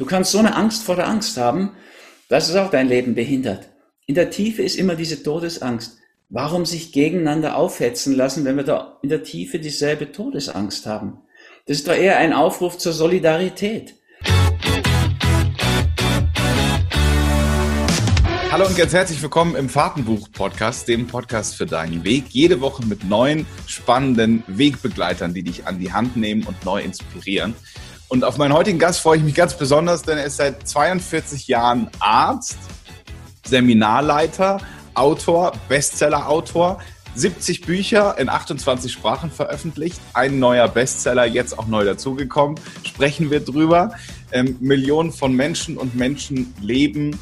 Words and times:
Du 0.00 0.06
kannst 0.06 0.32
so 0.32 0.38
eine 0.38 0.56
Angst 0.56 0.82
vor 0.84 0.96
der 0.96 1.08
Angst 1.08 1.36
haben, 1.36 1.72
dass 2.30 2.48
es 2.48 2.56
auch 2.56 2.70
dein 2.70 2.88
Leben 2.88 3.14
behindert. 3.14 3.68
In 4.06 4.14
der 4.14 4.30
Tiefe 4.30 4.62
ist 4.62 4.76
immer 4.76 4.94
diese 4.94 5.22
Todesangst. 5.22 5.98
Warum 6.30 6.64
sich 6.64 6.92
gegeneinander 6.92 7.54
aufhetzen 7.54 8.16
lassen, 8.16 8.46
wenn 8.46 8.56
wir 8.56 8.64
da 8.64 8.98
in 9.02 9.10
der 9.10 9.24
Tiefe 9.24 9.58
dieselbe 9.58 10.10
Todesangst 10.10 10.86
haben? 10.86 11.18
Das 11.66 11.76
ist 11.76 11.86
doch 11.86 11.92
eher 11.92 12.16
ein 12.16 12.32
Aufruf 12.32 12.78
zur 12.78 12.94
Solidarität. 12.94 13.94
Hallo 18.50 18.66
und 18.66 18.76
ganz 18.78 18.94
herzlich 18.94 19.20
willkommen 19.20 19.54
im 19.54 19.68
Fahrtenbuch-Podcast, 19.68 20.88
dem 20.88 21.08
Podcast 21.08 21.56
für 21.56 21.66
deinen 21.66 22.04
Weg. 22.04 22.24
Jede 22.30 22.62
Woche 22.62 22.86
mit 22.86 23.04
neuen, 23.04 23.44
spannenden 23.66 24.44
Wegbegleitern, 24.46 25.34
die 25.34 25.42
dich 25.42 25.66
an 25.66 25.78
die 25.78 25.92
Hand 25.92 26.16
nehmen 26.16 26.44
und 26.44 26.64
neu 26.64 26.80
inspirieren. 26.80 27.54
Und 28.10 28.24
auf 28.24 28.38
meinen 28.38 28.52
heutigen 28.52 28.80
Gast 28.80 29.00
freue 29.00 29.18
ich 29.18 29.22
mich 29.22 29.36
ganz 29.36 29.56
besonders, 29.56 30.02
denn 30.02 30.18
er 30.18 30.24
ist 30.24 30.38
seit 30.38 30.68
42 30.68 31.46
Jahren 31.46 31.88
Arzt, 32.00 32.58
Seminarleiter, 33.46 34.58
Autor, 34.94 35.52
Bestseller-Autor, 35.68 36.80
70 37.14 37.60
Bücher 37.60 38.18
in 38.18 38.28
28 38.28 38.90
Sprachen 38.90 39.30
veröffentlicht, 39.30 40.00
ein 40.12 40.40
neuer 40.40 40.66
Bestseller 40.66 41.24
jetzt 41.24 41.56
auch 41.56 41.68
neu 41.68 41.84
dazugekommen. 41.84 42.58
Sprechen 42.82 43.30
wir 43.30 43.44
drüber. 43.44 43.92
Ähm, 44.32 44.56
Millionen 44.58 45.12
von 45.12 45.32
Menschen 45.32 45.76
und 45.76 45.94
Menschenleben 45.94 47.16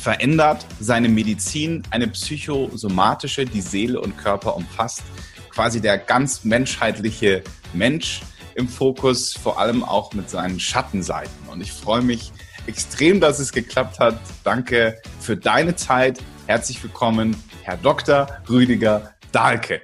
verändert, 0.00 0.64
seine 0.80 1.10
Medizin, 1.10 1.82
eine 1.90 2.08
psychosomatische, 2.08 3.44
die 3.44 3.60
Seele 3.60 4.00
und 4.00 4.16
Körper 4.16 4.56
umfasst, 4.56 5.02
quasi 5.50 5.82
der 5.82 5.98
ganz 5.98 6.42
menschheitliche 6.42 7.42
Mensch 7.74 8.22
im 8.56 8.68
Fokus, 8.68 9.34
vor 9.34 9.60
allem 9.60 9.84
auch 9.84 10.12
mit 10.14 10.30
seinen 10.30 10.58
Schattenseiten. 10.58 11.48
Und 11.50 11.60
ich 11.60 11.72
freue 11.72 12.02
mich 12.02 12.32
extrem, 12.66 13.20
dass 13.20 13.38
es 13.38 13.52
geklappt 13.52 14.00
hat. 14.00 14.18
Danke 14.44 15.00
für 15.20 15.36
deine 15.36 15.76
Zeit. 15.76 16.18
Herzlich 16.46 16.82
willkommen, 16.82 17.36
Herr 17.62 17.76
Dr. 17.76 18.26
Rüdiger 18.48 19.14
Dahlke. 19.30 19.82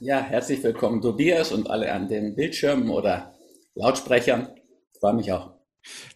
Ja, 0.00 0.20
herzlich 0.20 0.62
willkommen, 0.62 1.00
Tobias 1.00 1.52
und 1.52 1.70
alle 1.70 1.92
an 1.92 2.08
den 2.08 2.34
Bildschirmen 2.34 2.90
oder 2.90 3.34
Lautsprechern. 3.74 4.48
Ich 4.92 5.00
freue 5.00 5.14
mich 5.14 5.32
auch. 5.32 5.52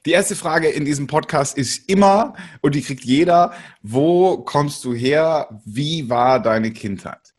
Die 0.04 0.12
erste 0.12 0.36
Frage 0.36 0.68
in 0.68 0.84
diesem 0.84 1.06
Podcast 1.06 1.56
ist 1.56 1.88
immer, 1.88 2.34
und 2.60 2.74
die 2.74 2.82
kriegt 2.82 3.04
jeder, 3.04 3.52
wo 3.82 4.38
kommst 4.38 4.84
du 4.84 4.94
her? 4.94 5.48
Wie 5.64 6.08
war 6.08 6.40
deine 6.40 6.72
Kindheit? 6.72 7.35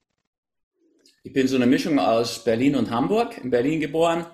Ich 1.27 1.33
bin 1.33 1.49
so 1.49 1.57
eine 1.57 1.65
Mischung 1.65 1.99
aus 1.99 2.45
Berlin 2.45 2.77
und 2.77 2.89
Hamburg, 2.89 3.37
in 3.43 3.49
Berlin 3.49 3.81
geboren. 3.81 4.25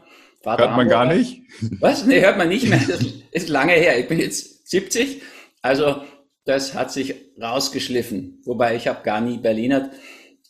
Vater 0.44 0.66
hört 0.66 0.78
man 0.78 0.82
Hamburger. 0.82 1.08
gar 1.08 1.16
nicht? 1.16 1.42
Was? 1.80 2.06
Nee, 2.06 2.22
hört 2.22 2.38
man 2.38 2.50
nicht 2.50 2.70
mehr. 2.70 2.80
Das 2.88 3.04
ist 3.32 3.50
lange 3.50 3.74
her. 3.74 4.00
Ich 4.00 4.08
bin 4.08 4.20
jetzt 4.20 4.70
70. 4.70 5.24
Also 5.64 6.04
das 6.46 6.76
hat 6.76 6.92
sich 6.92 7.16
rausgeschliffen. 7.42 8.44
Wobei 8.46 8.76
ich 8.76 8.88
habe 8.88 9.02
gar 9.02 9.22
nie 9.22 9.40
Berlinert 9.40 9.90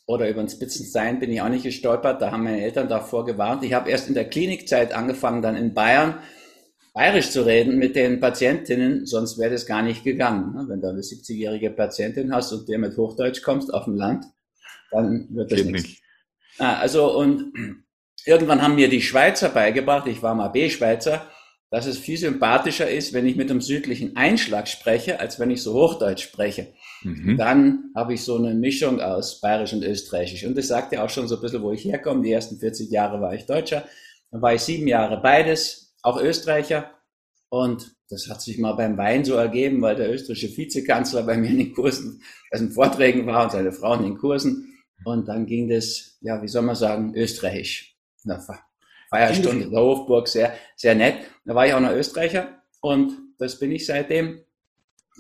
oder 0.06 0.28
über 0.28 0.44
den 0.44 0.50
Spitzenstein 0.50 1.22
bin 1.22 1.32
ich 1.32 1.42
auch 1.42 1.48
nicht 1.48 1.64
gestolpert. 1.64 2.22
Da 2.22 2.32
haben 2.32 2.44
meine 2.44 2.62
Eltern 2.62 2.90
davor 2.90 3.24
gewarnt. 3.24 3.64
Ich 3.64 3.72
habe 3.72 3.90
erst 3.90 4.10
in 4.10 4.14
der 4.14 4.26
Klinikzeit 4.26 4.92
angefangen, 4.92 5.42
dann 5.42 5.56
in 5.56 5.74
Bayern 5.74 6.16
bayerisch 6.94 7.30
zu 7.30 7.46
reden 7.46 7.78
mit 7.78 7.96
den 7.96 8.20
Patientinnen, 8.20 9.06
sonst 9.06 9.40
wäre 9.40 9.52
das 9.52 9.66
gar 9.66 9.82
nicht 9.82 10.04
gegangen. 10.04 10.54
Ne? 10.54 10.66
Wenn 10.68 10.82
du 10.82 10.90
eine 10.90 11.00
70-jährige 11.00 11.70
Patientin 11.70 12.36
hast 12.36 12.52
und 12.52 12.68
der 12.68 12.80
mit 12.80 12.98
Hochdeutsch 12.98 13.42
kommst 13.44 13.74
auf 13.74 13.86
dem 13.86 13.96
Land, 13.96 14.26
dann 14.92 15.30
wird 15.30 15.50
das 15.54 15.64
nichts. 15.64 16.03
Ah, 16.60 16.78
also 16.78 17.18
und 17.18 17.54
irgendwann 18.26 18.62
haben 18.62 18.76
mir 18.76 18.90
die 18.90 19.02
Schweizer 19.02 19.50
beigebracht, 19.50 20.08
ich 20.08 20.22
war 20.22 20.36
mal 20.36 20.50
B-Schweizer, 20.50 21.28
dass 21.74 21.88
es 21.88 21.98
viel 21.98 22.18
sympathischer 22.18 22.90
ist, 22.90 23.14
wenn 23.14 23.26
ich 23.26 23.36
mit 23.36 23.50
einem 23.50 23.62
südlichen 23.62 24.16
Einschlag 24.16 24.68
spreche, 24.68 25.20
als 25.20 25.40
wenn 25.40 25.50
ich 25.50 25.64
so 25.64 25.74
Hochdeutsch 25.74 26.24
spreche. 26.24 26.74
Mhm. 27.02 27.36
Dann 27.36 27.92
habe 27.96 28.14
ich 28.14 28.24
so 28.24 28.38
eine 28.38 28.54
Mischung 28.54 29.02
aus 29.02 29.42
Bayerisch 29.42 29.74
und 29.74 29.84
Österreichisch. 29.84 30.46
Und 30.46 30.56
das 30.56 30.68
sagt 30.68 30.94
ja 30.94 31.04
auch 31.04 31.10
schon 31.10 31.28
so 31.28 31.36
ein 31.36 31.42
bisschen, 31.42 31.64
wo 31.64 31.72
ich 31.72 31.84
herkomme. 31.84 32.22
Die 32.22 32.32
ersten 32.32 32.60
40 32.60 32.92
Jahre 32.92 33.20
war 33.22 33.34
ich 33.34 33.48
Deutscher. 33.48 33.86
Dann 34.30 34.42
war 34.42 34.54
ich 34.54 34.62
sieben 34.62 34.88
Jahre 34.88 35.20
beides, 35.20 35.96
auch 36.04 36.22
Österreicher. 36.22 36.92
Und 37.50 37.96
das 38.08 38.30
hat 38.30 38.42
sich 38.42 38.60
mal 38.60 38.74
beim 38.74 38.96
Wein 38.98 39.26
so 39.26 39.34
ergeben, 39.34 39.82
weil 39.82 39.96
der 39.96 40.14
österreichische 40.14 40.56
Vizekanzler 40.56 41.24
bei 41.24 41.38
mir 41.38 41.50
in 41.50 41.58
den 41.58 41.74
Kursen, 41.74 42.22
also 42.52 42.66
in 42.66 42.72
Vorträgen 42.72 43.26
war 43.26 43.46
und 43.46 43.52
seine 43.52 43.72
Frau 43.72 43.96
in 43.96 44.04
den 44.04 44.18
Kursen. 44.18 44.73
Und 45.06 45.28
dann 45.28 45.46
ging 45.46 45.70
das, 45.70 46.18
ja, 46.22 46.42
wie 46.42 46.48
soll 46.48 46.62
man 46.62 46.76
sagen, 46.76 47.14
österreichisch. 47.16 47.96
Na, 48.24 48.40
Feierstunde 49.10 49.70
der 49.70 49.80
Hofburg, 49.80 50.28
sehr, 50.28 50.56
sehr 50.76 50.96
nett. 50.96 51.18
Da 51.46 51.54
war 51.54 51.68
ich 51.68 51.74
auch 51.74 51.80
noch 51.80 51.92
Österreicher 51.92 52.62
und 52.82 53.14
das 53.38 53.60
bin 53.60 53.72
ich 53.72 53.86
seitdem. 53.86 54.40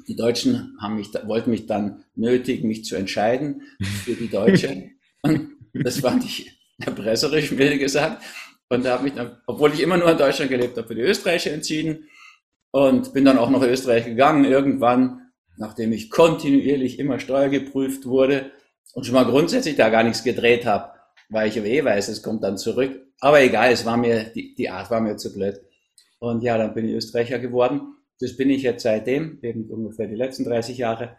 Die 0.07 0.15
Deutschen 0.15 0.75
haben 0.81 0.95
mich, 0.95 1.13
wollten 1.25 1.51
mich 1.51 1.67
dann 1.67 2.03
nötigen, 2.15 2.67
mich 2.67 2.85
zu 2.85 2.95
entscheiden 2.95 3.61
für 4.03 4.13
die 4.13 4.29
Deutsche. 4.29 4.89
Und 5.21 5.51
das 5.73 5.99
fand 5.99 6.25
ich 6.25 6.51
erpresserisch, 6.79 7.51
milde 7.51 7.77
gesagt. 7.77 8.23
Und 8.69 8.83
da 8.83 8.97
habe 8.97 9.07
ich 9.07 9.13
dann, 9.13 9.37
obwohl 9.45 9.71
ich 9.71 9.81
immer 9.81 9.97
nur 9.97 10.11
in 10.11 10.17
Deutschland 10.17 10.49
gelebt 10.49 10.75
habe, 10.77 10.87
für 10.87 10.95
die 10.95 11.01
Österreicher 11.01 11.51
entschieden 11.51 12.09
und 12.71 13.13
bin 13.13 13.23
dann 13.23 13.37
auch 13.37 13.51
nach 13.51 13.61
Österreich 13.61 14.05
gegangen. 14.05 14.45
Irgendwann, 14.45 15.31
nachdem 15.57 15.93
ich 15.93 16.09
kontinuierlich 16.09 16.97
immer 16.97 17.19
steuergeprüft 17.19 18.07
wurde, 18.07 18.51
und 18.93 19.05
schon 19.05 19.15
mal 19.15 19.25
grundsätzlich 19.25 19.75
da 19.75 19.89
gar 19.89 20.03
nichts 20.03 20.23
gedreht 20.23 20.65
habe, 20.65 20.93
weil 21.29 21.49
ich 21.49 21.57
eh 21.57 21.83
weiß, 21.83 22.07
es 22.07 22.23
kommt 22.23 22.43
dann 22.43 22.57
zurück. 22.57 23.01
Aber 23.19 23.41
egal, 23.41 23.71
es 23.71 23.85
war 23.85 23.97
mir, 23.97 24.25
die, 24.25 24.55
die 24.55 24.69
Art 24.69 24.89
war 24.91 25.01
mir 25.01 25.17
zu 25.17 25.33
blöd. 25.33 25.61
Und 26.19 26.43
ja, 26.43 26.57
dann 26.57 26.73
bin 26.73 26.87
ich 26.87 26.93
Österreicher 26.93 27.39
geworden. 27.39 27.95
Das 28.19 28.37
bin 28.37 28.49
ich 28.49 28.61
jetzt 28.61 28.83
seitdem, 28.83 29.39
eben 29.41 29.69
ungefähr 29.69 30.07
die 30.07 30.15
letzten 30.15 30.45
30 30.45 30.77
Jahre. 30.77 31.17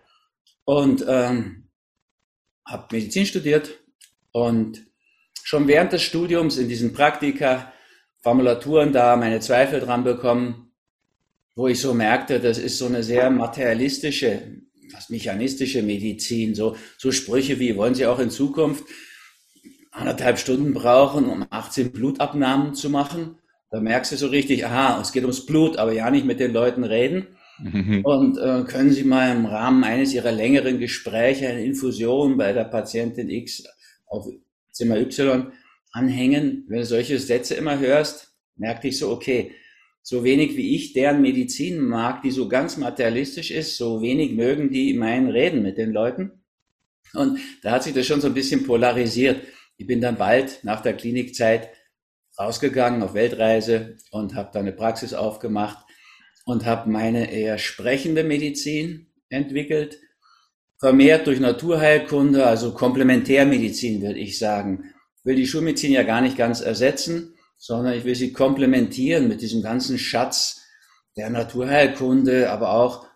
Und 0.64 1.04
ähm, 1.06 1.68
habe 2.64 2.86
Medizin 2.92 3.26
studiert 3.26 3.78
und 4.32 4.86
schon 5.42 5.68
während 5.68 5.92
des 5.92 6.02
Studiums 6.02 6.56
in 6.56 6.68
diesen 6.68 6.92
Praktika, 6.92 7.72
Formulaturen 8.22 8.92
da 8.92 9.16
meine 9.16 9.40
Zweifel 9.40 9.80
dran 9.80 10.02
bekommen, 10.02 10.72
wo 11.54 11.68
ich 11.68 11.78
so 11.78 11.92
merkte, 11.92 12.40
das 12.40 12.56
ist 12.56 12.78
so 12.78 12.86
eine 12.86 13.02
sehr 13.02 13.28
materialistische 13.28 14.62
das 14.92 15.10
mechanistische 15.10 15.82
Medizin, 15.82 16.54
so, 16.54 16.76
so 16.98 17.12
Sprüche 17.12 17.58
wie, 17.58 17.76
wollen 17.76 17.94
Sie 17.94 18.06
auch 18.06 18.18
in 18.18 18.30
Zukunft 18.30 18.84
anderthalb 19.90 20.38
Stunden 20.38 20.74
brauchen, 20.74 21.26
um 21.26 21.46
18 21.50 21.92
Blutabnahmen 21.92 22.74
zu 22.74 22.90
machen? 22.90 23.38
Da 23.70 23.80
merkst 23.80 24.12
du 24.12 24.16
so 24.16 24.28
richtig, 24.28 24.66
aha, 24.66 25.00
es 25.00 25.12
geht 25.12 25.24
ums 25.24 25.46
Blut, 25.46 25.78
aber 25.78 25.92
ja 25.92 26.10
nicht 26.10 26.26
mit 26.26 26.40
den 26.40 26.52
Leuten 26.52 26.84
reden. 26.84 27.26
Mhm. 27.58 28.04
Und 28.04 28.38
äh, 28.38 28.64
können 28.66 28.92
Sie 28.92 29.04
mal 29.04 29.34
im 29.34 29.46
Rahmen 29.46 29.84
eines 29.84 30.12
Ihrer 30.12 30.32
längeren 30.32 30.78
Gespräche 30.78 31.48
eine 31.48 31.64
Infusion 31.64 32.36
bei 32.36 32.52
der 32.52 32.64
Patientin 32.64 33.28
X 33.28 33.64
auf 34.06 34.26
Zimmer 34.70 34.98
Y 34.98 35.52
anhängen? 35.92 36.64
Wenn 36.68 36.80
du 36.80 36.86
solche 36.86 37.18
Sätze 37.18 37.54
immer 37.54 37.78
hörst, 37.78 38.34
merkte 38.56 38.88
ich 38.88 38.98
so, 38.98 39.10
okay, 39.10 39.52
so 40.04 40.22
wenig 40.22 40.56
wie 40.58 40.76
ich 40.76 40.92
deren 40.92 41.22
Medizin 41.22 41.80
mag, 41.80 42.20
die 42.20 42.30
so 42.30 42.46
ganz 42.46 42.76
materialistisch 42.76 43.50
ist, 43.50 43.78
so 43.78 44.02
wenig 44.02 44.32
mögen 44.32 44.70
die 44.70 44.92
mein 44.92 45.30
Reden 45.30 45.62
mit 45.62 45.78
den 45.78 45.92
Leuten. 45.92 46.44
Und 47.14 47.38
da 47.62 47.70
hat 47.70 47.84
sich 47.84 47.94
das 47.94 48.06
schon 48.06 48.20
so 48.20 48.26
ein 48.26 48.34
bisschen 48.34 48.64
polarisiert. 48.64 49.42
Ich 49.78 49.86
bin 49.86 50.02
dann 50.02 50.16
bald 50.16 50.62
nach 50.62 50.82
der 50.82 50.92
Klinikzeit 50.92 51.70
rausgegangen 52.38 53.02
auf 53.02 53.14
Weltreise 53.14 53.96
und 54.10 54.34
habe 54.34 54.50
da 54.52 54.60
eine 54.60 54.72
Praxis 54.72 55.14
aufgemacht 55.14 55.78
und 56.44 56.66
habe 56.66 56.90
meine 56.90 57.32
eher 57.32 57.56
sprechende 57.56 58.24
Medizin 58.24 59.06
entwickelt, 59.30 59.98
vermehrt 60.78 61.26
durch 61.26 61.40
Naturheilkunde, 61.40 62.46
also 62.46 62.74
Komplementärmedizin 62.74 64.02
würde 64.02 64.18
ich 64.18 64.38
sagen. 64.38 64.92
Will 65.22 65.36
die 65.36 65.46
Schulmedizin 65.46 65.92
ja 65.92 66.02
gar 66.02 66.20
nicht 66.20 66.36
ganz 66.36 66.60
ersetzen, 66.60 67.34
sondern 67.64 67.94
ich 67.94 68.04
will 68.04 68.14
sie 68.14 68.30
komplementieren 68.30 69.26
mit 69.26 69.40
diesem 69.40 69.62
ganzen 69.62 69.98
Schatz 69.98 70.60
der 71.16 71.30
Naturheilkunde, 71.30 72.50
aber 72.50 72.74
auch 72.74 73.06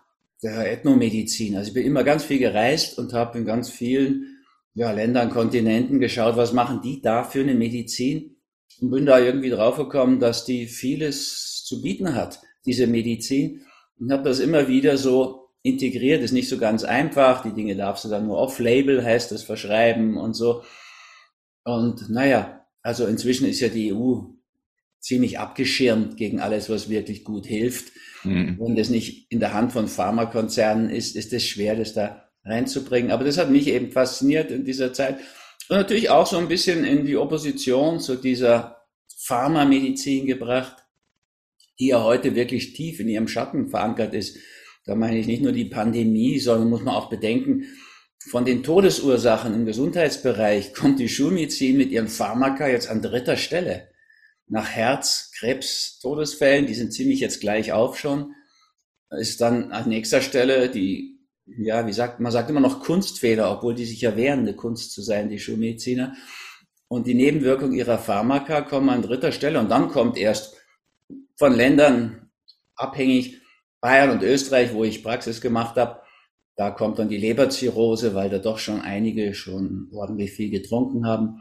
der 0.41 0.71
Ethnomedizin. 0.71 1.55
Also 1.55 1.67
ich 1.67 1.75
bin 1.75 1.85
immer 1.85 2.03
ganz 2.03 2.23
viel 2.23 2.39
gereist 2.39 2.97
und 2.97 3.13
habe 3.13 3.37
in 3.37 3.45
ganz 3.45 3.69
vielen 3.69 4.39
ja, 4.73 4.91
Ländern, 4.91 5.29
Kontinenten 5.29 5.99
geschaut, 5.99 6.35
was 6.35 6.51
machen 6.51 6.81
die 6.81 6.99
da 6.99 7.23
für 7.23 7.41
eine 7.41 7.53
Medizin 7.53 8.37
und 8.81 8.89
bin 8.89 9.05
da 9.05 9.19
irgendwie 9.19 9.51
draufgekommen, 9.51 10.19
dass 10.19 10.45
die 10.45 10.65
vieles 10.65 11.63
zu 11.63 11.83
bieten 11.83 12.15
hat, 12.15 12.39
diese 12.65 12.87
Medizin 12.87 13.61
und 13.99 14.11
habe 14.11 14.23
das 14.23 14.39
immer 14.39 14.67
wieder 14.67 14.97
so 14.97 15.51
integriert. 15.61 16.23
Ist 16.23 16.31
nicht 16.31 16.49
so 16.49 16.57
ganz 16.57 16.83
einfach. 16.83 17.43
Die 17.43 17.53
Dinge 17.53 17.75
darfst 17.75 18.03
du 18.03 18.09
dann 18.09 18.25
nur 18.25 18.39
off-label, 18.39 19.05
heißt 19.05 19.31
das, 19.31 19.43
verschreiben 19.43 20.17
und 20.17 20.33
so. 20.33 20.63
Und 21.65 22.09
naja, 22.09 22.65
also 22.81 23.05
inzwischen 23.05 23.47
ist 23.47 23.59
ja 23.59 23.67
die 23.67 23.93
EU 23.93 24.38
ziemlich 24.99 25.39
abgeschirmt 25.39 26.17
gegen 26.17 26.39
alles, 26.39 26.69
was 26.69 26.89
wirklich 26.89 27.23
gut 27.23 27.45
hilft. 27.45 27.91
Mhm. 28.23 28.57
Wenn 28.59 28.75
das 28.75 28.89
nicht 28.89 29.31
in 29.31 29.39
der 29.39 29.53
Hand 29.53 29.71
von 29.71 29.87
Pharmakonzernen 29.87 30.89
ist, 30.89 31.15
ist 31.15 31.33
es 31.33 31.45
schwer, 31.45 31.75
das 31.75 31.93
da 31.93 32.29
reinzubringen. 32.43 33.11
Aber 33.11 33.23
das 33.23 33.37
hat 33.37 33.49
mich 33.49 33.67
eben 33.67 33.91
fasziniert 33.91 34.51
in 34.51 34.65
dieser 34.65 34.93
Zeit. 34.93 35.19
Und 35.69 35.77
natürlich 35.77 36.09
auch 36.09 36.25
so 36.25 36.37
ein 36.37 36.47
bisschen 36.47 36.83
in 36.83 37.05
die 37.05 37.17
Opposition 37.17 37.99
zu 37.99 38.15
dieser 38.15 38.85
Pharmamedizin 39.17 40.25
gebracht, 40.25 40.83
die 41.79 41.87
ja 41.87 42.03
heute 42.03 42.35
wirklich 42.35 42.73
tief 42.73 42.99
in 42.99 43.07
ihrem 43.07 43.27
Schatten 43.27 43.69
verankert 43.69 44.13
ist. 44.13 44.37
Da 44.85 44.95
meine 44.95 45.19
ich 45.19 45.27
nicht 45.27 45.43
nur 45.43 45.51
die 45.51 45.65
Pandemie, 45.65 46.39
sondern 46.39 46.69
muss 46.69 46.81
man 46.81 46.95
auch 46.95 47.09
bedenken, 47.09 47.65
von 48.29 48.43
den 48.43 48.63
Todesursachen 48.63 49.53
im 49.53 49.65
Gesundheitsbereich 49.65 50.73
kommt 50.75 50.99
die 50.99 51.09
Schulmedizin 51.09 51.77
mit 51.77 51.91
ihren 51.91 52.07
Pharmaka 52.07 52.67
jetzt 52.67 52.89
an 52.89 53.01
dritter 53.01 53.37
Stelle. 53.37 53.88
Nach 54.49 54.67
Herz, 54.67 55.31
Krebs, 55.37 55.99
Todesfällen, 55.99 56.65
die 56.65 56.73
sind 56.73 56.91
ziemlich 56.91 57.19
jetzt 57.19 57.39
gleich 57.39 57.71
auf 57.71 57.97
schon, 57.97 58.33
ist 59.11 59.41
dann 59.41 59.71
an 59.71 59.89
nächster 59.89 60.21
Stelle 60.21 60.69
die, 60.69 61.19
ja, 61.45 61.87
wie 61.87 61.93
sagt, 61.93 62.19
man 62.19 62.31
sagt 62.31 62.49
immer 62.49 62.59
noch 62.59 62.81
Kunstfehler, 62.81 63.51
obwohl 63.51 63.75
die 63.75 63.85
sich 63.85 64.01
ja 64.01 64.11
eine 64.11 64.55
Kunst 64.55 64.91
zu 64.91 65.01
sein, 65.01 65.29
die 65.29 65.39
Schulmediziner. 65.39 66.15
Und 66.87 67.07
die 67.07 67.13
Nebenwirkung 67.13 67.73
ihrer 67.73 67.99
Pharmaka 67.99 68.61
kommen 68.61 68.89
an 68.89 69.03
dritter 69.03 69.31
Stelle 69.31 69.59
und 69.59 69.69
dann 69.69 69.89
kommt 69.89 70.17
erst 70.17 70.57
von 71.35 71.53
Ländern 71.53 72.29
abhängig 72.75 73.41
Bayern 73.81 74.09
und 74.09 74.23
Österreich, 74.23 74.73
wo 74.73 74.83
ich 74.83 75.03
Praxis 75.03 75.39
gemacht 75.39 75.75
habe, 75.77 76.01
da 76.55 76.71
kommt 76.71 76.99
dann 76.99 77.07
die 77.07 77.17
Leberzirrhose, 77.17 78.15
weil 78.15 78.29
da 78.29 78.37
doch 78.37 78.57
schon 78.57 78.81
einige 78.81 79.33
schon 79.33 79.89
ordentlich 79.93 80.33
viel 80.33 80.49
getrunken 80.49 81.07
haben. 81.07 81.39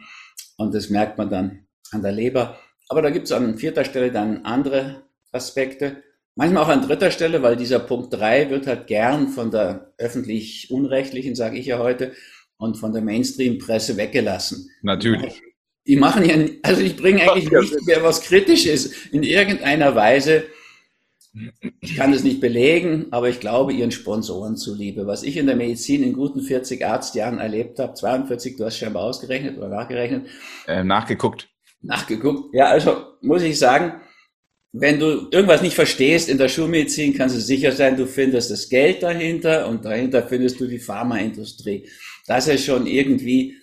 Und 0.57 0.75
das 0.75 0.91
merkt 0.91 1.19
man 1.19 1.29
dann 1.29 1.67
an 1.91 2.03
der 2.03 2.13
Leber. 2.13 2.57
Aber 2.89 3.03
da 3.03 3.11
gibt 3.11 3.27
es 3.27 3.33
an 3.33 3.59
vierter 3.59 3.85
Stelle 3.85 4.11
dann 4.11 4.45
andere 4.45 5.05
Aspekte. 5.33 6.03
Manchmal 6.35 6.65
auch 6.65 6.69
an 6.69 6.83
dritter 6.83 7.11
Stelle, 7.11 7.43
weil 7.43 7.57
dieser 7.57 7.81
Punkt 7.81 8.13
drei 8.13 8.49
wird 8.51 8.67
halt 8.67 8.87
gern 8.87 9.29
von 9.29 9.51
der 9.51 9.93
öffentlich-unrechtlichen, 9.99 11.35
sage 11.35 11.59
ich 11.59 11.67
ja 11.67 11.79
heute, 11.79 12.13
und 12.57 12.77
von 12.77 12.93
der 12.93 13.03
Mainstream-Presse 13.03 13.97
weggelassen. 13.97 14.71
Natürlich. 14.83 15.43
Die 15.87 15.97
machen 15.97 16.25
ja, 16.25 16.37
also 16.63 16.83
ich 16.83 16.97
bringe 16.97 17.23
eigentlich 17.23 17.51
nicht 17.51 17.87
mehr 17.87 18.03
was 18.03 18.23
Kritisches 18.23 19.07
in 19.09 19.23
irgendeiner 19.23 19.95
Weise 19.95 20.45
ich 21.81 21.97
kann 21.97 22.13
es 22.13 22.25
nicht 22.25 22.41
belegen, 22.41 23.07
aber 23.11 23.29
ich 23.29 23.41
glaube 23.41 23.73
ihren 23.73 23.91
Sponsoren 23.91 24.57
zuliebe. 24.57 25.07
Was 25.07 25.23
ich 25.23 25.37
in 25.37 25.47
der 25.47 25.57
Medizin 25.57 26.03
in 26.03 26.13
guten 26.13 26.41
40 26.41 26.85
Arztjahren 26.85 27.39
erlebt 27.39 27.79
habe, 27.79 27.95
42, 27.95 28.57
du 28.57 28.65
hast 28.65 28.79
scheinbar 28.79 29.05
ausgerechnet 29.05 29.59
oder 29.59 29.69
nachgerechnet. 29.69 30.27
Äh, 30.67 30.85
nachgeguckt. 30.85 31.49
Nachgeguckt. 31.81 32.55
Ja, 32.55 32.67
also 32.67 33.15
muss 33.21 33.43
ich 33.43 33.59
sagen, 33.59 34.01
wenn 34.73 34.99
du 34.99 35.29
irgendwas 35.31 35.63
nicht 35.63 35.75
verstehst 35.75 36.29
in 36.29 36.39
der 36.39 36.49
Schulmedizin, 36.49 37.15
kannst 37.15 37.37
du 37.37 37.41
sicher 37.41 37.73
sein, 37.73 37.97
du 37.97 38.07
findest 38.07 38.51
das 38.51 38.69
Geld 38.69 39.03
dahinter 39.03 39.69
und 39.69 39.85
dahinter 39.85 40.27
findest 40.27 40.61
du 40.61 40.67
die 40.67 40.79
Pharmaindustrie. 40.79 41.89
Das 42.27 42.49
ist 42.49 42.65
schon 42.65 42.87
irgendwie, 42.87 43.57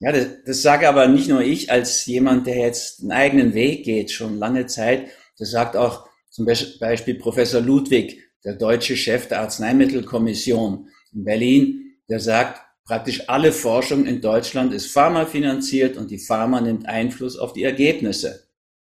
ja, 0.00 0.12
das, 0.12 0.28
das 0.46 0.62
sage 0.62 0.88
aber 0.88 1.08
nicht 1.08 1.28
nur 1.28 1.42
ich 1.42 1.70
als 1.70 2.06
jemand, 2.06 2.46
der 2.46 2.56
jetzt 2.56 3.02
einen 3.02 3.12
eigenen 3.12 3.54
Weg 3.54 3.84
geht, 3.84 4.10
schon 4.10 4.38
lange 4.38 4.66
Zeit. 4.66 5.08
Das 5.38 5.50
sagt 5.50 5.76
auch 5.76 6.08
zum 6.30 6.46
Beispiel 6.46 7.14
Professor 7.16 7.60
Ludwig, 7.60 8.22
der 8.44 8.54
deutsche 8.54 8.96
Chef 8.96 9.28
der 9.28 9.40
Arzneimittelkommission 9.40 10.88
in 11.12 11.24
Berlin, 11.24 11.96
der 12.08 12.20
sagt, 12.20 12.62
praktisch 12.86 13.28
alle 13.28 13.52
Forschung 13.52 14.06
in 14.06 14.20
Deutschland 14.20 14.72
ist 14.72 14.92
pharmafinanziert 14.92 15.96
und 15.96 16.10
die 16.10 16.18
Pharma 16.18 16.60
nimmt 16.60 16.86
Einfluss 16.86 17.36
auf 17.36 17.52
die 17.52 17.64
Ergebnisse. 17.64 18.48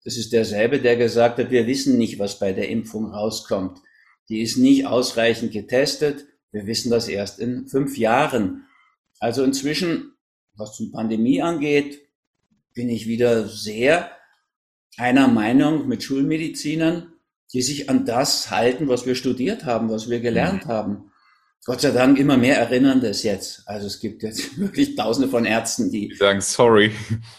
Das 0.05 0.17
ist 0.17 0.33
derselbe, 0.33 0.81
der 0.81 0.97
gesagt 0.97 1.38
hat, 1.38 1.50
wir 1.50 1.67
wissen 1.67 1.97
nicht, 1.97 2.19
was 2.19 2.38
bei 2.38 2.53
der 2.53 2.69
Impfung 2.69 3.06
rauskommt. 3.06 3.81
Die 4.29 4.41
ist 4.41 4.56
nicht 4.56 4.87
ausreichend 4.87 5.53
getestet. 5.53 6.27
Wir 6.53 6.67
wissen 6.67 6.91
das 6.91 7.09
erst 7.09 7.38
in 7.38 7.69
fünf 7.69 7.97
Jahren. 7.97 8.67
Also 9.21 9.43
inzwischen, 9.43 10.17
was 10.55 10.77
die 10.77 10.91
Pandemie 10.91 11.43
angeht, 11.43 12.00
bin 12.75 12.88
ich 12.88 13.06
wieder 13.06 13.49
sehr 13.49 14.11
einer 14.97 15.29
Meinung 15.29 15.88
mit 15.88 16.03
Schulmedizinern 16.03 17.12
die 17.53 17.62
sich 17.62 17.88
an 17.88 18.05
das 18.05 18.50
halten, 18.50 18.88
was 18.88 19.06
wir 19.06 19.15
studiert 19.15 19.65
haben, 19.65 19.88
was 19.91 20.11
wir 20.11 20.21
gelernt 20.21 20.67
mhm. 20.67 20.69
haben. 20.69 21.12
Gott 21.67 21.81
sei 21.81 21.91
Dank 21.91 22.17
immer 22.21 22.37
mehr 22.37 22.59
erinnern 22.59 23.01
das 23.01 23.25
jetzt. 23.25 23.67
Also 23.67 23.89
es 23.89 23.99
gibt 23.99 24.23
jetzt 24.23 24.57
wirklich 24.59 24.95
tausende 24.95 25.29
von 25.29 25.45
Ärzten, 25.45 25.91
die, 25.91 26.15
sagen 26.15 26.41
sorry, 26.41 26.93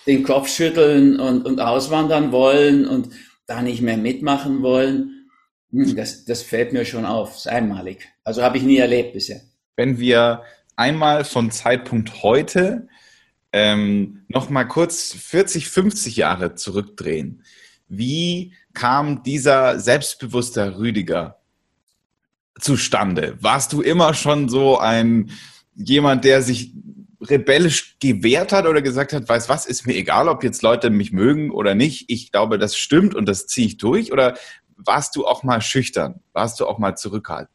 den 0.05 0.23
Kopf 0.23 0.49
schütteln 0.49 1.17
und, 1.17 1.45
und 1.45 1.61
auswandern 1.61 2.33
wollen 2.33 2.85
und 2.85 3.09
da 3.45 3.61
nicht 3.61 3.81
mehr 3.81 3.95
mitmachen 3.95 4.61
wollen. 4.61 5.29
Hm, 5.71 5.95
das, 5.95 6.25
das 6.25 6.41
fällt 6.41 6.73
mir 6.73 6.83
schon 6.83 7.05
auf, 7.05 7.29
das 7.29 7.37
ist 7.37 7.47
einmalig. 7.47 8.09
Also 8.25 8.43
habe 8.43 8.57
ich 8.57 8.63
nie 8.63 8.77
erlebt 8.77 9.13
bisher. 9.13 9.39
Wenn 9.77 9.97
wir 9.97 10.43
einmal 10.75 11.23
von 11.23 11.49
Zeitpunkt 11.49 12.21
heute 12.21 12.89
ähm, 13.53 14.25
noch 14.27 14.49
mal 14.49 14.65
kurz 14.65 15.13
40, 15.13 15.69
50 15.69 16.17
Jahre 16.17 16.55
zurückdrehen, 16.55 17.43
wie 17.87 18.53
kam 18.73 19.23
dieser 19.23 19.79
selbstbewusste 19.79 20.77
Rüdiger 20.77 21.36
zustande? 22.59 23.37
Warst 23.41 23.73
du 23.73 23.81
immer 23.81 24.13
schon 24.13 24.49
so 24.49 24.77
ein 24.77 25.31
jemand, 25.75 26.25
der 26.25 26.41
sich 26.41 26.71
rebellisch 27.21 27.97
gewehrt 27.99 28.51
hat 28.51 28.65
oder 28.67 28.81
gesagt 28.81 29.13
hat, 29.13 29.27
weiß 29.27 29.49
was, 29.49 29.65
ist 29.65 29.87
mir 29.87 29.95
egal, 29.95 30.27
ob 30.27 30.43
jetzt 30.43 30.61
Leute 30.61 30.89
mich 30.89 31.11
mögen 31.11 31.51
oder 31.51 31.75
nicht. 31.75 32.05
Ich 32.09 32.31
glaube, 32.31 32.57
das 32.57 32.77
stimmt 32.77 33.15
und 33.15 33.27
das 33.27 33.47
ziehe 33.47 33.67
ich 33.67 33.77
durch. 33.77 34.11
Oder 34.11 34.35
warst 34.77 35.15
du 35.15 35.25
auch 35.25 35.43
mal 35.43 35.61
schüchtern? 35.61 36.21
Warst 36.33 36.59
du 36.59 36.67
auch 36.67 36.77
mal 36.77 36.95
zurückhaltend? 36.95 37.49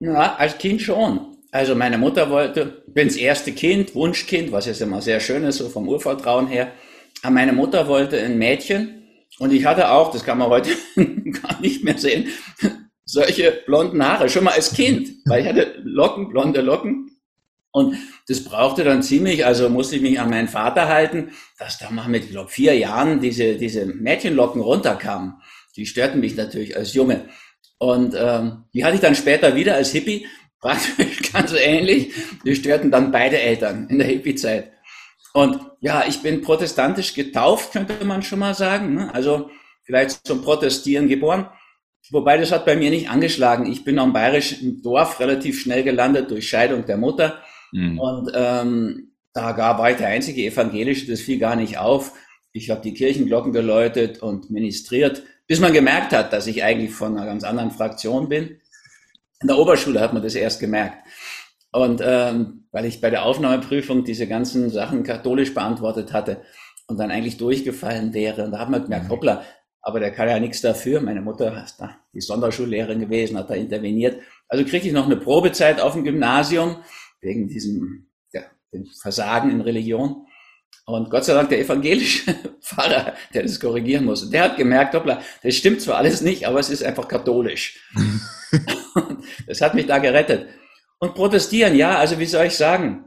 Ja, 0.00 0.34
als 0.34 0.58
Kind 0.58 0.82
schon. 0.82 1.36
Also 1.50 1.74
meine 1.74 1.98
Mutter 1.98 2.30
wollte, 2.30 2.82
ich 2.86 2.94
bin 2.94 3.08
das 3.08 3.16
erste 3.16 3.52
Kind, 3.52 3.94
Wunschkind, 3.94 4.52
was 4.52 4.66
jetzt 4.66 4.80
immer 4.80 5.00
sehr 5.00 5.20
schön 5.20 5.44
ist, 5.44 5.58
so 5.58 5.68
vom 5.68 5.88
Urvertrauen 5.88 6.46
her. 6.46 6.72
Aber 7.22 7.32
meine 7.32 7.52
Mutter 7.52 7.86
wollte 7.88 8.18
ein 8.18 8.38
Mädchen 8.38 9.02
und 9.38 9.52
ich 9.52 9.64
hatte 9.64 9.90
auch, 9.90 10.10
das 10.10 10.24
kann 10.24 10.38
man 10.38 10.48
heute 10.48 10.70
gar 10.96 11.60
nicht 11.60 11.84
mehr 11.84 11.98
sehen, 11.98 12.28
solche 13.04 13.52
blonden 13.66 14.04
Haare, 14.06 14.28
schon 14.28 14.44
mal 14.44 14.54
als 14.54 14.72
Kind, 14.72 15.10
weil 15.26 15.42
ich 15.42 15.48
hatte 15.48 15.80
Locken, 15.82 16.28
blonde 16.28 16.60
Locken. 16.60 17.10
Und 17.72 17.96
das 18.28 18.44
brauchte 18.44 18.84
dann 18.84 19.02
ziemlich, 19.02 19.46
also 19.46 19.68
musste 19.70 19.96
ich 19.96 20.02
mich 20.02 20.20
an 20.20 20.30
meinen 20.30 20.48
Vater 20.48 20.88
halten, 20.88 21.32
dass 21.58 21.78
da 21.78 21.90
mal 21.90 22.08
mit, 22.08 22.30
glaube, 22.30 22.50
vier 22.50 22.76
Jahren 22.76 23.20
diese, 23.20 23.56
diese 23.56 23.86
Mädchenlocken 23.86 24.60
runterkamen. 24.60 25.34
Die 25.76 25.86
störten 25.86 26.20
mich 26.20 26.36
natürlich 26.36 26.76
als 26.76 26.92
Junge. 26.92 27.28
Und 27.78 28.14
ähm, 28.16 28.64
die 28.74 28.84
hatte 28.84 28.96
ich 28.96 29.00
dann 29.00 29.14
später 29.14 29.56
wieder 29.56 29.74
als 29.74 29.90
Hippie, 29.90 30.26
praktisch 30.60 31.32
ganz 31.32 31.52
ähnlich. 31.52 32.12
Die 32.44 32.54
störten 32.54 32.90
dann 32.90 33.10
beide 33.10 33.40
Eltern 33.40 33.88
in 33.88 33.98
der 33.98 34.06
Hippie-Zeit. 34.06 34.70
Und 35.32 35.60
ja, 35.80 36.04
ich 36.06 36.20
bin 36.20 36.42
protestantisch 36.42 37.14
getauft, 37.14 37.72
könnte 37.72 38.04
man 38.04 38.22
schon 38.22 38.38
mal 38.38 38.54
sagen. 38.54 38.94
Ne? 38.94 39.14
Also 39.14 39.50
vielleicht 39.82 40.26
zum 40.26 40.42
Protestieren 40.42 41.08
geboren. 41.08 41.48
Wobei 42.10 42.36
das 42.36 42.52
hat 42.52 42.66
bei 42.66 42.76
mir 42.76 42.90
nicht 42.90 43.08
angeschlagen. 43.08 43.70
Ich 43.70 43.84
bin 43.84 43.98
am 43.98 44.12
bayerischen 44.12 44.82
Dorf 44.82 45.20
relativ 45.20 45.60
schnell 45.60 45.82
gelandet 45.82 46.30
durch 46.30 46.48
Scheidung 46.48 46.84
der 46.84 46.96
Mutter. 46.96 47.38
Mhm. 47.72 47.98
Und 47.98 48.32
ähm, 48.34 49.12
da 49.32 49.52
gab 49.52 49.78
war 49.78 49.90
ich 49.90 49.96
der 49.96 50.08
einzige 50.08 50.44
Evangelische, 50.44 51.10
das 51.10 51.20
fiel 51.20 51.38
gar 51.38 51.56
nicht 51.56 51.78
auf. 51.78 52.12
Ich 52.52 52.70
habe 52.70 52.82
die 52.82 52.92
Kirchenglocken 52.92 53.52
geläutet 53.52 54.22
und 54.22 54.50
ministriert, 54.50 55.22
bis 55.46 55.60
man 55.60 55.72
gemerkt 55.72 56.12
hat, 56.12 56.32
dass 56.32 56.46
ich 56.46 56.62
eigentlich 56.62 56.92
von 56.92 57.16
einer 57.16 57.26
ganz 57.26 57.44
anderen 57.44 57.70
Fraktion 57.70 58.28
bin. 58.28 58.60
In 59.40 59.48
der 59.48 59.58
Oberschule 59.58 60.00
hat 60.00 60.12
man 60.12 60.22
das 60.22 60.34
erst 60.34 60.60
gemerkt. 60.60 60.98
Und 61.72 62.02
ähm, 62.04 62.66
weil 62.70 62.84
ich 62.84 63.00
bei 63.00 63.08
der 63.08 63.24
Aufnahmeprüfung 63.24 64.04
diese 64.04 64.26
ganzen 64.26 64.68
Sachen 64.68 65.02
katholisch 65.02 65.54
beantwortet 65.54 66.12
hatte 66.12 66.42
und 66.86 66.98
dann 66.98 67.10
eigentlich 67.10 67.38
durchgefallen 67.38 68.12
wäre. 68.12 68.44
Und 68.44 68.52
da 68.52 68.58
hat 68.58 68.70
man 68.70 68.82
gemerkt, 68.82 69.06
mhm. 69.06 69.10
hoppla, 69.10 69.44
aber 69.82 70.00
der 70.00 70.12
kann 70.12 70.28
ja 70.28 70.38
nichts 70.38 70.60
dafür. 70.60 71.00
Meine 71.00 71.20
Mutter 71.20 71.62
ist 71.64 71.76
da 71.78 71.96
die 72.14 72.20
Sonderschullehrerin 72.20 73.00
gewesen, 73.00 73.36
hat 73.36 73.50
da 73.50 73.54
interveniert. 73.54 74.22
Also 74.48 74.64
kriegte 74.64 74.86
ich 74.86 74.94
noch 74.94 75.06
eine 75.06 75.16
Probezeit 75.16 75.80
auf 75.80 75.94
dem 75.94 76.04
Gymnasium 76.04 76.76
wegen 77.20 77.48
diesem 77.48 78.06
ja, 78.32 78.42
dem 78.72 78.86
Versagen 78.86 79.50
in 79.50 79.60
Religion. 79.60 80.26
Und 80.86 81.10
Gott 81.10 81.24
sei 81.24 81.34
Dank 81.34 81.48
der 81.48 81.60
evangelische 81.60 82.34
Pfarrer, 82.60 83.14
der 83.34 83.42
das 83.42 83.60
korrigieren 83.60 84.04
muss, 84.04 84.28
der 84.30 84.44
hat 84.44 84.56
gemerkt, 84.56 84.94
hoppla, 84.94 85.20
das 85.42 85.54
stimmt 85.56 85.80
zwar 85.80 85.96
alles 85.96 86.20
nicht, 86.22 86.46
aber 86.46 86.60
es 86.60 86.70
ist 86.70 86.82
einfach 86.82 87.06
katholisch. 87.06 87.80
das 89.46 89.60
hat 89.60 89.74
mich 89.74 89.86
da 89.86 89.98
gerettet. 89.98 90.48
Und 90.98 91.14
protestieren, 91.14 91.76
ja, 91.76 91.98
also 91.98 92.18
wie 92.18 92.26
soll 92.26 92.46
ich 92.46 92.56
sagen? 92.56 93.04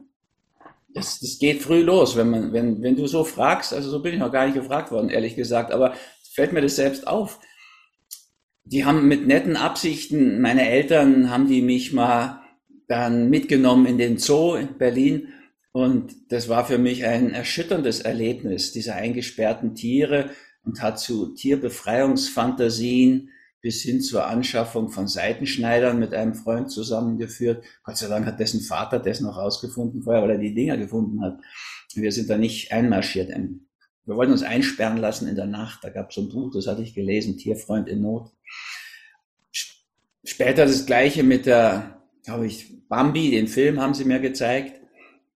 Das, 0.93 1.19
das 1.19 1.37
geht 1.39 1.61
früh 1.61 1.81
los, 1.81 2.15
wenn 2.15 2.29
man, 2.29 2.53
wenn, 2.53 2.81
wenn 2.81 2.95
du 2.95 3.05
so 3.07 3.25
fragst, 3.25 3.73
also 3.73 3.89
so 3.89 4.01
bin 4.01 4.13
ich 4.13 4.19
noch 4.19 4.31
gar 4.31 4.45
nicht 4.45 4.55
gefragt 4.55 4.91
worden, 4.91 5.09
ehrlich 5.09 5.35
gesagt, 5.35 5.71
aber 5.71 5.93
fällt 6.35 6.53
mir 6.53 6.61
das 6.61 6.75
selbst 6.75 7.07
auf. 7.07 7.39
Die 8.63 8.85
haben 8.85 9.07
mit 9.07 9.25
netten 9.27 9.57
Absichten, 9.57 10.41
meine 10.41 10.69
Eltern 10.69 11.29
haben 11.29 11.47
die 11.47 11.61
mich 11.61 11.93
mal 11.93 12.41
dann 12.87 13.29
mitgenommen 13.29 13.85
in 13.85 13.97
den 13.97 14.17
Zoo 14.17 14.55
in 14.55 14.77
Berlin 14.77 15.29
und 15.71 16.31
das 16.31 16.47
war 16.49 16.65
für 16.65 16.77
mich 16.77 17.05
ein 17.05 17.31
erschütterndes 17.31 17.99
Erlebnis, 17.99 18.71
diese 18.71 18.95
eingesperrten 18.95 19.75
Tiere 19.75 20.29
und 20.63 20.81
hat 20.81 20.99
zu 20.99 21.33
Tierbefreiungsfantasien 21.33 23.29
bis 23.61 23.81
hin 23.81 23.99
zur 23.99 24.27
Anschaffung 24.27 24.89
von 24.89 25.07
Seitenschneidern 25.07 25.99
mit 25.99 26.13
einem 26.13 26.35
Freund 26.35 26.71
zusammengeführt. 26.71 27.63
Gott 27.83 27.97
sei 27.97 28.07
Dank 28.07 28.25
hat 28.25 28.39
dessen 28.39 28.61
Vater 28.61 28.99
das 28.99 29.21
noch 29.21 29.37
rausgefunden 29.37 30.03
vorher, 30.03 30.21
weil 30.21 30.31
er 30.31 30.37
die 30.37 30.53
Dinger 30.53 30.77
gefunden 30.77 31.21
hat. 31.21 31.39
Wir 31.93 32.11
sind 32.11 32.29
da 32.29 32.37
nicht 32.37 32.71
einmarschiert. 32.71 33.31
Wir 34.05 34.15
wollten 34.15 34.31
uns 34.31 34.43
einsperren 34.43 34.97
lassen 34.97 35.27
in 35.27 35.35
der 35.35 35.47
Nacht. 35.47 35.83
Da 35.83 35.89
gab 35.89 36.09
es 36.09 36.15
so 36.15 36.21
ein 36.21 36.29
Buch, 36.29 36.51
das 36.53 36.67
hatte 36.67 36.83
ich 36.83 36.93
gelesen, 36.93 37.37
Tierfreund 37.37 37.87
in 37.87 38.01
Not. 38.01 38.31
Später 40.23 40.65
das 40.65 40.85
gleiche 40.85 41.23
mit 41.23 41.45
der, 41.45 42.01
glaube 42.23 42.47
ich, 42.47 42.87
Bambi, 42.87 43.31
den 43.31 43.47
Film 43.47 43.81
haben 43.81 43.93
sie 43.93 44.05
mir 44.05 44.19
gezeigt. 44.19 44.79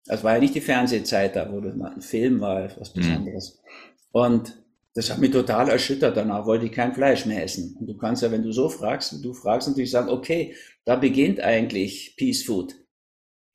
Das 0.05 0.23
war 0.23 0.33
ja 0.33 0.39
nicht 0.39 0.55
die 0.55 0.61
Fernsehzeit 0.61 1.35
da, 1.35 1.51
wo 1.51 1.59
das 1.61 1.75
mal 1.75 1.93
ein 1.93 2.01
Film 2.01 2.41
war, 2.41 2.69
was 2.79 2.95
mhm. 2.95 2.99
Besonderes. 2.99 3.61
Mhm. 3.61 3.69
Und 4.11 4.63
das 4.95 5.11
hat 5.11 5.19
mich 5.19 5.31
total 5.31 5.69
erschüttert. 5.69 6.17
Danach 6.17 6.45
wollte 6.45 6.65
ich 6.65 6.71
kein 6.71 6.93
Fleisch 6.93 7.25
mehr 7.25 7.43
essen. 7.43 7.77
Und 7.79 7.87
du 7.87 7.95
kannst 7.95 8.23
ja, 8.23 8.31
wenn 8.31 8.43
du 8.43 8.51
so 8.51 8.69
fragst, 8.69 9.23
du 9.23 9.33
fragst 9.33 9.67
natürlich 9.67 9.91
sagen, 9.91 10.09
okay, 10.09 10.55
da 10.85 10.95
beginnt 10.95 11.39
eigentlich 11.39 12.15
Peace 12.17 12.43
Food. 12.43 12.75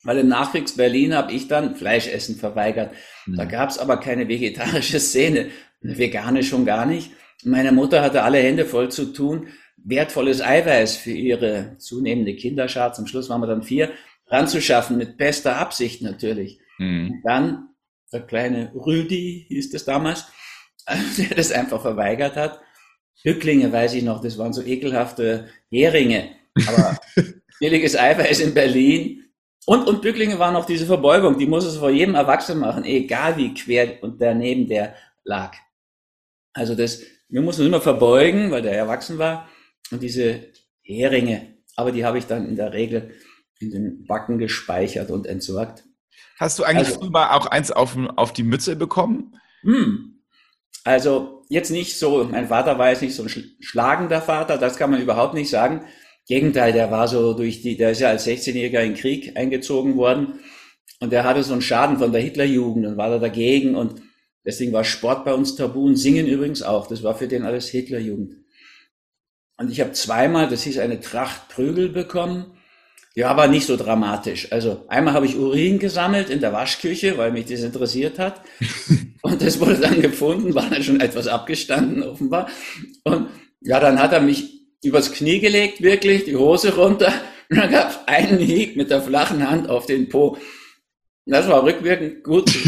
Weil 0.05 0.19
im 0.19 0.29
Nachkriegs-Berlin 0.29 1.15
habe 1.15 1.33
ich 1.33 1.49
dann 1.49 1.77
Fleischessen 1.77 2.37
verweigert. 2.37 2.93
Mhm. 3.27 3.37
Da 3.37 3.45
gab 3.45 3.71
es 3.71 3.79
aber 3.79 3.99
keine 3.99 4.29
vegetarische 4.29 5.01
Szene, 5.01 5.49
eine 5.83 5.99
vegane 5.99 6.43
schon 6.43 6.65
gar 6.65 6.87
nicht. 6.87 7.11
Meine 7.43 7.73
Mutter 7.73 8.03
hatte 8.03 8.23
alle 8.23 8.39
Hände 8.39 8.65
voll 8.65 8.91
zu 8.91 9.13
tun, 9.13 9.49
wertvolles 9.77 10.41
Eiweiß 10.41 10.97
für 10.97 11.11
ihre 11.11 11.77
zunehmende 11.79 12.35
Kinderschar, 12.37 12.93
zum 12.93 13.07
Schluss 13.07 13.29
waren 13.29 13.41
wir 13.41 13.47
dann 13.47 13.63
vier, 13.63 13.91
ranzuschaffen, 14.29 14.97
mit 14.97 15.17
bester 15.17 15.57
Absicht 15.57 16.03
natürlich. 16.03 16.59
Mhm. 16.79 17.23
dann 17.25 17.69
der 18.13 18.23
kleine 18.23 18.73
Rüdi, 18.75 19.47
hieß 19.49 19.71
das 19.71 19.85
damals, 19.85 20.27
der 21.19 21.37
das 21.37 21.53
einfach 21.53 21.83
verweigert 21.83 22.37
hat. 22.37 22.61
Bücklinge 23.23 23.73
weiß 23.73 23.95
ich 23.95 24.03
noch, 24.03 24.21
das 24.21 24.39
waren 24.39 24.53
so 24.53 24.63
ekelhafte 24.63 25.49
Heringe, 25.71 26.31
aber 26.67 26.99
billiges 27.61 27.97
Eiweiß 27.97 28.41
in 28.41 28.55
Berlin. 28.55 29.24
Und, 29.66 29.87
und 29.87 30.02
Bücklinge 30.02 30.38
waren 30.38 30.54
noch 30.54 30.66
diese 30.66 30.87
Verbeugung, 30.87 31.38
die 31.38 31.47
muss 31.47 31.64
es 31.64 31.78
vor 31.78 31.90
jedem 31.90 32.14
Erwachsenen 32.14 32.61
machen, 32.61 32.85
egal 32.85 33.37
wie 33.37 33.54
quer 33.54 34.02
und 34.02 34.21
daneben 34.21 34.68
der 34.68 34.94
lag. 35.25 35.56
Also 36.52 36.75
das, 36.75 37.00
wir 37.28 37.40
mussten 37.40 37.62
uns 37.62 37.68
immer 37.68 37.80
verbeugen, 37.80 38.50
weil 38.50 38.62
der 38.62 38.76
erwachsen 38.76 39.18
war. 39.18 39.49
Und 39.90 40.02
diese 40.02 40.52
Heringe, 40.83 41.59
aber 41.76 41.92
die 41.92 42.04
habe 42.04 42.18
ich 42.18 42.26
dann 42.26 42.47
in 42.47 42.56
der 42.56 42.73
Regel 42.73 43.14
in 43.59 43.71
den 43.71 44.06
Backen 44.06 44.38
gespeichert 44.38 45.11
und 45.11 45.26
entsorgt. 45.26 45.85
Hast 46.38 46.59
du 46.59 46.64
eigentlich 46.64 46.88
also, 46.88 47.00
früher 47.00 47.35
auch 47.35 47.47
eins 47.47 47.71
auf, 47.71 47.97
auf 48.16 48.33
die 48.33 48.42
Mütze 48.42 48.76
bekommen? 48.76 49.35
Hm. 49.62 50.23
Also 50.85 51.42
jetzt 51.49 51.71
nicht 51.71 51.99
so, 51.99 52.25
mein 52.25 52.49
Vater 52.49 52.78
war 52.78 52.90
jetzt 52.90 53.02
nicht 53.02 53.14
so 53.14 53.23
ein 53.23 53.30
schlagender 53.61 54.21
Vater, 54.21 54.59
das 54.59 54.76
kann 54.76 54.90
man 54.90 55.00
überhaupt 55.00 55.35
nicht 55.35 55.49
sagen. 55.49 55.87
Gegenteil, 56.26 56.73
der 56.73 56.90
war 56.90 57.07
so 57.07 57.35
durch 57.35 57.62
die, 57.62 57.76
der 57.76 57.90
ist 57.90 58.00
ja 58.00 58.09
als 58.09 58.26
16-Jähriger 58.26 58.81
in 58.81 58.93
den 58.93 58.95
Krieg 58.95 59.37
eingezogen 59.37 59.97
worden 59.97 60.40
und 61.00 61.12
der 61.12 61.25
hatte 61.25 61.43
so 61.43 61.52
einen 61.52 61.62
Schaden 61.62 61.99
von 61.99 62.12
der 62.12 62.23
Hitlerjugend 62.23 62.87
und 62.87 62.97
war 62.97 63.11
da 63.11 63.19
dagegen 63.19 63.75
und 63.75 64.00
deswegen 64.45 64.73
war 64.73 64.85
Sport 64.85 65.25
bei 65.25 65.35
uns 65.35 65.54
tabu 65.54 65.85
und 65.85 65.97
Singen 65.97 66.26
übrigens 66.26 66.62
auch. 66.62 66.87
Das 66.87 67.02
war 67.02 67.14
für 67.14 67.28
den 67.28 67.45
alles 67.45 67.69
Hitlerjugend. 67.69 68.37
Und 69.57 69.71
ich 69.71 69.81
habe 69.81 69.93
zweimal, 69.93 70.49
das 70.49 70.62
hieß 70.62 70.78
eine 70.78 71.00
Tracht 71.00 71.49
Prügel 71.49 71.90
bekommen. 71.90 72.57
Ja, 73.14 73.28
aber 73.31 73.47
nicht 73.47 73.66
so 73.66 73.76
dramatisch. 73.76 74.50
Also 74.50 74.87
einmal 74.88 75.14
habe 75.14 75.26
ich 75.26 75.37
Urin 75.37 75.78
gesammelt 75.78 76.31
in 76.31 76.40
der 76.40 76.52
Waschküche, 76.52 77.16
weil 77.16 77.31
mich 77.31 77.47
das 77.47 77.61
interessiert 77.61 78.19
hat. 78.19 78.40
Und 79.23 79.40
das 79.40 79.61
wurde 79.61 79.76
dann 79.76 80.00
gefunden, 80.00 80.54
war 80.54 80.69
dann 80.69 80.83
schon 80.83 81.00
etwas 81.00 81.28
abgestanden 81.28 82.02
offenbar. 82.02 82.49
Und 83.04 83.28
ja, 83.61 83.78
dann 83.78 84.00
hat 84.00 84.12
er 84.12 84.21
mich 84.21 84.63
übers 84.85 85.12
Knie 85.12 85.41
gelegt, 85.41 85.83
wirklich, 85.83 86.25
die 86.25 86.37
Hose 86.37 86.76
runter. 86.76 87.12
Und 87.50 87.59
dann 87.59 87.71
gab 87.71 87.91
es 87.91 87.99
einen 88.07 88.38
Hieb 88.38 88.76
mit 88.76 88.91
der 88.91 89.03
flachen 89.03 89.49
Hand 89.49 89.69
auf 89.69 89.87
den 89.87 90.09
Po. 90.09 90.38
Das 91.26 91.49
war 91.49 91.62
rückwirkend 91.64 92.25
gut. 92.25 92.50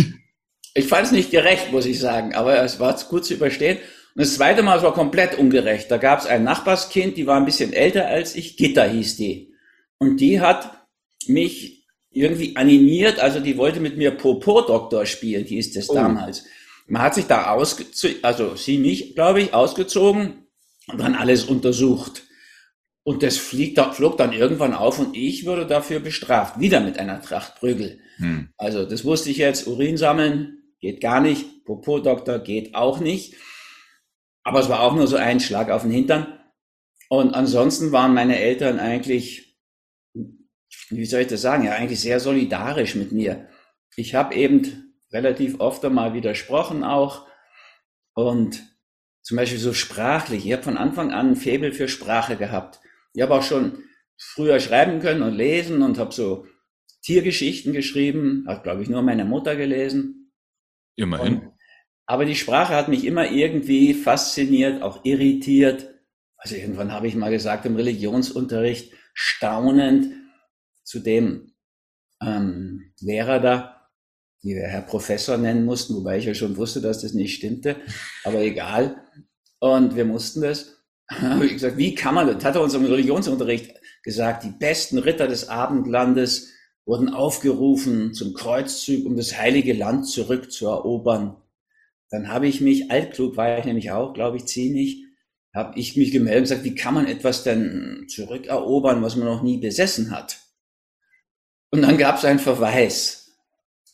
Ich 0.79 0.89
fand 0.89 1.07
es 1.07 1.13
nicht 1.13 1.31
gerecht, 1.31 1.73
muss 1.73 1.87
ich 1.87 1.99
sagen, 1.99 2.35
aber 2.35 2.63
es 2.63 2.79
war 2.79 2.95
gut 3.09 3.25
zu 3.25 3.33
überstehen. 3.33 3.79
Und 4.15 4.21
das 4.21 4.35
zweite 4.35 4.63
Mal, 4.63 4.77
es 4.77 4.83
war 4.83 4.93
komplett 4.93 5.39
ungerecht. 5.39 5.91
Da 5.91 5.97
gab 5.97 6.19
es 6.19 6.27
ein 6.27 6.45
Nachbarskind, 6.45 7.17
die 7.17 7.27
war 7.27 7.39
ein 7.39 7.47
bisschen 7.47 7.73
älter 7.73 8.09
als 8.09 8.37
ich, 8.37 8.59
Gitta 8.59 8.85
hieß 8.85 9.17
die. 9.17 9.55
Und 9.97 10.21
die 10.21 10.39
hat 10.39 10.87
mich 11.27 11.87
irgendwie 12.11 12.57
animiert, 12.57 13.21
also 13.21 13.41
die 13.41 13.57
wollte 13.57 13.81
mit 13.81 13.97
mir 13.97 14.11
Popo-Doktor 14.11 15.07
spielen, 15.07 15.45
die 15.47 15.57
ist 15.57 15.77
das 15.77 15.89
oh. 15.89 15.95
damals. 15.95 16.45
Man 16.87 17.03
hat 17.03 17.15
sich 17.15 17.27
da 17.27 17.51
ausgezogen, 17.51 18.17
also 18.23 18.55
sie 18.55 18.79
mich, 18.79 19.15
glaube 19.15 19.43
ich, 19.43 19.53
ausgezogen 19.53 20.46
dann 20.87 21.15
alles 21.15 21.45
untersucht. 21.45 22.25
Und 23.03 23.23
das 23.23 23.37
fliegt, 23.37 23.79
flog 23.95 24.19
dann 24.19 24.33
irgendwann 24.33 24.75
auf 24.75 24.99
und 24.99 25.17
ich 25.17 25.47
wurde 25.47 25.67
dafür 25.67 26.01
bestraft, 26.01 26.59
wieder 26.59 26.81
mit 26.81 26.99
einer 26.99 27.23
Tracht 27.23 27.55
Prügel. 27.57 28.01
Hm. 28.17 28.49
Also 28.57 28.85
das 28.85 29.05
wusste 29.05 29.31
ich 29.31 29.37
jetzt, 29.37 29.67
Urin 29.69 29.97
sammeln 29.97 30.59
geht 30.81 31.01
gar 31.01 31.21
nicht, 31.21 31.65
Popo-Doktor 31.65 32.41
geht 32.41 32.75
auch 32.75 33.01
nicht. 33.01 33.35
Aber 34.43 34.61
es 34.61 34.69
war 34.69 34.81
auch 34.81 34.95
nur 34.95 35.07
so 35.07 35.17
ein 35.17 35.41
Schlag 35.41 35.71
auf 35.71 35.83
den 35.83 35.91
Hintern. 35.91 36.39
Und 37.09 37.35
ansonsten 37.35 37.93
waren 37.93 38.15
meine 38.15 38.39
Eltern 38.39 38.79
eigentlich, 38.79 39.57
wie 40.91 41.05
soll 41.05 41.23
ich 41.23 41.27
das 41.29 41.43
sagen, 41.43 41.65
ja 41.65 41.73
eigentlich 41.73 42.01
sehr 42.01 42.21
solidarisch 42.21 42.95
mit 42.95 43.13
mir. 43.13 43.49
Ich 43.97 44.15
habe 44.15 44.35
eben 44.35 44.95
relativ 45.13 45.61
oft 45.61 45.85
einmal 45.85 46.15
widersprochen 46.15 46.83
auch 46.85 47.27
und 48.15 48.63
zum 49.27 49.39
Beispiel 49.39 49.59
so 49.59 49.73
sprachlich. 49.73 50.47
Ich 50.47 50.53
habe 50.53 50.63
von 50.63 50.77
Anfang 50.77 51.11
an 51.11 51.31
ein 51.31 51.37
Faible 51.37 51.73
für 51.73 51.89
Sprache 51.89 52.37
gehabt. 52.37 52.79
Ich 53.13 53.21
habe 53.23 53.35
auch 53.35 53.43
schon 53.43 53.83
früher 54.17 54.61
schreiben 54.61 55.01
können 55.01 55.23
und 55.23 55.35
lesen 55.35 55.83
und 55.83 55.99
habe 55.99 56.15
so 56.15 56.47
Tiergeschichten 57.03 57.73
geschrieben, 57.73 58.45
hat 58.47 58.63
glaube 58.63 58.85
ich 58.85 58.89
nur 58.89 59.03
meine 59.03 59.25
Mutter 59.25 59.57
gelesen. 59.57 60.33
Immerhin. 60.95 61.39
Und 61.39 61.53
aber 62.07 62.25
die 62.25 62.37
Sprache 62.37 62.77
hat 62.77 62.87
mich 62.87 63.05
immer 63.05 63.29
irgendwie 63.29 63.95
fasziniert, 63.95 64.81
auch 64.81 65.05
irritiert. 65.05 65.93
Also 66.37 66.55
irgendwann 66.55 66.93
habe 66.93 67.09
ich 67.09 67.17
mal 67.17 67.33
gesagt 67.33 67.67
im 67.67 67.75
Religionsunterricht, 67.75 68.93
staunend 69.13 70.07
zu 70.85 71.01
dem 71.01 71.53
ähm, 72.23 72.93
Lehrer 73.01 73.41
da, 73.41 73.76
die 74.47 74.55
wir 74.55 74.69
Herr 74.69 74.83
Professor 74.83 75.37
nennen 75.37 75.65
mussten, 75.65 75.97
wobei 75.97 76.19
ich 76.19 76.25
ja 76.25 76.35
schon 76.35 76.57
wusste, 76.57 76.81
dass 76.81 77.03
das 77.03 77.15
nicht 77.15 77.35
stimmte, 77.35 77.77
aber 78.23 78.41
egal. 78.41 79.03
Und 79.59 79.97
wir 79.97 80.05
mussten 80.05 80.43
das. 80.43 80.77
habe 81.09 81.47
ich 81.47 81.55
gesagt, 81.55 81.77
wie 81.77 81.95
kann 81.95 82.15
man 82.15 82.27
das? 82.29 82.45
Hat 82.45 82.55
er 82.55 82.63
uns 82.63 82.75
im 82.75 82.85
Religionsunterricht 82.85 83.75
gesagt, 84.03 84.45
die 84.45 84.51
besten 84.51 84.99
Ritter 84.99 85.27
des 85.27 85.49
Abendlandes 85.49 86.53
wurden 86.85 87.09
aufgerufen 87.09 88.15
zum 88.15 88.35
Kreuzzug, 88.35 89.05
um 89.05 89.17
das 89.17 89.37
heilige 89.37 89.73
Land 89.73 90.09
zurückzuerobern. 90.09 91.37
Dann 92.11 92.29
habe 92.29 92.47
ich 92.47 92.61
mich, 92.61 92.91
altklug 92.91 93.37
war 93.37 93.59
ich 93.59 93.65
nämlich 93.65 93.91
auch, 93.91 94.15
glaube 94.15 94.37
ich, 94.37 94.47
ziemlich, 94.47 95.05
habe 95.53 95.77
ich 95.77 95.97
mich 95.97 96.13
gemeldet 96.13 96.39
und 96.39 96.45
gesagt, 96.45 96.65
wie 96.65 96.75
kann 96.77 96.95
man 96.95 97.09
etwas 97.09 97.43
denn 97.43 98.07
zurückerobern, 98.09 99.03
was 99.03 99.17
man 99.17 99.27
noch 99.27 99.43
nie 99.43 99.59
besessen 99.59 100.13
hat? 100.13 100.39
Und 101.71 101.83
dann 101.83 101.99
gab 101.99 102.19
es 102.19 102.25
einen 102.25 102.39
Verweis. 102.39 103.26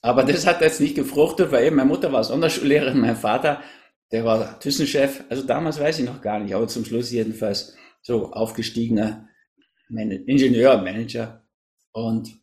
Aber 0.03 0.25
das 0.25 0.47
hat 0.47 0.61
jetzt 0.61 0.81
nicht 0.81 0.97
gefruchtet, 0.97 1.53
weil 1.53 1.65
eben 1.65 1.77
meine 1.77 1.89
Mutter 1.89 2.13
war 2.13 2.25
Sonderschullehrerin, 2.25 3.01
mein 3.01 3.17
Vater, 3.17 3.63
der 4.11 4.25
war 4.25 4.59
Thyssenchef, 4.59 5.25
also 5.31 5.45
damals 5.45 5.81
weiß 5.81 6.01
ich 6.01 6.05
noch 6.05 6.21
gar 6.21 6.41
nicht, 6.41 6.55
aber 6.55 6.69
zum 6.69 6.85
Schluss 6.85 7.11
jedenfalls 7.11 7.75
so 8.03 8.33
aufgestiegener 8.33 9.29
Ingenieur, 9.89 10.83
Manager. 10.83 11.47
Und 11.93 12.35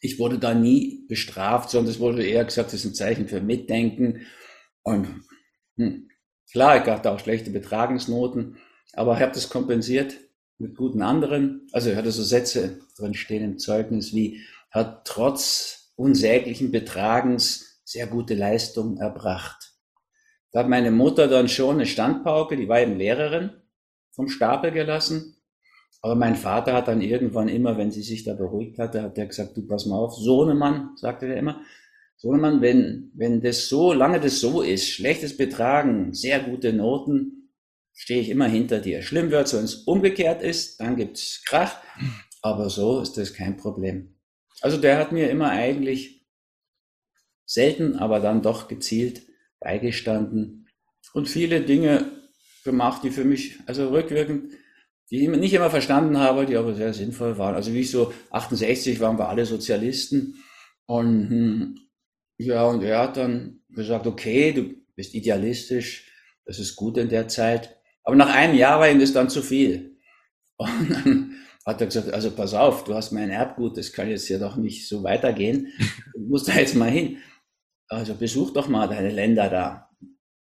ich 0.00 0.18
wurde 0.18 0.38
da 0.38 0.54
nie 0.54 1.04
bestraft, 1.08 1.70
sondern 1.70 1.92
es 1.92 2.00
wurde 2.00 2.24
eher 2.24 2.44
gesagt, 2.44 2.68
das 2.68 2.80
ist 2.80 2.86
ein 2.86 2.94
Zeichen 2.94 3.28
für 3.28 3.40
Mitdenken. 3.40 4.26
Und 4.82 5.08
hm, 5.76 6.08
klar, 6.52 6.80
ich 6.80 6.88
hatte 6.88 7.10
auch 7.10 7.18
schlechte 7.18 7.50
Betragensnoten, 7.50 8.58
aber 8.92 9.14
ich 9.14 9.20
habe 9.20 9.32
das 9.32 9.50
kompensiert 9.50 10.14
mit 10.58 10.76
guten 10.76 11.02
anderen. 11.02 11.66
Also 11.72 11.90
ich 11.90 11.96
hatte 11.96 12.12
so 12.12 12.22
Sätze 12.22 12.80
drin 12.96 13.14
stehen 13.14 13.44
im 13.44 13.58
Zeugnis 13.58 14.14
wie, 14.14 14.42
hat 14.70 15.06
trotz 15.06 15.77
unsäglichen 15.98 16.70
Betragens 16.70 17.82
sehr 17.84 18.06
gute 18.06 18.34
Leistung 18.34 18.98
erbracht. 18.98 19.74
Da 20.52 20.60
hat 20.60 20.68
meine 20.68 20.90
Mutter 20.90 21.26
dann 21.28 21.48
schon 21.48 21.76
eine 21.76 21.86
Standpauke, 21.86 22.56
die 22.56 22.68
war 22.68 22.80
eben 22.80 22.96
Lehrerin, 22.96 23.50
vom 24.12 24.28
Stapel 24.28 24.70
gelassen. 24.70 25.36
Aber 26.00 26.14
mein 26.14 26.36
Vater 26.36 26.72
hat 26.74 26.86
dann 26.86 27.00
irgendwann 27.00 27.48
immer, 27.48 27.76
wenn 27.76 27.90
sie 27.90 28.02
sich 28.02 28.22
da 28.22 28.34
beruhigt 28.34 28.78
hatte, 28.78 29.02
hat 29.02 29.18
er 29.18 29.26
gesagt, 29.26 29.56
du 29.56 29.66
pass 29.66 29.86
mal 29.86 29.96
auf, 29.98 30.14
Sohnemann, 30.14 30.90
sagte 30.96 31.26
er 31.26 31.36
immer, 31.36 31.60
Sohnemann, 32.16 32.60
wenn, 32.60 33.10
wenn 33.14 33.40
das 33.40 33.68
so, 33.68 33.92
lange 33.92 34.20
das 34.20 34.40
so 34.40 34.62
ist, 34.62 34.88
schlechtes 34.88 35.36
Betragen, 35.36 36.14
sehr 36.14 36.40
gute 36.40 36.72
Noten, 36.72 37.50
stehe 37.92 38.20
ich 38.20 38.28
immer 38.28 38.46
hinter 38.46 38.78
dir. 38.78 39.02
Schlimm 39.02 39.32
wird's, 39.32 39.54
wenn 39.54 39.64
es 39.64 39.74
umgekehrt 39.74 40.42
ist, 40.42 40.80
dann 40.80 40.96
gibt's 40.96 41.42
Krach, 41.44 41.76
aber 42.40 42.70
so 42.70 43.00
ist 43.00 43.16
das 43.16 43.34
kein 43.34 43.56
Problem. 43.56 44.17
Also 44.60 44.76
der 44.76 44.98
hat 44.98 45.12
mir 45.12 45.30
immer 45.30 45.50
eigentlich 45.50 46.26
selten, 47.46 47.96
aber 47.96 48.20
dann 48.20 48.42
doch 48.42 48.68
gezielt 48.68 49.22
beigestanden 49.60 50.68
und 51.14 51.28
viele 51.28 51.62
Dinge 51.62 52.10
gemacht, 52.64 53.02
die 53.02 53.10
für 53.10 53.24
mich, 53.24 53.58
also 53.66 53.88
rückwirkend, 53.88 54.52
die 55.10 55.22
ich 55.22 55.28
nicht 55.28 55.54
immer 55.54 55.70
verstanden 55.70 56.18
habe, 56.18 56.44
die 56.44 56.56
aber 56.56 56.74
sehr 56.74 56.92
sinnvoll 56.92 57.38
waren. 57.38 57.54
Also 57.54 57.72
wie 57.72 57.80
ich 57.80 57.90
so 57.90 58.12
68 58.30 59.00
waren 59.00 59.18
wir 59.18 59.28
alle 59.28 59.46
Sozialisten 59.46 60.42
und 60.86 61.30
hm, 61.30 61.78
ja, 62.38 62.64
und 62.64 62.82
er 62.82 63.00
hat 63.00 63.16
dann 63.16 63.62
gesagt, 63.70 64.06
okay, 64.06 64.52
du 64.52 64.74
bist 64.94 65.14
idealistisch, 65.14 66.12
das 66.44 66.58
ist 66.58 66.76
gut 66.76 66.96
in 66.98 67.08
der 67.08 67.28
Zeit. 67.28 67.76
Aber 68.04 68.16
nach 68.16 68.32
einem 68.34 68.54
Jahr 68.54 68.78
war 68.80 68.88
ihm 68.88 69.00
das 69.00 69.12
dann 69.12 69.28
zu 69.28 69.42
viel. 69.42 69.98
Und 70.58 70.90
dann 70.90 71.34
hat 71.68 71.82
er 71.82 71.86
gesagt, 71.86 72.12
also 72.14 72.30
pass 72.30 72.54
auf, 72.54 72.84
du 72.84 72.94
hast 72.94 73.12
mein 73.12 73.28
Erbgut, 73.28 73.76
das 73.76 73.92
kann 73.92 74.08
jetzt 74.08 74.28
ja 74.30 74.38
doch 74.38 74.56
nicht 74.56 74.88
so 74.88 75.02
weitergehen. 75.02 75.70
Du 76.14 76.20
musst 76.20 76.48
da 76.48 76.54
jetzt 76.54 76.74
mal 76.74 76.90
hin. 76.90 77.18
Also 77.88 78.14
besuch 78.14 78.52
doch 78.52 78.68
mal 78.68 78.88
deine 78.88 79.10
Länder 79.10 79.50
da. 79.50 79.90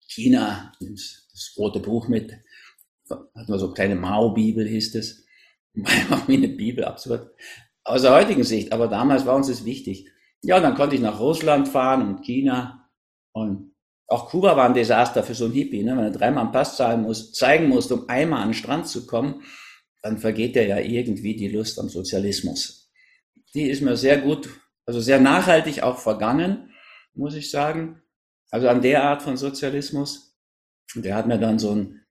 China, 0.07 0.73
das 0.81 1.55
rote 1.57 1.81
Buch 1.81 2.07
mit, 2.07 2.33
hat 3.09 3.49
man 3.49 3.59
so 3.59 3.67
eine 3.67 3.75
kleine 3.75 3.95
Mao-Bibel, 3.97 4.67
hieß 4.67 4.95
es. 4.95 5.27
War 5.75 6.29
wie 6.29 6.37
eine 6.37 6.49
Bibel, 6.49 6.85
absurd. 6.85 7.35
Aus 7.83 8.03
der 8.03 8.15
heutigen 8.15 8.45
Sicht, 8.45 8.73
aber 8.73 8.87
damals 8.87 9.27
war 9.27 9.35
uns 9.35 9.49
das 9.49 9.65
wichtig. 9.65 10.09
Ja, 10.43 10.61
dann 10.61 10.75
konnte 10.77 10.95
ich 10.95 11.01
nach 11.01 11.19
Russland 11.19 11.69
fahren 11.69 12.07
und 12.07 12.23
China 12.23 12.89
und 13.33 13.75
auch 14.07 14.29
Kuba 14.29 14.57
war 14.57 14.67
ein 14.67 14.75
Desaster 14.75 15.23
für 15.23 15.35
so 15.35 15.47
ein 15.47 15.53
Hippie, 15.53 15.83
ne? 15.83 15.97
wenn 15.97 16.05
er 16.05 16.11
dreimal 16.11 16.45
einen 16.45 16.53
Pass 16.53 16.77
zahlen 16.77 17.03
muss, 17.03 17.33
zeigen 17.33 17.69
muss, 17.69 17.91
um 17.91 18.09
einmal 18.09 18.43
an 18.43 18.49
den 18.49 18.55
Strand 18.55 18.89
zu 18.89 19.07
kommen, 19.07 19.43
dann 20.03 20.19
vergeht 20.19 20.57
er 20.57 20.67
ja 20.67 20.79
irgendwie 20.79 21.37
die 21.37 21.49
Lust 21.49 21.79
am 21.79 21.89
Sozialismus. 21.89 22.91
Die 23.55 23.69
ist 23.69 23.83
mir 23.83 23.97
sehr 23.97 24.19
gut, 24.19 24.49
also 24.87 25.01
sehr 25.01 25.21
nachhaltig 25.21 25.83
auch 25.83 25.99
vergangen, 25.99 26.73
muss 27.15 27.35
ich 27.35 27.51
sagen. 27.51 28.03
Also 28.51 28.69
an 28.69 28.83
der 28.83 29.05
Art 29.05 29.23
von 29.23 29.37
Sozialismus. 29.37 30.37
Der 30.95 31.15
hat 31.15 31.27
mir 31.27 31.39
dann 31.39 31.59
so 31.59 31.75
ein 31.75 32.05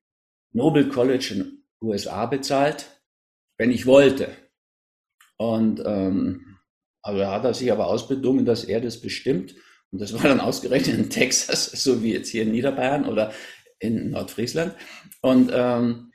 Nobel 0.52 0.88
College 0.88 1.34
in 1.36 1.64
USA 1.82 2.26
bezahlt, 2.26 3.02
wenn 3.58 3.72
ich 3.72 3.86
wollte. 3.86 4.30
Und 5.38 5.82
ähm, 5.86 6.58
also 7.02 7.26
hat 7.26 7.46
er 7.46 7.54
sich 7.54 7.72
aber 7.72 7.88
ausbedungen, 7.88 8.46
dass 8.46 8.64
er 8.64 8.82
das 8.82 9.02
bestimmt. 9.02 9.56
Und 9.92 10.00
das 10.00 10.14
war 10.14 10.24
dann 10.24 10.40
ausgerechnet 10.40 10.98
in 10.98 11.10
Texas, 11.10 11.66
so 11.84 12.04
wie 12.04 12.14
jetzt 12.14 12.30
hier 12.30 12.44
in 12.44 12.52
Niederbayern 12.52 13.06
oder 13.06 13.34
in 13.80 14.12
Nordfriesland. 14.12 14.76
Und 15.22 15.52
ähm, 15.54 16.12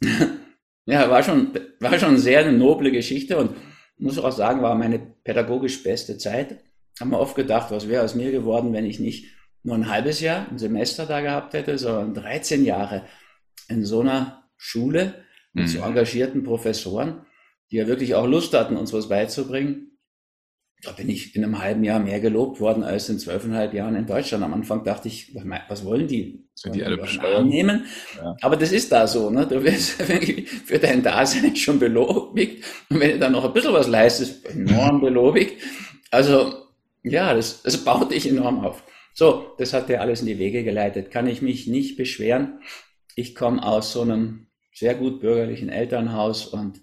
ja, 0.86 1.08
war 1.10 1.22
schon, 1.22 1.52
war 1.80 1.98
schon 1.98 2.18
sehr 2.18 2.40
eine 2.40 2.52
noble 2.52 2.90
Geschichte 2.90 3.36
und 3.36 3.56
muss 3.98 4.18
auch 4.18 4.32
sagen, 4.32 4.62
war 4.62 4.74
meine 4.74 4.98
pädagogisch 4.98 5.82
beste 5.82 6.18
Zeit. 6.18 6.64
Haben 6.98 7.10
wir 7.10 7.20
oft 7.20 7.36
gedacht, 7.36 7.70
was 7.70 7.88
wäre 7.88 8.04
aus 8.04 8.14
mir 8.14 8.32
geworden, 8.32 8.72
wenn 8.72 8.84
ich 8.84 8.98
nicht 8.98 9.26
nur 9.62 9.76
ein 9.76 9.88
halbes 9.88 10.20
Jahr, 10.20 10.48
ein 10.50 10.58
Semester 10.58 11.06
da 11.06 11.20
gehabt 11.20 11.54
hätte, 11.54 11.78
sondern 11.78 12.14
13 12.14 12.64
Jahre 12.64 13.04
in 13.68 13.84
so 13.84 14.00
einer 14.00 14.48
Schule 14.56 15.14
mit 15.52 15.66
mhm. 15.66 15.68
so 15.68 15.80
engagierten 15.80 16.42
Professoren, 16.42 17.24
die 17.70 17.76
ja 17.76 17.86
wirklich 17.86 18.14
auch 18.14 18.26
Lust 18.26 18.54
hatten, 18.54 18.76
uns 18.76 18.92
was 18.92 19.08
beizubringen 19.08 19.91
da 20.82 20.90
bin 20.90 21.08
ich 21.08 21.36
in 21.36 21.44
einem 21.44 21.60
halben 21.60 21.84
Jahr 21.84 22.00
mehr 22.00 22.18
gelobt 22.18 22.58
worden 22.58 22.82
als 22.82 23.08
in 23.08 23.18
zwölfeinhalb 23.18 23.72
Jahren 23.72 23.94
in 23.94 24.06
Deutschland. 24.06 24.42
Am 24.42 24.52
Anfang 24.52 24.82
dachte 24.82 25.06
ich, 25.06 25.32
was 25.68 25.84
wollen 25.84 26.08
die? 26.08 26.44
Sind 26.54 26.74
die 26.74 26.82
alle 26.82 26.96
bescheuert? 26.98 27.46
Nehmen? 27.46 27.86
Ja. 28.16 28.36
Aber 28.40 28.56
das 28.56 28.72
ist 28.72 28.90
da 28.90 29.06
so, 29.06 29.30
ne? 29.30 29.46
Du 29.46 29.62
wirst 29.62 30.02
für 30.66 30.80
dein 30.80 31.02
Dasein 31.02 31.54
schon 31.54 31.78
belobigt. 31.78 32.64
Und 32.90 32.98
wenn 32.98 33.12
du 33.12 33.18
dann 33.20 33.32
noch 33.32 33.44
ein 33.44 33.52
bisschen 33.52 33.72
was 33.72 33.86
leistest, 33.86 34.44
enorm 34.46 35.00
belobigt. 35.00 35.62
Also, 36.10 36.52
ja, 37.04 37.32
das, 37.32 37.62
das 37.62 37.78
baut 37.78 38.10
dich 38.10 38.28
enorm 38.28 38.64
auf. 38.64 38.82
So, 39.14 39.54
das 39.58 39.72
hat 39.72 39.88
dir 39.88 40.00
alles 40.00 40.20
in 40.20 40.26
die 40.26 40.38
Wege 40.38 40.64
geleitet. 40.64 41.12
Kann 41.12 41.28
ich 41.28 41.42
mich 41.42 41.68
nicht 41.68 41.96
beschweren. 41.96 42.60
Ich 43.14 43.36
komme 43.36 43.64
aus 43.64 43.92
so 43.92 44.02
einem 44.02 44.48
sehr 44.74 44.96
gut 44.96 45.20
bürgerlichen 45.20 45.68
Elternhaus 45.68 46.46
und 46.46 46.80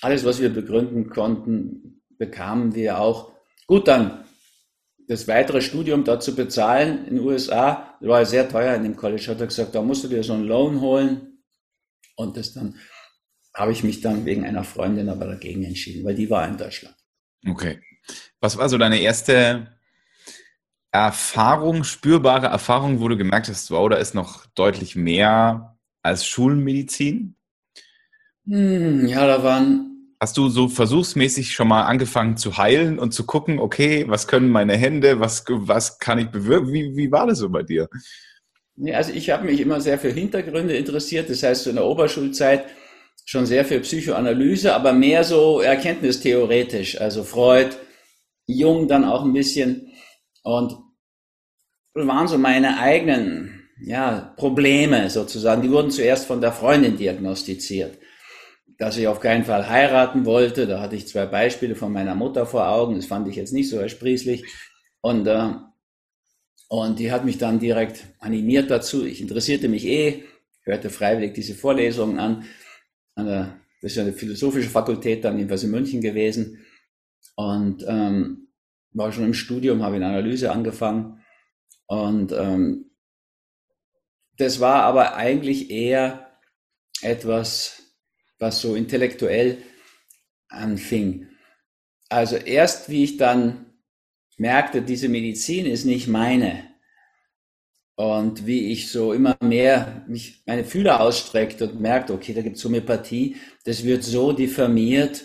alles, 0.00 0.24
was 0.24 0.40
wir 0.40 0.48
begründen 0.48 1.10
konnten, 1.10 1.97
bekamen 2.18 2.74
wir 2.74 2.98
auch. 2.98 3.32
Gut, 3.66 3.88
dann 3.88 4.24
das 5.08 5.26
weitere 5.26 5.62
Studium 5.62 6.04
dort 6.04 6.22
zu 6.22 6.34
bezahlen 6.34 7.06
in 7.06 7.16
den 7.16 7.24
USA, 7.24 7.96
das 8.00 8.08
war 8.08 8.26
sehr 8.26 8.48
teuer 8.48 8.74
in 8.74 8.82
dem 8.82 8.96
College, 8.96 9.26
hat 9.28 9.40
er 9.40 9.46
gesagt, 9.46 9.74
da 9.74 9.80
musst 9.80 10.04
du 10.04 10.08
dir 10.08 10.22
so 10.22 10.34
einen 10.34 10.44
Loan 10.44 10.80
holen. 10.80 11.42
Und 12.16 12.36
das 12.36 12.52
dann 12.52 12.76
habe 13.54 13.72
ich 13.72 13.82
mich 13.82 14.00
dann 14.00 14.24
wegen 14.24 14.44
einer 14.44 14.64
Freundin 14.64 15.08
aber 15.08 15.26
dagegen 15.26 15.64
entschieden, 15.64 16.04
weil 16.04 16.14
die 16.14 16.30
war 16.30 16.46
in 16.46 16.56
Deutschland. 16.56 16.94
Okay. 17.46 17.80
Was 18.40 18.56
war 18.56 18.68
so 18.68 18.78
deine 18.78 19.00
erste 19.00 19.68
Erfahrung, 20.90 21.84
spürbare 21.84 22.46
Erfahrung, 22.46 23.00
wo 23.00 23.08
du 23.08 23.16
gemerkt 23.16 23.48
hast, 23.48 23.70
wow, 23.70 23.88
da 23.88 23.96
ist 23.96 24.14
noch 24.14 24.46
deutlich 24.46 24.94
mehr 24.94 25.78
als 26.02 26.26
Schulmedizin? 26.26 27.34
Hm, 28.46 29.06
ja, 29.06 29.26
da 29.26 29.42
waren 29.42 29.97
Hast 30.20 30.36
du 30.36 30.48
so 30.48 30.68
versuchsmäßig 30.68 31.52
schon 31.52 31.68
mal 31.68 31.84
angefangen 31.84 32.36
zu 32.36 32.58
heilen 32.58 32.98
und 32.98 33.14
zu 33.14 33.24
gucken, 33.24 33.60
okay, 33.60 34.04
was 34.08 34.26
können 34.26 34.48
meine 34.48 34.76
Hände, 34.76 35.20
was, 35.20 35.44
was 35.48 36.00
kann 36.00 36.18
ich 36.18 36.28
bewirken? 36.28 36.72
Wie, 36.72 36.96
wie 36.96 37.12
war 37.12 37.28
das 37.28 37.38
so 37.38 37.48
bei 37.48 37.62
dir? 37.62 37.88
Also 38.92 39.12
ich 39.12 39.30
habe 39.30 39.44
mich 39.44 39.60
immer 39.60 39.80
sehr 39.80 39.98
für 39.98 40.10
Hintergründe 40.10 40.76
interessiert. 40.76 41.30
Das 41.30 41.44
heißt, 41.44 41.64
so 41.64 41.70
in 41.70 41.76
der 41.76 41.84
Oberschulzeit 41.84 42.66
schon 43.24 43.46
sehr 43.46 43.64
für 43.64 43.78
Psychoanalyse, 43.78 44.74
aber 44.74 44.92
mehr 44.92 45.22
so 45.22 45.60
erkenntnistheoretisch. 45.60 47.00
Also 47.00 47.22
Freud, 47.22 47.76
Jung 48.46 48.88
dann 48.88 49.04
auch 49.04 49.24
ein 49.24 49.32
bisschen. 49.32 49.92
Und 50.42 50.78
waren 51.94 52.26
so 52.26 52.38
meine 52.38 52.80
eigenen 52.80 53.68
ja, 53.80 54.34
Probleme 54.36 55.10
sozusagen. 55.10 55.62
Die 55.62 55.70
wurden 55.70 55.92
zuerst 55.92 56.26
von 56.26 56.40
der 56.40 56.52
Freundin 56.52 56.96
diagnostiziert 56.96 57.98
dass 58.78 58.96
ich 58.96 59.08
auf 59.08 59.20
keinen 59.20 59.44
Fall 59.44 59.68
heiraten 59.68 60.24
wollte. 60.24 60.66
Da 60.66 60.80
hatte 60.80 60.96
ich 60.96 61.08
zwei 61.08 61.26
Beispiele 61.26 61.74
von 61.74 61.92
meiner 61.92 62.14
Mutter 62.14 62.46
vor 62.46 62.68
Augen. 62.68 62.94
Das 62.94 63.06
fand 63.06 63.28
ich 63.28 63.36
jetzt 63.36 63.52
nicht 63.52 63.68
so 63.68 63.78
ersprießlich. 63.78 64.44
Und, 65.00 65.26
äh, 65.26 65.50
und 66.68 66.98
die 66.98 67.10
hat 67.10 67.24
mich 67.24 67.38
dann 67.38 67.58
direkt 67.58 68.06
animiert 68.20 68.70
dazu. 68.70 69.04
Ich 69.04 69.20
interessierte 69.20 69.68
mich 69.68 69.84
eh, 69.84 70.22
hörte 70.62 70.90
freiwillig 70.90 71.34
diese 71.34 71.54
Vorlesungen 71.54 72.18
an. 72.18 72.44
das 73.16 73.48
ist 73.80 73.96
ja 73.96 74.02
eine 74.02 74.12
philosophische 74.12 74.70
Fakultät 74.70 75.24
dann 75.24 75.38
jedenfalls 75.38 75.64
in 75.64 75.70
München 75.70 76.00
gewesen. 76.00 76.64
Und 77.34 77.84
ähm, 77.88 78.48
war 78.92 79.12
schon 79.12 79.24
im 79.24 79.34
Studium, 79.34 79.82
habe 79.82 79.96
in 79.96 80.02
Analyse 80.02 80.52
angefangen. 80.52 81.24
Und 81.86 82.32
ähm, 82.32 82.90
das 84.36 84.60
war 84.60 84.84
aber 84.84 85.16
eigentlich 85.16 85.70
eher 85.70 86.30
etwas, 87.02 87.87
was 88.38 88.60
so 88.60 88.74
intellektuell 88.74 89.58
anfing. 90.48 91.26
Also 92.08 92.36
erst 92.36 92.88
wie 92.88 93.04
ich 93.04 93.16
dann 93.16 93.66
merkte, 94.36 94.82
diese 94.82 95.08
Medizin 95.08 95.66
ist 95.66 95.84
nicht 95.84 96.08
meine 96.08 96.64
und 97.96 98.46
wie 98.46 98.72
ich 98.72 98.90
so 98.90 99.12
immer 99.12 99.36
mehr 99.42 100.04
mich 100.06 100.42
meine 100.46 100.64
Fühler 100.64 101.00
ausstreckt 101.00 101.60
und 101.62 101.80
merkte, 101.80 102.14
okay, 102.14 102.32
da 102.32 102.42
gibt 102.42 102.56
es 102.56 102.64
Homöopathie, 102.64 103.36
das 103.64 103.84
wird 103.84 104.04
so 104.04 104.32
diffamiert, 104.32 105.24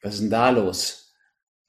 was 0.00 0.14
ist 0.14 0.20
denn 0.22 0.30
da 0.30 0.50
los? 0.50 1.14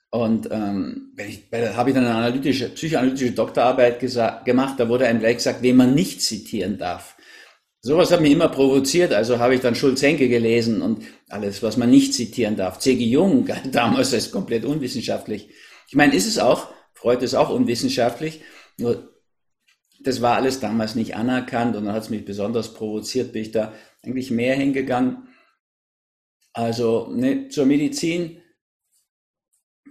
Und 0.10 0.48
ähm, 0.52 1.14
da 1.52 1.76
habe 1.76 1.90
ich 1.90 1.96
dann 1.96 2.06
eine 2.06 2.16
analytische, 2.16 2.70
psychoanalytische 2.70 3.34
Doktorarbeit 3.34 4.00
gemacht, 4.46 4.80
da 4.80 4.88
wurde 4.88 5.06
einem 5.06 5.20
gleich 5.20 5.38
gesagt, 5.38 5.62
wen 5.62 5.76
man 5.76 5.94
nicht 5.94 6.22
zitieren 6.22 6.78
darf. 6.78 7.17
Sowas 7.82 8.12
hat 8.12 8.22
mich 8.22 8.32
immer 8.32 8.50
provoziert, 8.50 9.14
also 9.14 9.40
habe 9.40 9.56
ich 9.56 9.62
dann 9.62 9.76
Schulz-Henke 9.76 10.30
gelesen 10.30 10.82
und 10.82 11.06
alles, 11.30 11.62
was 11.62 11.78
man 11.78 11.90
nicht 11.90 12.14
zitieren 12.14 12.56
darf. 12.56 12.80
C.G. 12.80 13.06
Jung 13.06 13.48
damals 13.72 14.14
als 14.14 14.32
komplett 14.32 14.66
unwissenschaftlich. 14.66 15.50
Ich 15.88 15.96
meine, 15.96 16.16
ist 16.16 16.28
es 16.28 16.40
auch, 16.40 16.70
Freud 16.94 17.24
ist 17.24 17.36
auch 17.36 17.50
unwissenschaftlich, 17.50 18.42
nur 18.78 19.14
das 20.04 20.22
war 20.22 20.36
alles 20.36 20.60
damals 20.60 20.96
nicht 20.96 21.16
anerkannt 21.16 21.76
und 21.76 21.86
dann 21.86 21.94
hat 21.94 22.04
es 22.04 22.10
mich 22.10 22.26
besonders 22.26 22.74
provoziert, 22.74 23.34
bin 23.34 23.44
ich 23.44 23.52
da 23.52 23.74
eigentlich 24.04 24.32
mehr 24.32 24.56
hingegangen. 24.56 25.28
Also 26.54 27.08
ne, 27.12 27.50
zur 27.50 27.66
Medizin 27.66 28.42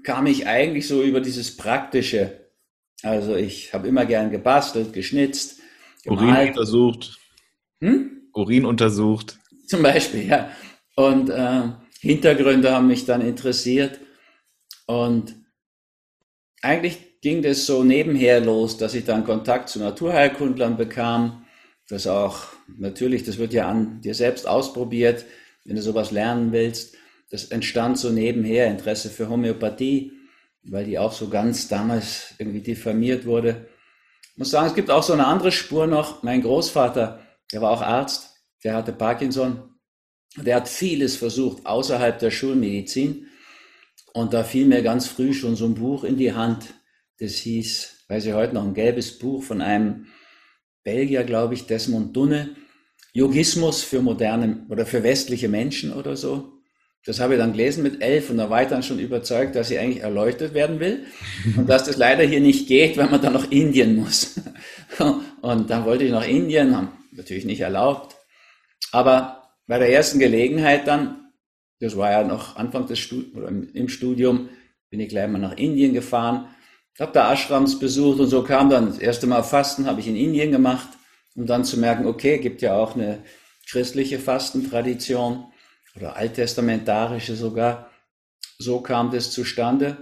kam 0.02 0.26
ich 0.26 0.46
eigentlich 0.46 0.86
so 0.86 1.02
über 1.02 1.20
dieses 1.20 1.56
Praktische. 1.56 2.50
Also 3.02 3.36
ich 3.36 3.72
habe 3.72 3.88
immer 3.88 4.06
gern 4.06 4.30
gebastelt, 4.30 4.92
geschnitzt, 4.92 5.60
gemalt. 6.02 6.22
Urin 6.22 6.48
untersucht. 6.48 7.18
Hm? 7.80 8.28
Urin 8.32 8.64
untersucht. 8.64 9.38
Zum 9.66 9.82
Beispiel, 9.82 10.26
ja. 10.26 10.50
Und 10.94 11.30
äh, 11.30 11.62
Hintergründe 12.00 12.72
haben 12.72 12.86
mich 12.86 13.04
dann 13.04 13.20
interessiert. 13.20 13.98
Und 14.86 15.34
eigentlich 16.62 17.20
ging 17.20 17.42
das 17.42 17.66
so 17.66 17.82
nebenher 17.82 18.40
los, 18.40 18.76
dass 18.78 18.94
ich 18.94 19.04
dann 19.04 19.24
Kontakt 19.24 19.68
zu 19.68 19.78
Naturheilkundlern 19.78 20.76
bekam. 20.76 21.44
Das 21.88 22.06
auch, 22.06 22.44
natürlich, 22.78 23.24
das 23.24 23.38
wird 23.38 23.52
ja 23.52 23.68
an 23.68 24.00
dir 24.00 24.14
selbst 24.14 24.46
ausprobiert, 24.46 25.24
wenn 25.64 25.76
du 25.76 25.82
sowas 25.82 26.10
lernen 26.10 26.52
willst. 26.52 26.96
Das 27.30 27.46
entstand 27.46 27.98
so 27.98 28.10
nebenher 28.10 28.68
Interesse 28.68 29.10
für 29.10 29.28
Homöopathie, 29.28 30.12
weil 30.62 30.84
die 30.84 30.98
auch 30.98 31.12
so 31.12 31.28
ganz 31.28 31.68
damals 31.68 32.34
irgendwie 32.38 32.60
diffamiert 32.60 33.26
wurde. 33.26 33.66
Ich 34.32 34.38
muss 34.38 34.50
sagen, 34.50 34.68
es 34.68 34.74
gibt 34.74 34.90
auch 34.90 35.02
so 35.02 35.12
eine 35.12 35.26
andere 35.26 35.50
Spur 35.50 35.86
noch. 35.86 36.22
Mein 36.22 36.42
Großvater 36.42 37.25
der 37.52 37.62
war 37.62 37.70
auch 37.70 37.82
Arzt, 37.82 38.34
der 38.64 38.74
hatte 38.74 38.92
Parkinson. 38.92 39.70
Der 40.36 40.56
hat 40.56 40.68
vieles 40.68 41.16
versucht 41.16 41.64
außerhalb 41.64 42.18
der 42.18 42.30
Schulmedizin. 42.30 43.26
Und 44.12 44.32
da 44.34 44.44
fiel 44.44 44.66
mir 44.66 44.82
ganz 44.82 45.06
früh 45.06 45.32
schon 45.32 45.56
so 45.56 45.66
ein 45.66 45.74
Buch 45.74 46.04
in 46.04 46.16
die 46.16 46.32
Hand. 46.32 46.74
Das 47.18 47.34
hieß, 47.34 48.04
weiß 48.08 48.26
ich 48.26 48.32
heute 48.32 48.54
noch, 48.54 48.64
ein 48.64 48.74
gelbes 48.74 49.18
Buch 49.18 49.42
von 49.42 49.62
einem 49.62 50.06
Belgier, 50.84 51.24
glaube 51.24 51.54
ich, 51.54 51.66
Desmond 51.66 52.16
Dunne, 52.16 52.56
Yogismus 53.12 53.82
für 53.82 54.02
moderne 54.02 54.66
oder 54.68 54.84
für 54.84 55.02
westliche 55.02 55.48
Menschen 55.48 55.92
oder 55.92 56.16
so. 56.16 56.52
Das 57.06 57.20
habe 57.20 57.34
ich 57.34 57.38
dann 57.38 57.52
gelesen 57.52 57.84
mit 57.84 58.02
elf 58.02 58.30
und 58.30 58.38
da 58.38 58.50
war 58.50 58.62
ich 58.62 58.68
dann 58.68 58.82
schon 58.82 58.98
überzeugt, 58.98 59.54
dass 59.54 59.70
ich 59.70 59.78
eigentlich 59.78 60.02
erleuchtet 60.02 60.54
werden 60.54 60.80
will 60.80 61.06
und 61.56 61.68
dass 61.68 61.84
das 61.84 61.96
leider 61.96 62.24
hier 62.24 62.40
nicht 62.40 62.66
geht, 62.66 62.96
weil 62.96 63.08
man 63.08 63.22
dann 63.22 63.32
nach 63.32 63.50
Indien 63.50 63.96
muss. 63.96 64.40
Und 65.42 65.70
dann 65.70 65.84
wollte 65.84 66.02
ich 66.02 66.10
nach 66.10 66.26
Indien, 66.26 66.74
haben 66.74 66.88
natürlich 67.16 67.44
nicht 67.44 67.60
erlaubt. 67.60 68.16
Aber 68.92 69.50
bei 69.66 69.78
der 69.78 69.90
ersten 69.90 70.18
Gelegenheit 70.18 70.86
dann, 70.86 71.32
das 71.80 71.96
war 71.96 72.10
ja 72.10 72.24
noch 72.24 72.56
Anfang 72.56 72.86
des 72.86 72.98
Studiums 72.98 73.36
oder 73.36 73.48
im 73.48 73.88
Studium, 73.88 74.48
bin 74.90 75.00
ich 75.00 75.08
gleich 75.08 75.28
mal 75.28 75.38
nach 75.38 75.56
Indien 75.56 75.92
gefahren, 75.92 76.48
habe 76.98 77.12
da 77.12 77.32
Ashrams 77.32 77.78
besucht 77.78 78.20
und 78.20 78.28
so 78.28 78.42
kam 78.42 78.70
dann 78.70 78.86
das 78.86 78.98
erste 78.98 79.26
Mal 79.26 79.42
Fasten, 79.42 79.86
habe 79.86 80.00
ich 80.00 80.08
in 80.08 80.16
Indien 80.16 80.50
gemacht, 80.50 80.88
um 81.34 81.46
dann 81.46 81.64
zu 81.64 81.78
merken, 81.78 82.06
okay, 82.06 82.38
gibt 82.38 82.62
ja 82.62 82.74
auch 82.74 82.94
eine 82.94 83.22
christliche 83.68 84.18
Fastentradition 84.18 85.52
oder 85.96 86.16
alttestamentarische 86.16 87.36
sogar. 87.36 87.90
So 88.58 88.80
kam 88.80 89.10
das 89.10 89.30
zustande. 89.30 89.98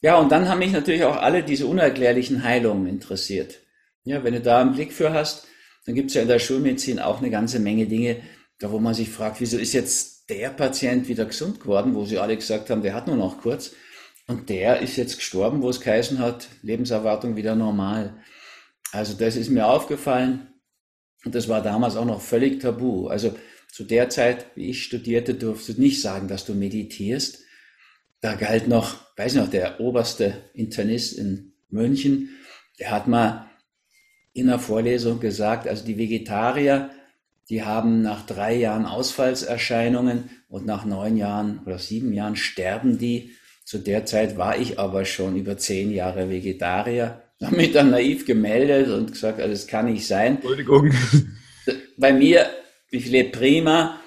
Ja, 0.00 0.16
und 0.18 0.32
dann 0.32 0.48
haben 0.48 0.58
mich 0.58 0.72
natürlich 0.72 1.04
auch 1.04 1.16
alle 1.16 1.44
diese 1.44 1.66
unerklärlichen 1.66 2.42
Heilungen 2.42 2.88
interessiert. 2.88 3.60
Ja, 4.04 4.24
wenn 4.24 4.34
du 4.34 4.40
da 4.40 4.60
einen 4.60 4.72
Blick 4.72 4.92
für 4.92 5.12
hast, 5.12 5.46
dann 5.84 5.94
gibt 5.94 6.10
es 6.10 6.14
ja 6.14 6.22
in 6.22 6.28
der 6.28 6.38
Schulmedizin 6.38 6.98
auch 6.98 7.18
eine 7.18 7.30
ganze 7.30 7.58
Menge 7.58 7.86
Dinge, 7.86 8.22
da 8.58 8.70
wo 8.70 8.78
man 8.78 8.94
sich 8.94 9.10
fragt, 9.10 9.40
wieso 9.40 9.58
ist 9.58 9.72
jetzt 9.72 10.30
der 10.30 10.50
Patient 10.50 11.08
wieder 11.08 11.24
gesund 11.24 11.60
geworden, 11.60 11.94
wo 11.94 12.04
sie 12.04 12.18
alle 12.18 12.36
gesagt 12.36 12.70
haben, 12.70 12.82
der 12.82 12.94
hat 12.94 13.06
nur 13.06 13.16
noch 13.16 13.40
kurz. 13.40 13.72
Und 14.28 14.48
der 14.48 14.80
ist 14.80 14.96
jetzt 14.96 15.16
gestorben, 15.16 15.62
wo 15.62 15.68
es 15.68 15.80
geheißen 15.80 16.18
hat, 16.20 16.48
Lebenserwartung 16.62 17.34
wieder 17.36 17.56
normal. 17.56 18.22
Also 18.92 19.14
das 19.14 19.36
ist 19.36 19.50
mir 19.50 19.66
aufgefallen. 19.66 20.48
Und 21.24 21.34
das 21.34 21.48
war 21.48 21.62
damals 21.62 21.96
auch 21.96 22.04
noch 22.04 22.20
völlig 22.20 22.60
tabu. 22.60 23.08
Also 23.08 23.34
zu 23.70 23.84
der 23.84 24.08
Zeit, 24.10 24.46
wie 24.54 24.70
ich 24.70 24.84
studierte, 24.84 25.34
durfst 25.34 25.68
du 25.68 25.80
nicht 25.80 26.00
sagen, 26.00 26.28
dass 26.28 26.44
du 26.44 26.54
meditierst. 26.54 27.40
Da 28.20 28.34
galt 28.34 28.68
noch, 28.68 28.96
weiß 29.16 29.34
ich 29.34 29.40
noch, 29.40 29.50
der 29.50 29.80
oberste 29.80 30.50
Internist 30.54 31.14
in 31.18 31.54
München, 31.68 32.30
der 32.78 32.90
hat 32.90 33.08
mal 33.08 33.50
in 34.32 34.46
der 34.46 34.58
Vorlesung 34.58 35.20
gesagt, 35.20 35.68
also 35.68 35.84
die 35.84 35.98
Vegetarier, 35.98 36.90
die 37.50 37.62
haben 37.62 38.02
nach 38.02 38.24
drei 38.24 38.54
Jahren 38.54 38.86
Ausfallserscheinungen 38.86 40.30
und 40.48 40.64
nach 40.64 40.84
neun 40.84 41.16
Jahren 41.16 41.60
oder 41.66 41.78
sieben 41.78 42.12
Jahren 42.12 42.36
sterben 42.36 42.98
die. 42.98 43.32
Zu 43.64 43.78
der 43.78 44.06
Zeit 44.06 44.36
war 44.36 44.58
ich 44.58 44.78
aber 44.78 45.04
schon 45.04 45.36
über 45.36 45.56
zehn 45.58 45.92
Jahre 45.92 46.30
Vegetarier, 46.30 47.22
mich 47.50 47.72
dann 47.72 47.90
naiv 47.90 48.26
gemeldet 48.26 48.88
und 48.88 49.12
gesagt, 49.12 49.40
also 49.40 49.52
das 49.52 49.66
kann 49.66 49.86
nicht 49.86 50.06
sein. 50.06 50.36
Entschuldigung. 50.36 50.92
Bei 51.96 52.12
mir 52.12 52.46
ich 52.92 53.08
lebe 53.08 53.30
prima. 53.30 53.98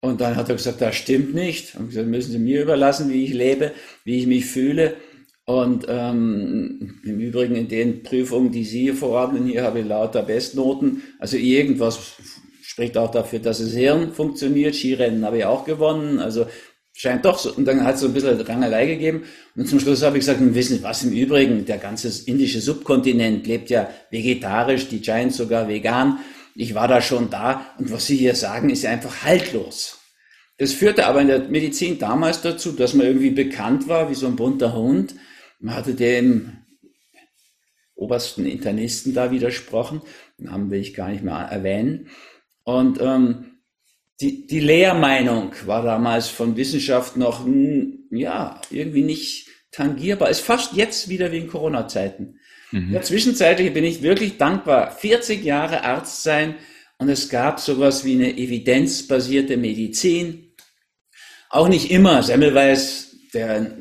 Und 0.00 0.22
dann 0.22 0.36
hat 0.36 0.48
er 0.48 0.54
gesagt, 0.54 0.80
das 0.80 0.96
stimmt 0.96 1.34
nicht. 1.34 1.74
Und 1.74 1.88
gesagt, 1.88 2.06
müssen 2.06 2.32
Sie 2.32 2.38
mir 2.38 2.62
überlassen, 2.62 3.12
wie 3.12 3.24
ich 3.24 3.34
lebe, 3.34 3.72
wie 4.04 4.18
ich 4.18 4.26
mich 4.26 4.46
fühle. 4.46 4.96
Und 5.50 5.86
ähm, 5.88 7.00
im 7.04 7.18
Übrigen 7.18 7.56
in 7.56 7.68
den 7.68 8.02
Prüfungen, 8.02 8.52
die 8.52 8.64
Sie 8.64 8.82
hier 8.82 8.94
verordnen, 8.94 9.46
hier 9.46 9.64
habe 9.64 9.80
ich 9.80 9.86
lauter 9.86 10.22
Bestnoten. 10.22 11.02
Also 11.18 11.36
irgendwas 11.36 11.98
spricht 12.62 12.96
auch 12.96 13.10
dafür, 13.10 13.40
dass 13.40 13.58
das 13.58 13.72
Hirn 13.72 14.12
funktioniert. 14.12 14.74
Skirennen 14.74 15.24
habe 15.24 15.38
ich 15.38 15.44
auch 15.44 15.64
gewonnen. 15.64 16.18
Also 16.20 16.46
scheint 16.92 17.24
doch 17.24 17.38
so. 17.38 17.52
Und 17.52 17.64
dann 17.64 17.84
hat 17.84 17.96
es 17.96 18.02
so 18.02 18.06
ein 18.06 18.12
bisschen 18.12 18.40
Rangelei 18.40 18.86
gegeben. 18.86 19.24
Und 19.56 19.66
zum 19.66 19.80
Schluss 19.80 20.02
habe 20.02 20.18
ich 20.18 20.26
gesagt, 20.26 20.40
wissen 20.54 20.76
Sie 20.76 20.82
was 20.82 21.02
im 21.02 21.12
Übrigen, 21.12 21.64
der 21.64 21.78
ganze 21.78 22.10
indische 22.30 22.60
Subkontinent 22.60 23.46
lebt 23.46 23.70
ja 23.70 23.90
vegetarisch, 24.10 24.88
die 24.88 25.00
Giants 25.00 25.36
sogar 25.36 25.68
vegan 25.68 26.20
ich 26.54 26.74
war 26.74 26.88
da 26.88 27.00
schon 27.00 27.30
da 27.30 27.66
und 27.78 27.90
was 27.90 28.06
Sie 28.06 28.16
hier 28.16 28.34
sagen, 28.34 28.70
ist 28.70 28.84
einfach 28.84 29.22
haltlos. 29.24 29.98
Das 30.58 30.72
führte 30.72 31.06
aber 31.06 31.22
in 31.22 31.28
der 31.28 31.48
Medizin 31.48 31.98
damals 31.98 32.42
dazu, 32.42 32.72
dass 32.72 32.92
man 32.92 33.06
irgendwie 33.06 33.30
bekannt 33.30 33.88
war 33.88 34.10
wie 34.10 34.14
so 34.14 34.26
ein 34.26 34.36
bunter 34.36 34.74
Hund. 34.74 35.14
Man 35.60 35.74
hatte 35.74 35.94
dem 35.94 36.56
obersten 37.94 38.46
Internisten 38.46 39.12
da 39.14 39.30
widersprochen, 39.30 40.00
Namen 40.38 40.70
will 40.70 40.80
ich 40.80 40.94
gar 40.94 41.10
nicht 41.10 41.22
mehr 41.22 41.34
erwähnen. 41.34 42.08
Und 42.64 43.00
ähm, 43.00 43.58
die, 44.20 44.46
die 44.46 44.60
Lehrmeinung 44.60 45.52
war 45.66 45.82
damals 45.82 46.28
von 46.28 46.56
Wissenschaft 46.56 47.16
noch, 47.16 47.44
hm, 47.44 48.08
ja, 48.10 48.60
irgendwie 48.70 49.02
nicht 49.02 49.48
tangierbar. 49.70 50.30
Ist 50.30 50.40
fast 50.40 50.72
jetzt 50.72 51.08
wieder 51.08 51.30
wie 51.30 51.38
in 51.38 51.48
Corona-Zeiten. 51.48 52.38
Mhm. 52.70 52.86
In 52.86 52.92
der 52.92 53.02
Zwischenzeit 53.02 53.58
bin 53.58 53.84
ich 53.84 54.02
wirklich 54.02 54.38
dankbar. 54.38 54.90
40 54.90 55.44
Jahre 55.44 55.84
Arzt 55.84 56.22
sein 56.22 56.56
und 56.98 57.08
es 57.08 57.28
gab 57.28 57.60
sowas 57.60 58.04
wie 58.04 58.14
eine 58.14 58.36
evidenzbasierte 58.36 59.56
Medizin. 59.56 60.54
Auch 61.48 61.68
nicht 61.68 61.90
immer. 61.90 62.22
Semmelweis, 62.22 63.16
der 63.32 63.78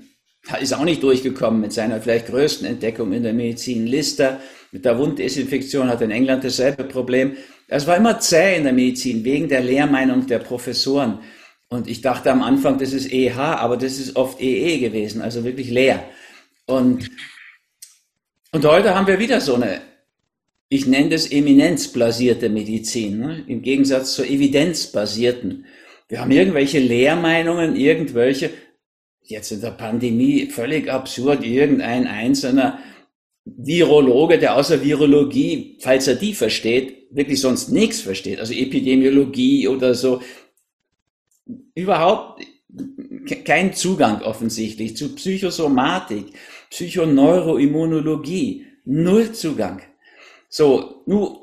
ist 0.57 0.73
auch 0.73 0.83
nicht 0.83 1.03
durchgekommen 1.03 1.61
mit 1.61 1.73
seiner 1.73 2.01
vielleicht 2.01 2.27
größten 2.27 2.67
Entdeckung 2.67 3.13
in 3.13 3.23
der 3.23 3.33
Medizin. 3.33 3.85
Lister 3.87 4.39
mit 4.71 4.85
der 4.85 4.97
Wunddesinfektion 4.97 5.89
hat 5.89 6.01
in 6.01 6.11
England 6.11 6.43
dasselbe 6.43 6.83
Problem. 6.83 7.37
Es 7.67 7.87
war 7.87 7.97
immer 7.97 8.19
zäh 8.19 8.57
in 8.57 8.63
der 8.63 8.73
Medizin 8.73 9.23
wegen 9.23 9.47
der 9.47 9.61
Lehrmeinung 9.61 10.27
der 10.27 10.39
Professoren. 10.39 11.19
Und 11.67 11.87
ich 11.87 12.01
dachte 12.01 12.31
am 12.31 12.41
Anfang, 12.41 12.79
das 12.79 12.93
ist 12.93 13.11
EH, 13.11 13.37
aber 13.37 13.77
das 13.77 13.99
ist 13.99 14.15
oft 14.15 14.41
EE 14.41 14.79
gewesen, 14.79 15.21
also 15.21 15.43
wirklich 15.43 15.69
leer. 15.69 16.03
Und 16.65 17.09
und 18.51 18.65
heute 18.65 18.95
haben 18.95 19.05
wir 19.05 19.19
wieder 19.19 19.41
so 19.41 19.55
eine, 19.55 19.79
ich 20.69 20.87
nenne 20.87 21.09
das 21.09 21.31
eminenzbasierte 21.31 22.49
Medizin, 22.49 23.19
ne? 23.19 23.43
im 23.45 23.61
Gegensatz 23.61 24.15
zur 24.15 24.25
evidenzbasierten. 24.25 25.65
Wir 26.07 26.21
haben 26.21 26.31
irgendwelche 26.31 26.79
Lehrmeinungen, 26.79 27.75
irgendwelche, 27.75 28.49
jetzt 29.29 29.51
in 29.51 29.61
der 29.61 29.71
Pandemie 29.71 30.47
völlig 30.47 30.89
absurd, 30.89 31.43
irgendein 31.43 32.07
einzelner 32.07 32.79
Virologe, 33.45 34.37
der 34.39 34.55
außer 34.55 34.83
Virologie, 34.83 35.77
falls 35.79 36.07
er 36.07 36.15
die 36.15 36.33
versteht, 36.33 37.07
wirklich 37.11 37.39
sonst 37.39 37.69
nichts 37.69 38.01
versteht, 38.01 38.39
also 38.39 38.53
Epidemiologie 38.53 39.67
oder 39.67 39.95
so, 39.95 40.21
überhaupt 41.73 42.43
kein 43.45 43.73
Zugang 43.73 44.21
offensichtlich 44.21 44.95
zu 44.97 45.15
Psychosomatik, 45.15 46.33
Psychoneuroimmunologie, 46.69 48.65
null 48.85 49.31
Zugang. 49.33 49.81
So, 50.49 51.03
nun 51.05 51.37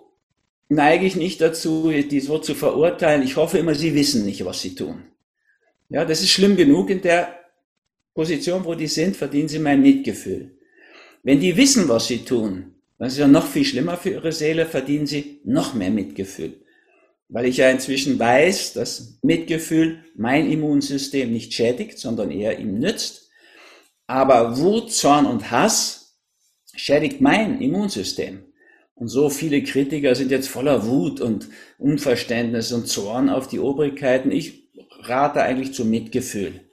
neige 0.69 1.07
ich 1.07 1.17
nicht 1.17 1.41
dazu, 1.41 1.91
die 1.91 2.21
so 2.21 2.39
zu 2.39 2.55
verurteilen. 2.55 3.23
Ich 3.23 3.37
hoffe 3.37 3.59
immer, 3.59 3.75
Sie 3.75 3.95
wissen 3.95 4.25
nicht, 4.25 4.45
was 4.45 4.61
Sie 4.61 4.75
tun. 4.75 5.05
Ja, 5.89 6.05
das 6.05 6.21
ist 6.21 6.31
schlimm 6.31 6.57
genug. 6.57 6.91
In 6.91 7.03
der 7.03 7.46
Position, 8.17 8.65
wo 8.65 8.75
die 8.75 8.89
sind, 8.89 9.17
verdienen 9.17 9.49
Sie 9.49 9.61
mein 9.61 9.81
Mitgefühl. 9.81 10.59
Wenn 11.23 11.39
die 11.39 11.57
wissen, 11.57 11.89
was 11.89 12.09
sie 12.09 12.25
tun, 12.25 12.75
das 12.99 13.13
ist 13.13 13.19
ja 13.21 13.29
noch 13.29 13.47
viel 13.47 13.65
schlimmer 13.65 13.97
für 13.97 14.11
ihre 14.11 14.33
Seele, 14.33 14.67
verdienen 14.67 15.07
sie 15.07 15.41
noch 15.45 15.75
mehr 15.75 15.91
Mitgefühl. 15.91 16.65
Weil 17.29 17.47
ich 17.47 17.59
ja 17.59 17.71
inzwischen 17.71 18.19
weiß, 18.19 18.73
dass 18.73 19.19
Mitgefühl 19.23 20.05
mein 20.17 20.51
Immunsystem 20.51 21.33
nicht 21.33 21.53
schädigt, 21.53 21.99
sondern 21.99 22.33
eher 22.33 22.59
ihm 22.59 22.79
nützt 22.79 23.27
aber 24.07 24.59
Wut, 24.59 24.93
Zorn 24.93 25.27
und 25.27 25.51
Hass 25.51 26.19
schädigt 26.75 27.21
mein 27.21 27.61
Immunsystem. 27.61 28.45
Und 28.95 29.09
so 29.09 29.29
viele 29.29 29.63
Kritiker 29.63 30.15
sind 30.15 30.31
jetzt 30.31 30.49
voller 30.49 30.87
Wut 30.87 31.21
und 31.21 31.49
Unverständnis 31.79 32.73
und 32.73 32.89
Zorn 32.89 33.29
auf 33.29 33.49
die 33.49 33.59
Obrigkeiten. 33.59 34.31
Ich 34.31 34.71
rate 35.01 35.43
eigentlich 35.43 35.75
zum 35.75 35.91
Mitgefühl. 35.91 36.66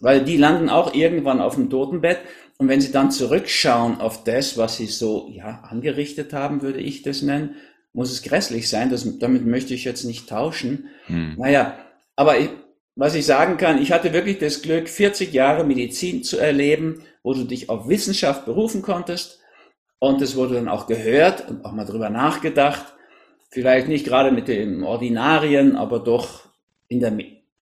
Weil 0.00 0.24
die 0.24 0.36
landen 0.36 0.68
auch 0.68 0.94
irgendwann 0.94 1.40
auf 1.40 1.54
dem 1.54 1.70
Totenbett. 1.70 2.18
Und 2.58 2.68
wenn 2.68 2.80
sie 2.80 2.92
dann 2.92 3.10
zurückschauen 3.10 4.00
auf 4.00 4.24
das, 4.24 4.56
was 4.56 4.76
sie 4.76 4.86
so, 4.86 5.28
ja, 5.30 5.64
angerichtet 5.68 6.32
haben, 6.32 6.62
würde 6.62 6.80
ich 6.80 7.02
das 7.02 7.22
nennen, 7.22 7.56
muss 7.92 8.10
es 8.10 8.22
grässlich 8.22 8.68
sein. 8.68 8.90
Das, 8.90 9.18
damit 9.18 9.46
möchte 9.46 9.74
ich 9.74 9.84
jetzt 9.84 10.04
nicht 10.04 10.28
tauschen. 10.28 10.88
Hm. 11.06 11.34
Naja, 11.36 11.78
aber 12.16 12.38
ich, 12.38 12.50
was 12.96 13.14
ich 13.14 13.26
sagen 13.26 13.58
kann, 13.58 13.80
ich 13.80 13.92
hatte 13.92 14.12
wirklich 14.12 14.38
das 14.38 14.62
Glück, 14.62 14.88
40 14.88 15.32
Jahre 15.32 15.64
Medizin 15.64 16.24
zu 16.24 16.38
erleben, 16.38 17.02
wo 17.22 17.32
du 17.32 17.44
dich 17.44 17.70
auf 17.70 17.88
Wissenschaft 17.88 18.44
berufen 18.44 18.82
konntest. 18.82 19.38
Und 20.00 20.20
es 20.22 20.36
wurde 20.36 20.54
dann 20.54 20.68
auch 20.68 20.86
gehört 20.86 21.48
und 21.48 21.64
auch 21.64 21.72
mal 21.72 21.84
drüber 21.84 22.10
nachgedacht. 22.10 22.94
Vielleicht 23.50 23.88
nicht 23.88 24.04
gerade 24.04 24.30
mit 24.30 24.48
den 24.48 24.82
Ordinarien, 24.82 25.76
aber 25.76 26.00
doch 26.00 26.48
in 26.88 27.00
der, 27.00 27.16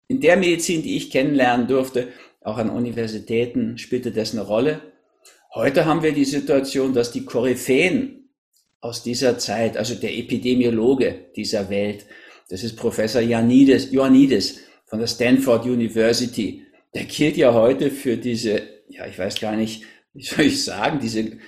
in 0.09 0.21
der 0.21 0.37
Medizin, 0.37 0.83
die 0.83 0.97
ich 0.97 1.11
kennenlernen 1.11 1.67
durfte, 1.67 2.09
auch 2.43 2.59
an 2.59 2.71
Universitäten 2.71 3.79
spielte 3.79 4.13
das 4.13 4.33
eine 4.33 4.43
Rolle. 4.43 4.81
Heute 5.55 5.87
haben 5.87 6.03
wir 6.03 6.13
die 6.13 6.27
Situation, 6.27 6.93
dass 6.93 7.11
die 7.11 7.25
Koryphäen 7.25 8.29
aus 8.81 9.03
dieser 9.03 9.39
Zeit, 9.39 9.77
also 9.79 9.95
der 9.95 10.15
Epidemiologe 10.17 11.27
dieser 11.35 11.71
Welt, 11.71 12.05
das 12.51 12.63
ist 12.63 12.77
Professor 12.77 13.23
Ioannidis, 13.23 13.93
Ioannidis 13.93 14.61
von 14.85 14.99
der 14.99 15.07
Stanford 15.07 15.65
University, 15.65 16.67
der 16.93 17.05
gilt 17.05 17.39
ja 17.39 17.55
heute 17.55 17.91
für 17.91 18.19
diese, 18.19 18.63
ja, 18.89 19.07
ich 19.07 19.19
weiß 19.19 19.41
gar 19.41 19.57
nicht, 19.57 19.85
wie 20.13 20.23
soll 20.23 20.45
ich 20.45 20.63
sagen, 20.63 21.01
diese 21.01 21.39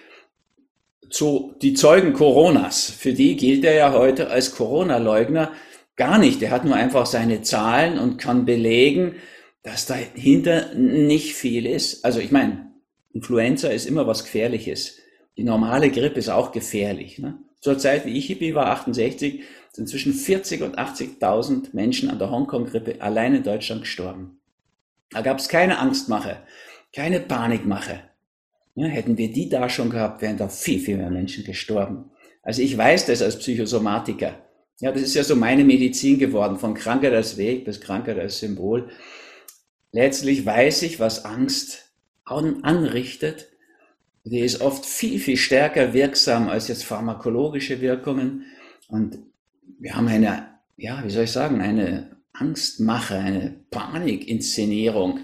zu, 1.11 1.55
die 1.61 1.75
Zeugen 1.75 2.15
Coronas, 2.15 2.91
für 2.91 3.13
die 3.13 3.37
gilt 3.37 3.65
er 3.65 3.75
ja 3.75 3.93
heute 3.93 4.31
als 4.31 4.55
Corona-Leugner 4.55 5.53
gar 5.97 6.19
nicht. 6.19 6.43
Er 6.43 6.51
hat 6.51 6.65
nur 6.65 6.77
einfach 6.77 7.07
seine 7.07 7.43
Zahlen 7.43 7.99
und 7.99 8.19
kann 8.19 8.45
belegen, 8.45 9.17
dass 9.63 9.87
dahinter 9.87 10.75
nicht 10.75 11.35
viel 11.35 11.67
ist. 11.67 12.05
Also 12.05 12.21
ich 12.21 12.31
meine, 12.31 12.71
Influenza 13.13 13.69
ist 13.69 13.87
immer 13.87 14.07
was 14.07 14.25
Gefährliches. 14.25 14.99
Die 15.37 15.45
normale 15.45 15.91
Grippe 15.91 16.19
ist 16.19 16.29
auch 16.29 16.53
gefährlich. 16.53 17.19
Ne? 17.19 17.39
Zur 17.61 17.79
Zeit, 17.79 18.07
wie 18.07 18.17
ich 18.17 18.27
Hippie 18.27 18.55
war, 18.55 18.67
68, 18.67 19.43
sind 19.73 19.89
zwischen 19.89 20.15
40 20.15 20.63
und 20.63 20.79
80.000 20.79 21.71
Menschen 21.73 22.11
an 22.11 22.19
der 22.19 22.31
Hongkong-Grippe 22.31 23.01
allein 23.01 23.35
in 23.35 23.43
Deutschland 23.43 23.83
gestorben. 23.83 24.39
Da 25.11 25.21
gab 25.21 25.39
es 25.39 25.49
keine 25.49 25.79
Angstmache, 25.79 26.39
keine 26.95 27.21
Panikmache. 27.21 28.01
Ja, 28.75 28.87
hätten 28.87 29.19
wir 29.19 29.33
die 29.33 29.49
da 29.49 29.69
schon 29.69 29.91
gehabt, 29.91 30.23
wären 30.23 30.37
da 30.37 30.49
viel, 30.49 30.79
viel 30.81 30.97
mehr 30.97 31.11
Menschen 31.11 31.45
gestorben. 31.45 32.11
Also 32.43 32.63
ich 32.63 32.77
weiß 32.77 33.07
das 33.07 33.23
als 33.23 33.39
Psychosomatiker. 33.39 34.46
Ja, 34.79 34.93
das 34.93 35.03
ist 35.03 35.15
ja 35.15 35.25
so 35.25 35.37
meine 35.37 35.65
Medizin 35.65 36.19
geworden, 36.19 36.59
von 36.59 36.75
Krankheit 36.75 37.15
als 37.15 37.39
Weg 37.39 37.65
bis 37.65 37.81
Krankheit 37.81 38.19
als 38.19 38.39
Symbol. 38.39 38.91
Letztlich 39.93 40.45
weiß 40.45 40.83
ich, 40.83 41.01
was 41.01 41.25
Angst 41.25 41.91
anrichtet. 42.25 43.49
Die 44.25 44.41
ist 44.41 44.61
oft 44.61 44.85
viel, 44.85 45.19
viel 45.19 45.37
stärker 45.37 45.95
wirksam 45.95 46.49
als 46.49 46.69
jetzt 46.69 46.85
pharmakologische 46.85 47.81
Wirkungen. 47.81 48.45
Und 48.89 49.19
wir 49.79 49.95
haben 49.95 50.09
eine, 50.09 50.49
ja, 50.77 51.03
wie 51.05 51.11
soll 51.11 51.25
ich 51.25 51.33
sagen, 51.33 51.61
eine 51.61 52.17
Angstmache, 52.33 53.17
eine 53.17 53.55
Panikinszenierung. 53.71 55.21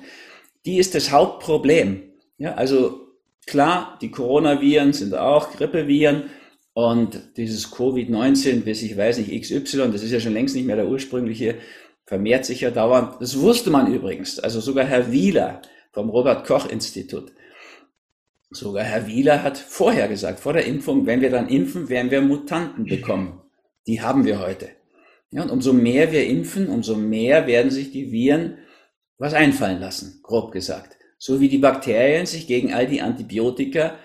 Die 0.64 0.78
ist 0.78 0.94
das 0.94 1.10
Hauptproblem. 1.10 2.02
Ja, 2.38 2.54
also 2.54 3.08
klar, 3.46 3.98
die 4.00 4.10
Coronaviren 4.10 4.92
sind 4.92 5.14
auch 5.14 5.52
Grippeviren 5.52 6.30
und 6.74 7.36
dieses 7.36 7.70
Covid-19 7.72 8.62
bis 8.62 8.82
ich 8.82 8.96
weiß 8.96 9.18
nicht 9.18 9.42
XY, 9.42 9.90
das 9.92 10.02
ist 10.02 10.12
ja 10.12 10.20
schon 10.20 10.32
längst 10.32 10.54
nicht 10.54 10.66
mehr 10.66 10.76
der 10.76 10.88
ursprüngliche, 10.88 11.56
vermehrt 12.04 12.44
sich 12.44 12.62
ja 12.62 12.70
dauernd. 12.70 13.20
Das 13.20 13.38
wusste 13.38 13.70
man 13.70 13.92
übrigens. 13.92 14.38
Also 14.38 14.60
sogar 14.60 14.84
Herr 14.84 15.12
Wieler 15.12 15.62
vom 15.92 16.08
Robert 16.10 16.46
Koch 16.46 16.68
Institut. 16.68 17.32
Sogar 18.50 18.84
Herr 18.84 19.06
Wieler 19.06 19.42
hat 19.42 19.56
vorher 19.56 20.08
gesagt, 20.08 20.40
vor 20.40 20.52
der 20.52 20.66
Impfung, 20.66 21.06
wenn 21.06 21.20
wir 21.20 21.30
dann 21.30 21.48
impfen, 21.48 21.88
werden 21.88 22.10
wir 22.10 22.20
Mutanten 22.20 22.84
bekommen. 22.84 23.40
Die 23.86 24.00
haben 24.02 24.24
wir 24.24 24.40
heute. 24.40 24.68
Ja, 25.30 25.42
und 25.42 25.50
umso 25.50 25.72
mehr 25.72 26.12
wir 26.12 26.26
impfen, 26.26 26.68
umso 26.68 26.94
mehr 26.94 27.46
werden 27.46 27.70
sich 27.70 27.90
die 27.90 28.12
Viren 28.12 28.58
was 29.16 29.32
einfallen 29.32 29.80
lassen, 29.80 30.20
grob 30.22 30.52
gesagt. 30.52 30.98
So 31.18 31.40
wie 31.40 31.48
die 31.48 31.58
Bakterien 31.58 32.26
sich 32.26 32.46
gegen 32.46 32.74
all 32.74 32.86
die 32.86 33.00
Antibiotika 33.00 33.96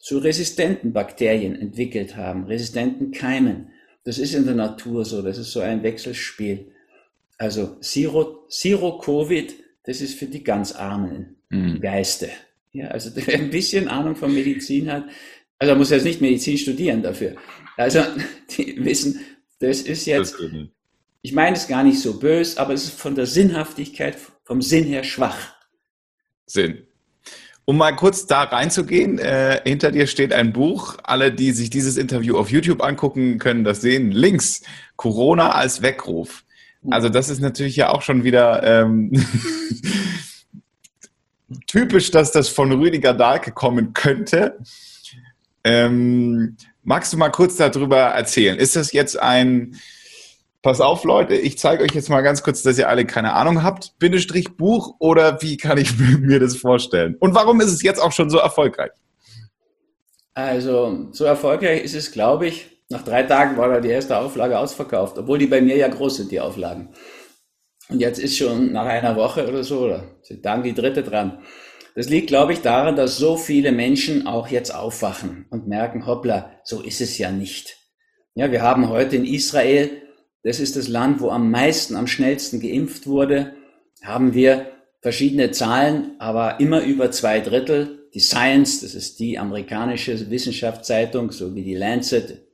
zu 0.00 0.18
resistenten 0.18 0.92
Bakterien 0.92 1.54
entwickelt 1.54 2.16
haben, 2.16 2.44
resistenten 2.44 3.12
Keimen. 3.12 3.68
Das 4.02 4.18
ist 4.18 4.34
in 4.34 4.46
der 4.46 4.54
Natur 4.54 5.04
so, 5.04 5.22
das 5.22 5.38
ist 5.38 5.52
so 5.52 5.60
ein 5.60 5.82
Wechselspiel. 5.82 6.72
Also 7.36 7.78
Zero, 7.80 8.46
Zero 8.48 8.98
Covid, 8.98 9.54
das 9.84 10.00
ist 10.00 10.18
für 10.18 10.26
die 10.26 10.42
ganz 10.42 10.72
Armen 10.72 11.36
mhm. 11.50 11.80
Geiste. 11.80 12.30
Ja, 12.72 12.88
also 12.88 13.10
wer 13.14 13.34
ein 13.34 13.50
bisschen 13.50 13.88
Ahnung 13.88 14.16
von 14.16 14.34
Medizin 14.34 14.90
hat, 14.90 15.04
also 15.58 15.74
muss 15.74 15.90
jetzt 15.90 16.04
nicht 16.04 16.22
Medizin 16.22 16.56
studieren 16.56 17.02
dafür. 17.02 17.36
Also 17.76 18.02
die 18.56 18.82
wissen, 18.82 19.20
das 19.58 19.82
ist 19.82 20.06
jetzt, 20.06 20.34
ich 21.20 21.34
meine 21.34 21.56
es 21.56 21.68
gar 21.68 21.84
nicht 21.84 22.00
so 22.00 22.18
bös, 22.18 22.56
aber 22.56 22.72
es 22.72 22.84
ist 22.84 22.98
von 22.98 23.14
der 23.14 23.26
Sinnhaftigkeit, 23.26 24.16
vom 24.44 24.62
Sinn 24.62 24.84
her 24.84 25.04
schwach. 25.04 25.54
Sinn. 26.46 26.86
Um 27.70 27.76
mal 27.76 27.94
kurz 27.94 28.26
da 28.26 28.42
reinzugehen, 28.42 29.20
äh, 29.20 29.60
hinter 29.64 29.92
dir 29.92 30.08
steht 30.08 30.32
ein 30.32 30.52
Buch. 30.52 30.96
Alle, 31.04 31.30
die 31.30 31.52
sich 31.52 31.70
dieses 31.70 31.98
Interview 31.98 32.36
auf 32.36 32.50
YouTube 32.50 32.82
angucken, 32.82 33.38
können 33.38 33.62
das 33.62 33.80
sehen. 33.80 34.10
Links, 34.10 34.62
Corona 34.96 35.52
als 35.52 35.80
Weckruf. 35.80 36.42
Also 36.90 37.08
das 37.08 37.28
ist 37.28 37.38
natürlich 37.40 37.76
ja 37.76 37.90
auch 37.90 38.02
schon 38.02 38.24
wieder 38.24 38.64
ähm, 38.64 39.12
typisch, 41.68 42.10
dass 42.10 42.32
das 42.32 42.48
von 42.48 42.72
Rüdiger 42.72 43.14
Dahlke 43.14 43.52
kommen 43.52 43.92
könnte. 43.92 44.58
Ähm, 45.62 46.56
magst 46.82 47.12
du 47.12 47.18
mal 47.18 47.30
kurz 47.30 47.54
darüber 47.54 48.00
erzählen? 48.00 48.58
Ist 48.58 48.74
das 48.74 48.90
jetzt 48.90 49.16
ein, 49.16 49.76
pass 50.62 50.80
auf 50.80 51.04
Leute, 51.04 51.34
ich 51.34 51.58
zeige 51.58 51.82
euch 51.82 51.92
jetzt 51.92 52.10
mal 52.10 52.20
ganz 52.20 52.42
kurz, 52.42 52.62
dass 52.62 52.78
ihr 52.78 52.88
alle 52.88 53.06
keine 53.06 53.32
Ahnung 53.32 53.62
habt, 53.62 53.98
Bindestrich 53.98 54.56
Buch 54.56 54.94
oder 54.98 55.40
wie 55.42 55.56
kann 55.56 55.78
ich 55.78 55.98
mir 56.20 56.40
das 56.40 56.56
vorstellen? 56.56 57.16
Und 57.18 57.34
warum 57.34 57.60
ist 57.60 57.72
es 57.72 57.82
jetzt 57.82 58.00
auch 58.00 58.12
schon 58.12 58.30
so 58.30 58.38
erfolgreich? 58.38 58.90
Also 60.34 61.08
so 61.12 61.24
erfolgreich 61.24 61.82
ist 61.82 61.94
es, 61.94 62.12
glaube 62.12 62.46
ich, 62.46 62.70
nach 62.88 63.02
drei 63.02 63.22
Tagen 63.22 63.56
war 63.56 63.68
da 63.68 63.80
die 63.80 63.88
erste 63.88 64.18
Auflage 64.18 64.58
ausverkauft, 64.58 65.16
obwohl 65.18 65.38
die 65.38 65.46
bei 65.46 65.60
mir 65.60 65.76
ja 65.76 65.88
groß 65.88 66.16
sind, 66.16 66.32
die 66.32 66.40
Auflagen. 66.40 66.90
Und 67.88 68.00
jetzt 68.00 68.18
ist 68.18 68.36
schon 68.36 68.72
nach 68.72 68.86
einer 68.86 69.16
Woche 69.16 69.48
oder 69.48 69.64
so, 69.64 69.80
oder 69.80 70.04
sind 70.22 70.44
dann 70.44 70.62
die 70.62 70.74
dritte 70.74 71.02
dran. 71.02 71.42
Das 71.94 72.08
liegt, 72.08 72.28
glaube 72.28 72.52
ich, 72.52 72.62
daran, 72.62 72.96
dass 72.96 73.16
so 73.16 73.36
viele 73.36 73.72
Menschen 73.72 74.26
auch 74.26 74.48
jetzt 74.48 74.74
aufwachen 74.74 75.46
und 75.50 75.66
merken, 75.66 76.06
hoppla, 76.06 76.50
so 76.64 76.80
ist 76.80 77.00
es 77.00 77.18
ja 77.18 77.30
nicht. 77.30 77.76
Ja, 78.34 78.50
wir 78.52 78.62
haben 78.62 78.88
heute 78.88 79.16
in 79.16 79.24
Israel, 79.24 79.90
das 80.42 80.60
ist 80.60 80.76
das 80.76 80.88
Land, 80.88 81.20
wo 81.20 81.30
am 81.30 81.50
meisten, 81.50 81.96
am 81.96 82.06
schnellsten 82.06 82.60
geimpft 82.60 83.06
wurde, 83.06 83.54
haben 84.02 84.34
wir 84.34 84.72
verschiedene 85.00 85.50
Zahlen, 85.50 86.16
aber 86.18 86.60
immer 86.60 86.82
über 86.82 87.10
zwei 87.10 87.40
Drittel. 87.40 88.08
Die 88.14 88.20
Science, 88.20 88.80
das 88.80 88.94
ist 88.94 89.20
die 89.20 89.38
amerikanische 89.38 90.30
Wissenschaftszeitung, 90.30 91.30
so 91.30 91.54
wie 91.54 91.62
die 91.62 91.74
Lancet, 91.74 92.46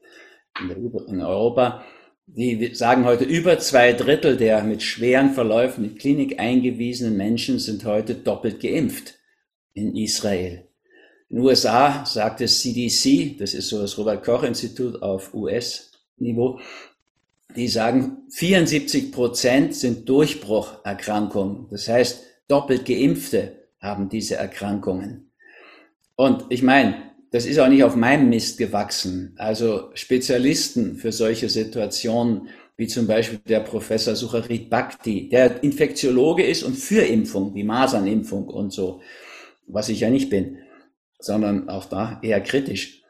in 0.59 1.21
Europa, 1.21 1.85
die 2.27 2.75
sagen 2.75 3.05
heute, 3.05 3.25
über 3.25 3.59
zwei 3.59 3.93
Drittel 3.93 4.37
der 4.37 4.63
mit 4.65 4.83
schweren 4.83 5.31
Verläufen 5.31 5.85
in 5.85 5.95
Klinik 5.97 6.41
eingewiesenen 6.41 7.17
Menschen 7.17 7.59
sind 7.59 7.85
heute 7.85 8.15
doppelt 8.15 8.61
geimpft 8.61 9.15
in 9.75 9.95
Israel. 9.95 10.67
In 11.29 11.37
den 11.37 11.45
USA 11.45 12.05
sagt 12.05 12.41
das 12.41 12.61
CDC, 12.61 13.39
das 13.39 13.55
ist 13.55 13.69
so 13.69 13.81
das 13.81 13.97
Robert 13.99 14.25
Koch 14.25 14.43
Institut 14.43 15.03
auf 15.03 15.35
US-Niveau, 15.35 16.61
die 17.57 17.69
sagen, 17.69 18.19
74 18.31 19.13
Prozent 19.13 19.75
sind 19.75 20.09
Durchbrucherkrankungen. 20.09 21.69
Das 21.71 21.89
heißt, 21.89 22.23
doppelt 22.49 22.85
geimpfte 22.85 23.69
haben 23.81 24.09
diese 24.09 24.37
Erkrankungen. 24.37 25.33
Und 26.17 26.47
ich 26.51 26.63
meine, 26.63 26.97
das 27.31 27.47
ist 27.47 27.59
auch 27.59 27.69
nicht 27.69 27.85
auf 27.85 27.97
meinem 27.97 28.29
Mist 28.29 28.59
gewachsen. 28.59 29.35
Also 29.37 29.91
Spezialisten 29.95 30.97
für 30.97 31.13
solche 31.13 31.49
Situationen, 31.49 32.49
wie 32.77 32.87
zum 32.87 33.07
Beispiel 33.07 33.41
der 33.47 33.61
Professor 33.61 34.15
Sucharit 34.15 34.71
Bhakti, 34.71 35.29
der 35.29 35.63
Infektiologe 35.63 36.45
ist 36.45 36.63
und 36.63 36.77
für 36.77 37.03
Impfung, 37.03 37.55
wie 37.55 37.65
Masernimpfung 37.65 38.49
und 38.49 38.73
so, 38.73 39.01
was 39.67 39.89
ich 39.89 40.01
ja 40.01 40.11
nicht 40.11 40.31
bin, 40.31 40.59
sondern 41.19 41.69
auch 41.69 41.87
da 41.87 42.21
eher 42.23 42.41
kritisch. 42.41 43.03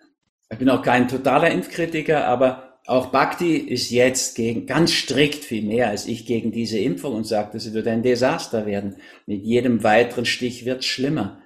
Ich 0.50 0.58
bin 0.58 0.70
auch 0.70 0.82
kein 0.82 1.08
totaler 1.08 1.50
Impfkritiker, 1.50 2.26
aber 2.26 2.65
auch 2.86 3.06
Bhakti 3.06 3.56
ist 3.56 3.90
jetzt 3.90 4.36
gegen, 4.36 4.66
ganz 4.66 4.92
strikt 4.92 5.44
viel 5.44 5.62
mehr 5.62 5.88
als 5.88 6.06
ich 6.06 6.24
gegen 6.24 6.52
diese 6.52 6.78
Impfung 6.78 7.14
und 7.14 7.26
sagt, 7.26 7.54
es 7.54 7.72
wird 7.74 7.88
ein 7.88 8.02
Desaster 8.02 8.64
werden. 8.64 8.96
Mit 9.26 9.44
jedem 9.44 9.82
weiteren 9.82 10.24
Stich 10.24 10.64
wird 10.64 10.80
es 10.80 10.86
schlimmer. 10.86 11.40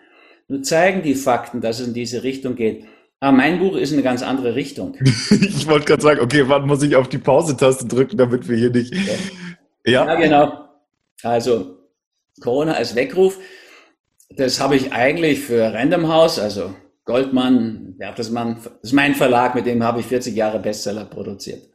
Nur 0.49 0.63
zeigen 0.63 1.03
die 1.03 1.15
Fakten, 1.15 1.61
dass 1.61 1.81
es 1.81 1.89
in 1.89 1.95
diese 1.95 2.23
Richtung 2.23 2.57
geht. 2.57 2.85
Aber 3.21 3.37
mein 3.37 3.59
Buch 3.59 3.77
ist 3.77 3.93
eine 3.93 4.03
ganz 4.03 4.23
andere 4.23 4.55
Richtung. 4.55 4.97
ich 5.31 5.67
wollte 5.67 5.87
gerade 5.87 6.03
sagen, 6.03 6.21
okay, 6.21 6.45
wann 6.47 6.67
muss 6.67 6.83
ich 6.83 6.97
auf 6.97 7.09
die 7.09 7.19
Pause-Taste 7.19 7.87
drücken, 7.87 8.17
damit 8.17 8.49
wir 8.49 8.57
hier 8.57 8.71
nicht. 8.71 8.95
Ja. 9.87 10.07
ja, 10.07 10.15
genau. 10.17 10.69
Also 11.23 11.79
Corona 12.41 12.73
als 12.73 12.95
Weckruf, 12.95 13.39
das 14.31 14.61
habe 14.61 14.77
ich 14.77 14.93
eigentlich 14.93 15.41
für 15.41 15.73
Random 15.73 16.09
House, 16.09 16.39
also 16.39 16.75
Goldmann, 17.11 17.97
Bertelsmann, 17.99 18.59
das 18.63 18.73
ist 18.83 18.93
mein 18.93 19.17
Verlag, 19.17 19.57
mit 19.57 19.67
dem 19.67 19.83
habe 19.83 19.99
ich 19.99 20.07
40 20.07 20.37
Jahre 20.37 20.61
Bestseller 20.61 21.05
produziert. 21.05 21.69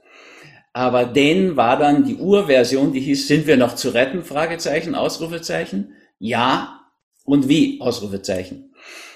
Aber 0.72 1.04
den 1.04 1.58
war 1.58 1.78
dann 1.78 2.06
die 2.06 2.16
Urversion, 2.16 2.94
die 2.94 3.02
hieß, 3.02 3.28
sind 3.28 3.46
wir 3.46 3.58
noch 3.58 3.76
zu 3.76 3.90
retten? 3.90 4.24
Fragezeichen, 4.24 4.96
Ausrufezeichen. 4.96 5.92
Ja, 6.20 6.80
und 7.26 7.50
wie? 7.50 7.82
Ausrufezeichen. 7.82 8.74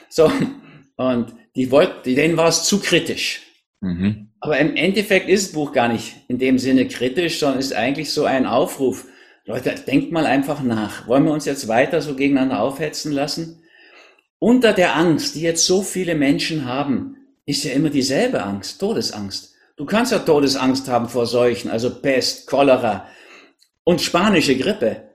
So, 0.09 0.29
und 0.97 1.33
die 1.55 1.71
wollten, 1.71 2.15
denen 2.15 2.35
war 2.35 2.49
es 2.49 2.65
zu 2.65 2.81
kritisch. 2.81 3.41
Mhm. 3.79 4.31
Aber 4.41 4.57
im 4.57 4.75
Endeffekt 4.75 5.29
ist 5.29 5.47
das 5.47 5.53
Buch 5.53 5.71
gar 5.71 5.87
nicht 5.87 6.17
in 6.27 6.37
dem 6.37 6.59
Sinne 6.59 6.85
kritisch, 6.89 7.39
sondern 7.39 7.59
ist 7.59 7.73
eigentlich 7.73 8.11
so 8.11 8.25
ein 8.25 8.45
Aufruf. 8.45 9.05
Leute, 9.45 9.73
denkt 9.87 10.11
mal 10.11 10.25
einfach 10.25 10.61
nach. 10.61 11.07
Wollen 11.07 11.23
wir 11.23 11.31
uns 11.31 11.45
jetzt 11.45 11.69
weiter 11.69 12.01
so 12.01 12.15
gegeneinander 12.15 12.61
aufhetzen 12.61 13.13
lassen? 13.13 13.63
Unter 14.39 14.71
der 14.71 14.95
Angst, 14.95 15.35
die 15.35 15.41
jetzt 15.41 15.65
so 15.65 15.81
viele 15.81 16.15
Menschen 16.15 16.65
haben, 16.65 17.17
ist 17.45 17.65
ja 17.65 17.73
immer 17.73 17.89
dieselbe 17.89 18.41
Angst, 18.43 18.79
Todesangst. 18.79 19.53
Du 19.75 19.85
kannst 19.85 20.11
ja 20.11 20.19
Todesangst 20.19 20.87
haben 20.87 21.09
vor 21.09 21.25
Seuchen, 21.25 21.69
also 21.69 21.89
Pest, 22.01 22.47
Cholera 22.47 23.07
und 23.83 24.01
spanische 24.01 24.57
Grippe. 24.57 25.09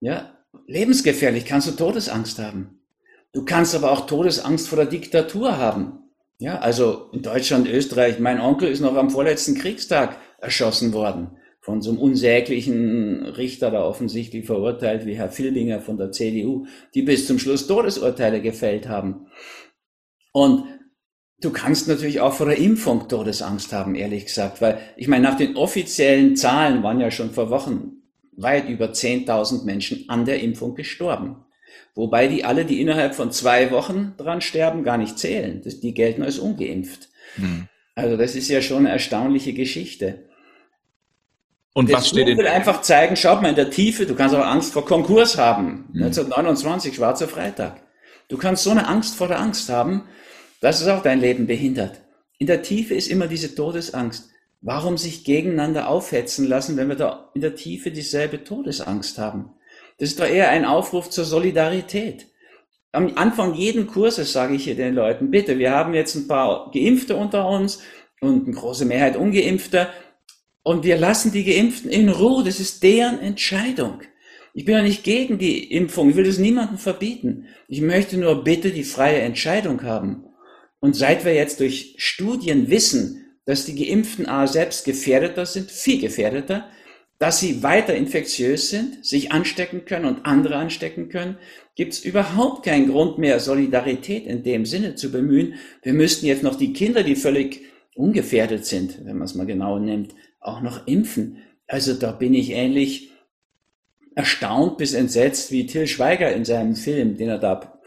Ja, 0.00 0.32
lebensgefährlich 0.66 1.46
kannst 1.46 1.68
du 1.68 1.72
Todesangst 1.72 2.38
haben. 2.38 2.80
Du 3.32 3.44
kannst 3.44 3.74
aber 3.74 3.90
auch 3.90 4.06
Todesangst 4.06 4.68
vor 4.68 4.76
der 4.76 4.86
Diktatur 4.86 5.56
haben. 5.56 6.10
Ja, 6.38 6.58
also 6.58 7.08
in 7.12 7.22
Deutschland, 7.22 7.66
Österreich, 7.66 8.18
mein 8.18 8.40
Onkel 8.40 8.68
ist 8.68 8.80
noch 8.80 8.96
am 8.96 9.10
vorletzten 9.10 9.54
Kriegstag 9.54 10.16
erschossen 10.38 10.92
worden 10.92 11.38
von 11.66 11.82
so 11.82 11.90
einem 11.90 11.98
unsäglichen 11.98 13.24
Richter 13.24 13.72
da 13.72 13.82
offensichtlich 13.82 14.46
verurteilt 14.46 15.04
wie 15.04 15.16
Herr 15.16 15.32
Filbinger 15.32 15.80
von 15.80 15.96
der 15.98 16.12
CDU, 16.12 16.66
die 16.94 17.02
bis 17.02 17.26
zum 17.26 17.40
Schluss 17.40 17.66
Todesurteile 17.66 18.40
gefällt 18.40 18.88
haben. 18.88 19.26
Und 20.32 20.62
du 21.40 21.50
kannst 21.50 21.88
natürlich 21.88 22.20
auch 22.20 22.34
vor 22.34 22.46
der 22.46 22.58
Impfung 22.58 23.08
Todesangst 23.08 23.72
haben, 23.72 23.96
ehrlich 23.96 24.26
gesagt, 24.26 24.60
weil 24.60 24.78
ich 24.96 25.08
meine, 25.08 25.24
nach 25.24 25.36
den 25.36 25.56
offiziellen 25.56 26.36
Zahlen 26.36 26.84
waren 26.84 27.00
ja 27.00 27.10
schon 27.10 27.32
vor 27.32 27.50
Wochen 27.50 27.94
weit 28.36 28.68
über 28.68 28.92
10.000 28.92 29.64
Menschen 29.64 30.08
an 30.08 30.24
der 30.24 30.40
Impfung 30.40 30.76
gestorben. 30.76 31.46
Wobei 31.96 32.28
die 32.28 32.44
alle, 32.44 32.64
die 32.64 32.80
innerhalb 32.80 33.16
von 33.16 33.32
zwei 33.32 33.72
Wochen 33.72 34.14
dran 34.18 34.40
sterben, 34.40 34.84
gar 34.84 34.98
nicht 34.98 35.18
zählen. 35.18 35.62
Die 35.64 35.94
gelten 35.94 36.22
als 36.22 36.38
ungeimpft. 36.38 37.08
Hm. 37.34 37.66
Also 37.96 38.16
das 38.16 38.36
ist 38.36 38.48
ja 38.50 38.62
schon 38.62 38.86
eine 38.86 38.90
erstaunliche 38.90 39.52
Geschichte. 39.52 40.25
Und 41.76 41.90
das 41.90 41.98
was 41.98 42.08
steht 42.08 42.26
in... 42.26 42.38
will 42.38 42.46
einfach 42.46 42.80
zeigen, 42.80 43.16
schaut 43.16 43.42
mal 43.42 43.50
in 43.50 43.54
der 43.54 43.68
Tiefe, 43.68 44.06
du 44.06 44.14
kannst 44.14 44.34
auch 44.34 44.46
Angst 44.46 44.72
vor 44.72 44.86
Konkurs 44.86 45.36
haben. 45.36 45.84
Hm. 45.92 46.04
1929, 46.04 46.94
Schwarzer 46.94 47.28
Freitag. 47.28 47.82
Du 48.28 48.38
kannst 48.38 48.64
so 48.64 48.70
eine 48.70 48.88
Angst 48.88 49.14
vor 49.14 49.28
der 49.28 49.40
Angst 49.40 49.68
haben, 49.68 50.04
dass 50.62 50.80
es 50.80 50.88
auch 50.88 51.02
dein 51.02 51.20
Leben 51.20 51.46
behindert. 51.46 52.00
In 52.38 52.46
der 52.46 52.62
Tiefe 52.62 52.94
ist 52.94 53.08
immer 53.08 53.26
diese 53.26 53.54
Todesangst. 53.54 54.30
Warum 54.62 54.96
sich 54.96 55.24
gegeneinander 55.24 55.88
aufhetzen 55.88 56.48
lassen, 56.48 56.78
wenn 56.78 56.88
wir 56.88 56.96
da 56.96 57.30
in 57.34 57.42
der 57.42 57.56
Tiefe 57.56 57.90
dieselbe 57.90 58.42
Todesangst 58.42 59.18
haben? 59.18 59.50
Das 59.98 60.08
ist 60.08 60.18
doch 60.18 60.26
eher 60.26 60.48
ein 60.48 60.64
Aufruf 60.64 61.10
zur 61.10 61.26
Solidarität. 61.26 62.26
Am 62.92 63.12
Anfang 63.16 63.52
jeden 63.52 63.86
Kurses 63.86 64.32
sage 64.32 64.54
ich 64.54 64.64
hier 64.64 64.76
den 64.76 64.94
Leuten, 64.94 65.30
bitte, 65.30 65.58
wir 65.58 65.72
haben 65.72 65.92
jetzt 65.92 66.14
ein 66.14 66.26
paar 66.26 66.70
Geimpfte 66.72 67.16
unter 67.16 67.46
uns 67.46 67.82
und 68.22 68.46
eine 68.46 68.56
große 68.56 68.86
Mehrheit 68.86 69.18
Ungeimpfter 69.18 69.90
und 70.66 70.82
wir 70.82 70.96
lassen 70.96 71.30
die 71.30 71.44
Geimpften 71.44 71.92
in 71.92 72.08
Ruhe. 72.08 72.42
Das 72.42 72.58
ist 72.58 72.82
deren 72.82 73.20
Entscheidung. 73.20 74.00
Ich 74.52 74.64
bin 74.64 74.74
ja 74.74 74.82
nicht 74.82 75.04
gegen 75.04 75.38
die 75.38 75.62
Impfung. 75.72 76.10
Ich 76.10 76.16
will 76.16 76.24
das 76.24 76.38
niemandem 76.38 76.76
verbieten. 76.76 77.46
Ich 77.68 77.80
möchte 77.82 78.16
nur 78.16 78.42
bitte 78.42 78.72
die 78.72 78.82
freie 78.82 79.20
Entscheidung 79.20 79.84
haben. 79.84 80.24
Und 80.80 80.96
seit 80.96 81.24
wir 81.24 81.34
jetzt 81.34 81.60
durch 81.60 81.94
Studien 81.98 82.68
wissen, 82.68 83.26
dass 83.44 83.64
die 83.64 83.76
Geimpften 83.76 84.26
A 84.26 84.48
selbst 84.48 84.84
gefährdeter 84.84 85.46
sind, 85.46 85.70
viel 85.70 86.00
gefährdeter, 86.00 86.68
dass 87.20 87.38
sie 87.38 87.62
weiter 87.62 87.94
infektiös 87.94 88.68
sind, 88.68 89.06
sich 89.06 89.30
anstecken 89.30 89.84
können 89.84 90.06
und 90.06 90.26
andere 90.26 90.56
anstecken 90.56 91.10
können, 91.10 91.38
gibt 91.76 91.92
es 91.92 92.04
überhaupt 92.04 92.64
keinen 92.64 92.90
Grund 92.90 93.18
mehr, 93.18 93.38
Solidarität 93.38 94.26
in 94.26 94.42
dem 94.42 94.66
Sinne 94.66 94.96
zu 94.96 95.12
bemühen. 95.12 95.54
Wir 95.84 95.92
müssten 95.92 96.26
jetzt 96.26 96.42
noch 96.42 96.56
die 96.56 96.72
Kinder, 96.72 97.04
die 97.04 97.14
völlig 97.14 97.60
ungefährdet 97.94 98.66
sind, 98.66 99.04
wenn 99.04 99.16
man 99.16 99.26
es 99.26 99.36
mal 99.36 99.46
genau 99.46 99.78
nimmt, 99.78 100.12
auch 100.46 100.60
noch 100.60 100.86
impfen. 100.86 101.38
Also 101.66 101.94
da 101.94 102.12
bin 102.12 102.34
ich 102.34 102.50
ähnlich 102.50 103.10
erstaunt 104.14 104.78
bis 104.78 104.94
entsetzt 104.94 105.52
wie 105.52 105.66
Till 105.66 105.86
Schweiger 105.86 106.32
in 106.32 106.44
seinem 106.44 106.74
Film, 106.74 107.16
den 107.16 107.28
er 107.28 107.38
da, 107.38 107.80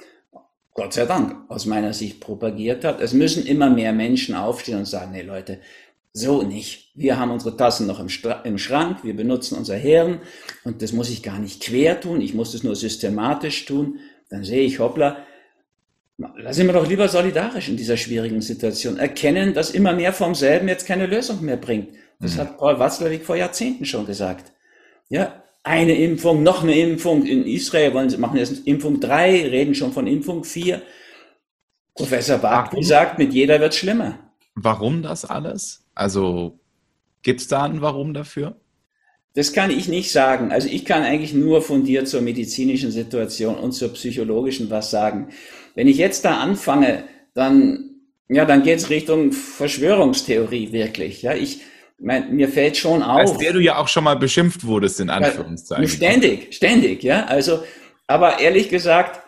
Gott 0.74 0.94
sei 0.94 1.06
Dank, 1.06 1.50
aus 1.50 1.66
meiner 1.66 1.94
Sicht 1.94 2.20
propagiert 2.20 2.86
hat. 2.86 3.02
Es 3.02 3.14
müssen 3.14 3.46
immer 3.46 3.70
mehr 3.70 3.94
Menschen 3.94 4.36
aufstehen 4.36 4.78
und 4.78 4.86
sagen, 4.86 5.12
nee 5.12 5.24
Leute, 5.24 5.60
so 6.14 6.44
nicht. 6.44 6.92
Wir 6.96 7.18
haben 7.18 7.32
unsere 7.32 7.58
Tassen 7.58 7.88
noch 7.88 8.00
im, 8.00 8.08
im, 8.44 8.58
Schrank, 8.58 9.04
wir 9.04 9.16
benutzen 9.16 9.58
unser 9.58 9.76
Hirn 9.76 10.20
und 10.64 10.82
das 10.82 10.92
muss 10.92 11.10
ich 11.10 11.24
gar 11.24 11.40
nicht 11.40 11.62
quer 11.62 12.00
tun, 12.00 12.22
ich 12.22 12.34
muss 12.34 12.52
das 12.52 12.64
nur 12.64 12.76
systematisch 12.76 13.66
tun. 13.66 14.00
Dann 14.30 14.44
sehe 14.44 14.62
ich, 14.62 14.80
hoppla, 14.80 15.18
sind 16.50 16.68
wir 16.68 16.74
doch 16.74 16.88
lieber 16.88 17.08
solidarisch 17.08 17.70
in 17.70 17.78
dieser 17.78 17.98
schwierigen 17.98 18.42
Situation. 18.42 18.98
Erkennen, 18.98 19.54
dass 19.54 19.72
immer 19.72 19.94
mehr 19.94 20.14
vom 20.14 20.36
selben 20.36 20.68
jetzt 20.68 20.86
keine 20.86 21.08
Lösung 21.08 21.44
mehr 21.44 21.58
bringt. 21.58 21.90
Das 22.20 22.36
mhm. 22.36 22.40
hat 22.40 22.58
Paul 22.58 22.80
Watzlawick 22.80 23.26
vor 23.26 23.36
Jahrzehnten 23.36 23.86
schon 23.86 24.06
gesagt. 24.06 24.52
Ja, 25.10 25.44
eine 25.64 25.96
Impfung, 25.96 26.44
noch 26.44 26.64
eine 26.64 26.78
Impfung. 26.78 27.26
In 27.26 27.46
Israel 27.46 27.94
wollen 27.94 28.10
sie 28.10 28.18
machen 28.18 28.38
jetzt 28.38 28.66
Impfung 28.68 29.00
drei, 29.00 29.48
reden 29.48 29.76
schon 29.76 29.92
von 29.92 30.08
Impfung 30.08 30.44
vier. 30.44 30.82
Professor 31.96 32.38
Barkley 32.38 32.84
sagt, 32.84 33.20
mit 33.20 33.34
jeder 33.34 33.60
wird 33.60 33.76
schlimmer. 33.76 34.20
Warum 34.56 35.04
das 35.04 35.26
alles? 35.26 35.84
Also 35.96 36.60
gibt 37.24 37.42
es 37.42 37.48
da 37.48 37.64
ein 37.64 37.82
Warum 37.82 38.14
dafür? 38.14 38.56
Das 39.36 39.54
kann 39.54 39.70
ich 39.70 39.88
nicht 39.88 40.12
sagen. 40.12 40.52
Also 40.52 40.68
ich 40.70 40.86
kann 40.86 41.04
eigentlich 41.04 41.34
nur 41.34 41.62
von 41.62 41.84
dir 41.84 42.06
zur 42.06 42.22
medizinischen 42.22 42.92
Situation 42.92 43.56
und 43.56 43.74
zur 43.74 43.94
psychologischen 43.94 44.70
was 44.70 44.92
sagen. 44.92 45.30
Wenn 45.76 45.88
ich 45.88 45.98
jetzt 45.98 46.26
da 46.26 46.40
anfange, 46.40 47.04
dann, 47.34 47.92
ja, 48.28 48.46
dann 48.46 48.64
geht 48.64 48.80
es 48.80 48.90
Richtung 48.90 49.32
Verschwörungstheorie 49.32 50.72
wirklich. 50.72 51.22
Ja, 51.22 51.34
ich, 51.34 51.62
mein, 52.00 52.36
mir 52.36 52.50
fällt 52.50 52.78
schon 52.78 53.04
auf. 53.04 53.20
Als 53.20 53.38
der 53.38 53.54
du 53.54 53.60
ja 53.60 53.78
auch 53.78 53.88
schon 53.88 54.04
mal 54.04 54.16
beschimpft 54.16 54.66
wurdest, 54.66 55.00
in 55.00 55.10
Anführungszeichen. 55.10 55.88
Ständig, 55.88 56.54
ständig, 56.54 57.04
ja. 57.04 57.26
Also, 57.26 57.64
aber 58.08 58.40
ehrlich 58.40 58.70
gesagt, 58.70 59.22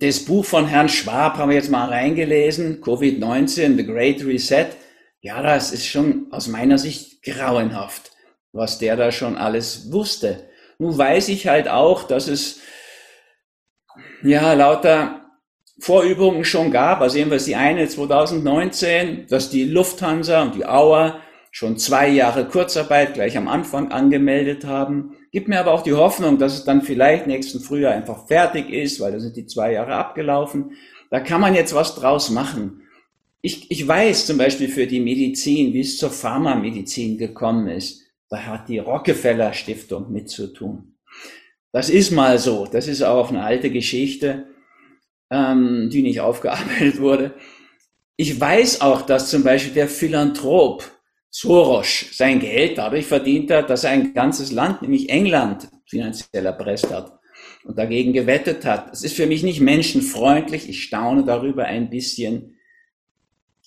das 0.00 0.24
Buch 0.24 0.44
von 0.44 0.66
Herrn 0.66 0.88
Schwab 0.88 1.36
haben 1.38 1.50
wir 1.50 1.56
jetzt 1.56 1.70
mal 1.70 1.88
reingelesen, 1.88 2.82
Covid-19, 2.82 3.76
The 3.76 3.86
Great 3.86 4.24
Reset. 4.24 4.66
Ja, 5.20 5.42
das 5.42 5.72
ist 5.72 5.86
schon 5.86 6.26
aus 6.30 6.48
meiner 6.48 6.78
Sicht 6.78 7.22
grauenhaft, 7.22 8.10
was 8.52 8.78
der 8.78 8.96
da 8.96 9.12
schon 9.12 9.36
alles 9.36 9.92
wusste. 9.92 10.48
Nun 10.78 10.98
weiß 10.98 11.28
ich 11.28 11.46
halt 11.46 11.68
auch, 11.68 12.02
dass 12.04 12.26
es 12.26 12.60
ja 14.24 14.52
lauter 14.54 15.20
Vorübungen 15.78 16.44
schon 16.44 16.70
gab. 16.70 17.00
Also 17.00 17.18
jedenfalls 17.18 17.44
die 17.44 17.56
eine 17.56 17.86
2019, 17.86 19.26
dass 19.28 19.50
die 19.50 19.64
Lufthansa 19.64 20.42
und 20.42 20.56
die 20.56 20.66
Auer 20.66 21.20
schon 21.52 21.78
zwei 21.78 22.08
Jahre 22.08 22.48
Kurzarbeit 22.48 23.14
gleich 23.14 23.36
am 23.36 23.46
Anfang 23.46 23.92
angemeldet 23.92 24.64
haben. 24.64 25.12
Gibt 25.30 25.46
mir 25.46 25.60
aber 25.60 25.70
auch 25.70 25.82
die 25.82 25.92
Hoffnung, 25.92 26.38
dass 26.38 26.54
es 26.54 26.64
dann 26.64 26.82
vielleicht 26.82 27.28
nächsten 27.28 27.60
Frühjahr 27.60 27.94
einfach 27.94 28.26
fertig 28.26 28.70
ist, 28.70 28.98
weil 28.98 29.12
da 29.12 29.20
sind 29.20 29.36
die 29.36 29.46
zwei 29.46 29.74
Jahre 29.74 29.94
abgelaufen. 29.94 30.72
Da 31.10 31.20
kann 31.20 31.40
man 31.40 31.54
jetzt 31.54 31.74
was 31.74 31.94
draus 31.94 32.30
machen 32.30 32.82
ich, 33.42 33.70
ich 33.70 33.86
weiß 33.86 34.26
zum 34.26 34.38
Beispiel 34.38 34.68
für 34.68 34.86
die 34.86 35.00
Medizin, 35.00 35.74
wie 35.74 35.80
es 35.80 35.98
zur 35.98 36.10
Pharmamedizin 36.10 37.18
gekommen 37.18 37.66
ist. 37.66 38.02
Da 38.30 38.46
hat 38.46 38.68
die 38.68 38.78
Rockefeller 38.78 39.52
Stiftung 39.52 40.10
mit 40.12 40.30
zu 40.30 40.46
tun. 40.52 40.94
Das 41.72 41.90
ist 41.90 42.12
mal 42.12 42.38
so. 42.38 42.66
Das 42.66 42.86
ist 42.86 43.02
auch 43.02 43.30
eine 43.30 43.42
alte 43.42 43.70
Geschichte, 43.70 44.46
ähm, 45.28 45.90
die 45.92 46.02
nicht 46.02 46.20
aufgearbeitet 46.20 47.00
wurde. 47.00 47.34
Ich 48.16 48.40
weiß 48.40 48.80
auch, 48.80 49.02
dass 49.02 49.28
zum 49.28 49.42
Beispiel 49.42 49.74
der 49.74 49.88
Philanthrop 49.88 50.84
Soros 51.34 52.04
sein 52.12 52.40
Geld 52.40 52.76
dadurch 52.76 53.06
verdient 53.06 53.50
hat, 53.50 53.70
dass 53.70 53.84
er 53.84 53.90
ein 53.90 54.12
ganzes 54.12 54.52
Land, 54.52 54.82
nämlich 54.82 55.08
England, 55.08 55.68
finanziell 55.86 56.44
erpresst 56.44 56.90
hat 56.92 57.18
und 57.64 57.78
dagegen 57.78 58.12
gewettet 58.12 58.66
hat. 58.66 58.92
Es 58.92 59.02
ist 59.02 59.16
für 59.16 59.26
mich 59.26 59.42
nicht 59.42 59.60
menschenfreundlich. 59.60 60.68
Ich 60.68 60.82
staune 60.82 61.24
darüber 61.24 61.64
ein 61.64 61.88
bisschen 61.88 62.56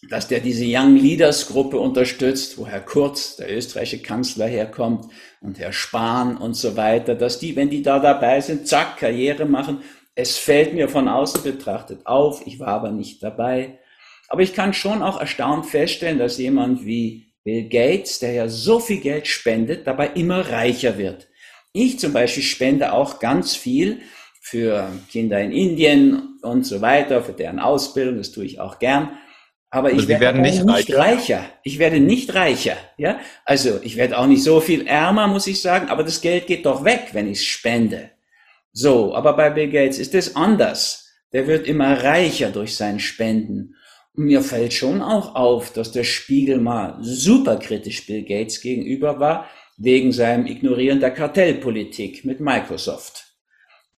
dass 0.10 0.28
der 0.28 0.40
diese 0.40 0.66
Young 0.68 0.98
Leaders 0.98 1.48
Gruppe 1.48 1.80
unterstützt, 1.80 2.58
wo 2.58 2.68
Herr 2.68 2.82
Kurz, 2.82 3.38
der 3.38 3.56
österreichische 3.56 4.04
Kanzler, 4.04 4.46
herkommt 4.46 5.06
und 5.42 5.60
Herr 5.60 5.74
Spahn 5.74 6.38
und 6.38 6.54
so 6.54 6.76
weiter, 6.76 7.16
dass 7.16 7.40
die, 7.40 7.56
wenn 7.56 7.70
die 7.70 7.82
da 7.82 8.00
dabei 8.00 8.42
sind, 8.42 8.68
zack, 8.68 8.98
Karriere 8.98 9.46
machen. 9.46 9.82
Es 10.14 10.38
fällt 10.38 10.74
mir 10.74 10.90
von 10.90 11.08
außen 11.08 11.44
betrachtet 11.44 12.06
auf, 12.06 12.46
ich 12.46 12.60
war 12.60 12.68
aber 12.68 12.92
nicht 12.92 13.24
dabei. 13.24 13.80
Aber 14.28 14.42
ich 14.42 14.54
kann 14.54 14.74
schon 14.74 15.02
auch 15.02 15.20
erstaunt 15.20 15.66
feststellen, 15.66 16.20
dass 16.20 16.38
jemand 16.38 16.86
wie 16.86 17.25
Bill 17.46 17.70
Gates, 17.70 18.20
der 18.20 18.34
ja 18.34 18.50
so 18.50 18.80
viel 18.80 19.00
Geld 19.00 19.28
spendet, 19.28 19.86
dabei 19.86 20.08
immer 20.16 20.50
reicher 20.50 20.98
wird. 20.98 21.28
Ich 21.74 22.00
zum 22.00 22.12
Beispiel 22.12 22.44
spende 22.44 22.92
auch 22.92 23.20
ganz 23.20 23.56
viel 23.56 24.02
für 24.42 24.92
Kinder 25.10 25.40
in 25.40 25.52
Indien 25.52 26.40
und 26.42 26.66
so 26.66 26.82
weiter, 26.82 27.24
für 27.24 27.34
deren 27.34 27.60
Ausbildung, 27.60 28.18
das 28.18 28.32
tue 28.32 28.46
ich 28.46 28.60
auch 28.60 28.80
gern. 28.80 29.18
Aber 29.70 29.92
ich 29.92 30.08
werde 30.08 30.22
werden 30.22 30.42
nicht, 30.42 30.64
nicht 30.64 30.94
reicher. 30.94 30.98
reicher. 30.98 31.46
Ich 31.64 31.80
werde 31.80 32.00
nicht 32.00 32.34
reicher. 32.34 32.78
Ja, 32.98 33.20
also 33.44 33.80
ich 33.84 33.96
werde 33.96 34.18
auch 34.18 34.26
nicht 34.26 34.44
so 34.44 34.60
viel 34.60 34.88
ärmer, 34.88 35.28
muss 35.28 35.48
ich 35.48 35.62
sagen. 35.62 35.90
Aber 35.90 36.04
das 36.04 36.22
Geld 36.22 36.48
geht 36.48 36.66
doch 36.66 36.84
weg, 36.84 37.10
wenn 37.12 37.30
ich 37.30 37.40
es 37.40 37.46
spende. 37.46 38.12
So, 38.72 39.14
aber 39.14 39.34
bei 39.34 39.50
Bill 39.50 39.70
Gates 39.70 40.00
ist 40.00 40.16
es 40.16 40.36
anders. 40.36 41.12
Der 41.34 41.46
wird 41.48 41.68
immer 41.68 42.04
reicher 42.04 42.50
durch 42.50 42.76
sein 42.76 43.00
Spenden. 43.00 43.76
Mir 44.18 44.42
fällt 44.42 44.74
schon 44.74 45.02
auch 45.02 45.36
auf, 45.36 45.74
dass 45.74 45.92
der 45.92 46.04
Spiegel 46.04 46.60
mal 46.60 46.98
super 47.02 47.58
kritisch 47.58 48.06
Bill 48.08 48.24
Gates 48.24 48.62
gegenüber 48.62 49.20
war, 49.20 49.50
wegen 49.78 50.12
seinem 50.14 50.46
Ignorieren 50.46 51.02
der 51.02 51.12
Kartellpolitik 51.12 52.24
mit 52.24 52.40
Microsoft. 52.40 53.26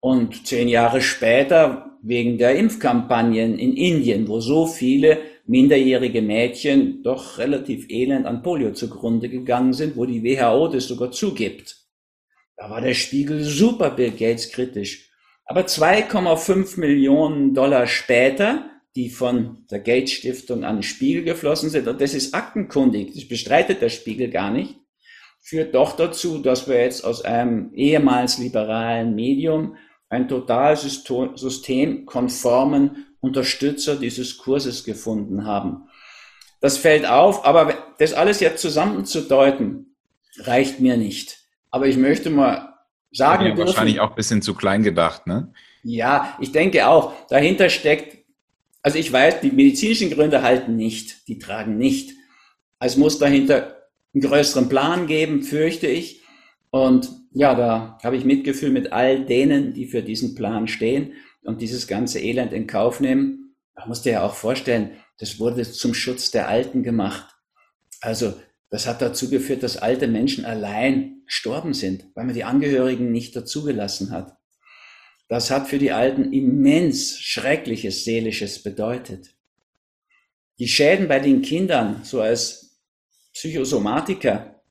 Und 0.01 0.47
zehn 0.47 0.69
Jahre 0.69 1.03
später 1.03 1.99
wegen 2.03 2.39
der 2.39 2.57
Impfkampagnen 2.57 3.59
in 3.59 3.77
Indien, 3.77 4.29
wo 4.29 4.41
so 4.41 4.67
viele 4.67 5.19
minderjährige 5.47 6.23
Mädchen 6.23 7.03
doch 7.03 7.39
relativ 7.39 7.87
elend 7.91 8.27
an 8.27 8.43
Polio 8.43 8.73
zugrunde 8.73 9.29
gegangen 9.29 9.73
sind, 9.73 9.97
wo 9.97 10.07
die 10.07 10.23
WHO 10.23 10.69
das 10.69 10.89
sogar 10.89 11.11
zugibt. 11.13 11.77
Da 12.57 12.71
war 12.71 12.81
der 12.81 12.95
Spiegel 12.95 13.43
super 13.45 13.91
Bill 13.91 14.13
Gates 14.13 14.51
kritisch. 14.51 15.11
Aber 15.45 15.63
2,5 15.63 16.81
Millionen 16.81 17.55
Dollar 17.55 17.87
später, 17.87 18.71
die 18.97 19.11
von 19.11 19.65
der 19.71 19.79
Gates 19.79 20.11
Stiftung 20.13 20.65
an 20.65 20.79
den 20.79 20.83
Spiegel 20.83 21.23
geflossen 21.23 21.71
sind, 21.71 21.87
und 21.87 22.01
das 22.01 22.15
ist 22.15 22.35
aktenkundig, 22.35 23.13
das 23.15 23.29
bestreitet 23.29 23.83
der 23.83 23.91
Spiegel 23.91 24.31
gar 24.31 24.51
nicht, 24.51 24.75
führt 25.41 25.73
doch 25.75 25.95
dazu, 25.95 26.39
dass 26.39 26.67
wir 26.67 26.81
jetzt 26.81 27.05
aus 27.05 27.23
einem 27.23 27.73
ehemals 27.75 28.39
liberalen 28.39 29.15
Medium 29.15 29.77
ein 30.09 30.29
total 30.29 30.77
systemkonformen 30.77 33.07
Unterstützer 33.21 33.97
dieses 33.97 34.39
Kurses 34.39 34.85
gefunden 34.85 35.45
haben. 35.45 35.89
Das 36.61 36.79
fällt 36.79 37.07
auf, 37.07 37.45
aber 37.45 37.75
das 37.99 38.15
alles 38.15 38.41
jetzt 38.41 38.63
zusammenzudeuten, 38.63 39.95
reicht 40.39 40.81
mir 40.81 40.97
nicht. 40.97 41.41
Aber 41.71 41.87
ich 41.87 41.97
möchte 41.97 42.31
mal 42.31 42.75
sagen. 43.13 43.47
Ja, 43.47 43.59
wahrscheinlich 43.59 44.01
auch 44.01 44.11
ein 44.11 44.17
bisschen 44.17 44.43
zu 44.43 44.55
klein 44.55 44.83
gedacht, 44.83 45.27
ne? 45.27 45.53
Ja, 45.83 46.37
ich 46.41 46.53
denke 46.53 46.89
auch. 46.89 47.13
Dahinter 47.29 47.69
steckt, 47.69 48.26
also 48.87 49.01
ich 49.01 49.13
weiß, 49.13 49.41
die 49.41 49.51
medizinischen 49.51 50.11
Gründe 50.11 50.43
halten 50.43 50.77
nicht, 50.77 51.27
die 51.27 51.41
tragen 51.41 51.77
nicht. 51.77 52.15
Es 52.79 52.97
muss 52.97 53.19
dahinter 53.19 53.79
einen 54.15 54.23
größeren 54.23 54.69
Plan 54.69 55.09
geben, 55.09 55.43
fürchte 55.43 55.89
ich. 55.89 56.23
Und 56.71 57.11
ja, 57.33 57.57
da 57.57 57.99
habe 58.05 58.17
ich 58.17 58.25
Mitgefühl 58.25 58.71
mit 58.71 58.93
all 58.93 59.25
denen, 59.25 59.75
die 59.75 59.87
für 59.87 60.05
diesen 60.05 60.37
Plan 60.37 60.69
stehen 60.69 61.15
und 61.43 61.63
dieses 61.63 61.89
ganze 61.89 62.21
Elend 62.21 62.53
in 62.53 62.69
Kauf 62.69 63.01
nehmen. 63.01 63.57
Da 63.75 63.87
musst 63.87 64.07
du 64.07 64.13
ja 64.13 64.25
auch 64.25 64.35
vorstellen, 64.35 64.93
das 65.19 65.41
wurde 65.41 65.69
zum 65.69 65.93
Schutz 65.93 66.31
der 66.31 66.47
Alten 66.47 66.85
gemacht. 66.85 67.35
Also 68.01 68.35
das 68.71 68.87
hat 68.87 69.03
dazu 69.03 69.29
geführt, 69.29 69.65
dass 69.65 69.79
alte 69.79 70.07
Menschen 70.07 70.45
allein 70.45 71.23
gestorben 71.27 71.75
sind, 71.75 72.05
weil 72.15 72.25
man 72.25 72.37
die 72.37 72.45
Angehörigen 72.45 73.11
nicht 73.11 73.35
dazugelassen 73.35 74.13
hat. 74.13 74.36
Das 75.29 75.51
hat 75.51 75.69
für 75.69 75.79
die 75.79 75.93
Alten 75.93 76.33
immens 76.33 77.19
Schreckliches 77.19 78.05
Seelisches 78.05 78.63
bedeutet. 78.63 79.35
Die 80.59 80.69
Schäden 80.69 81.09
bei 81.09 81.19
den 81.19 81.43
Kindern, 81.43 82.01
so 82.05 82.21
als 82.21 82.81
Psychosomatiker, 83.35 84.63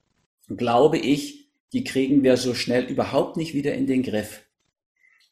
glaube 0.47 0.97
ich, 0.97 1.49
die 1.73 1.83
kriegen 1.83 2.23
wir 2.23 2.37
so 2.37 2.53
schnell 2.53 2.85
überhaupt 2.85 3.37
nicht 3.37 3.53
wieder 3.53 3.73
in 3.73 3.85
den 3.85 4.01
Griff. 4.01 4.43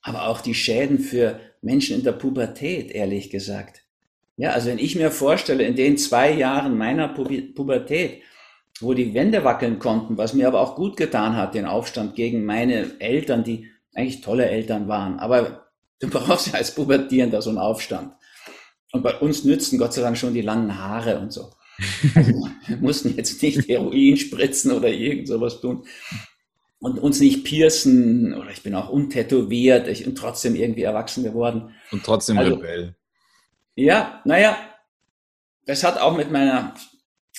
Aber 0.01 0.27
auch 0.27 0.41
die 0.41 0.53
Schäden 0.53 0.99
für 0.99 1.39
Menschen 1.61 1.97
in 1.97 2.03
der 2.03 2.11
Pubertät, 2.11 2.91
ehrlich 2.91 3.29
gesagt. 3.29 3.83
Ja, 4.35 4.51
also 4.51 4.69
wenn 4.69 4.79
ich 4.79 4.95
mir 4.95 5.11
vorstelle, 5.11 5.63
in 5.63 5.75
den 5.75 5.97
zwei 5.97 6.31
Jahren 6.33 6.77
meiner 6.77 7.07
Pubertät, 7.07 8.21
wo 8.81 8.93
die 8.93 9.13
Wände 9.13 9.43
wackeln 9.43 9.79
konnten, 9.79 10.17
was 10.17 10.33
mir 10.33 10.47
aber 10.47 10.59
auch 10.59 10.75
gut 10.75 10.97
getan 10.97 11.37
hat, 11.37 11.55
den 11.55 11.65
Aufstand 11.65 12.15
gegen 12.15 12.43
meine 12.43 12.99
Eltern, 12.99 13.43
die 13.43 13.69
eigentlich 13.93 14.21
tolle 14.21 14.49
Eltern 14.49 14.87
waren. 14.87 15.19
Aber 15.19 15.67
du 15.99 16.09
brauchst 16.09 16.47
ja 16.47 16.53
als 16.53 16.75
Pubertierender 16.75 17.41
so 17.41 17.49
einen 17.49 17.59
Aufstand. 17.59 18.13
Und 18.91 19.01
bei 19.01 19.17
uns 19.17 19.43
nützen 19.43 19.79
Gott 19.79 19.93
sei 19.93 20.01
Dank 20.01 20.17
schon 20.17 20.33
die 20.33 20.41
langen 20.41 20.77
Haare 20.77 21.19
und 21.19 21.33
so. 21.33 21.51
Also, 22.15 22.47
wir 22.67 22.77
mussten 22.77 23.15
jetzt 23.15 23.41
nicht 23.41 23.67
Heroin 23.67 24.17
spritzen 24.17 24.71
oder 24.71 24.89
irgend 24.89 25.27
sowas 25.27 25.61
tun. 25.61 25.85
Und 26.79 26.99
uns 26.99 27.19
nicht 27.21 27.45
piercen, 27.45 28.33
oder 28.33 28.51
ich 28.51 28.61
bin 28.61 28.75
auch 28.75 28.89
untätowiert, 28.89 29.87
ich 29.87 30.03
bin 30.03 30.15
trotzdem 30.15 30.55
irgendwie 30.55 30.83
erwachsen 30.83 31.23
geworden. 31.23 31.73
Und 31.91 32.03
trotzdem 32.03 32.37
also, 32.37 32.55
Rebell. 32.55 32.95
Ja, 33.75 34.21
naja, 34.25 34.57
das 35.65 35.83
hat 35.83 35.97
auch 35.97 36.15
mit 36.15 36.29
meiner 36.29 36.73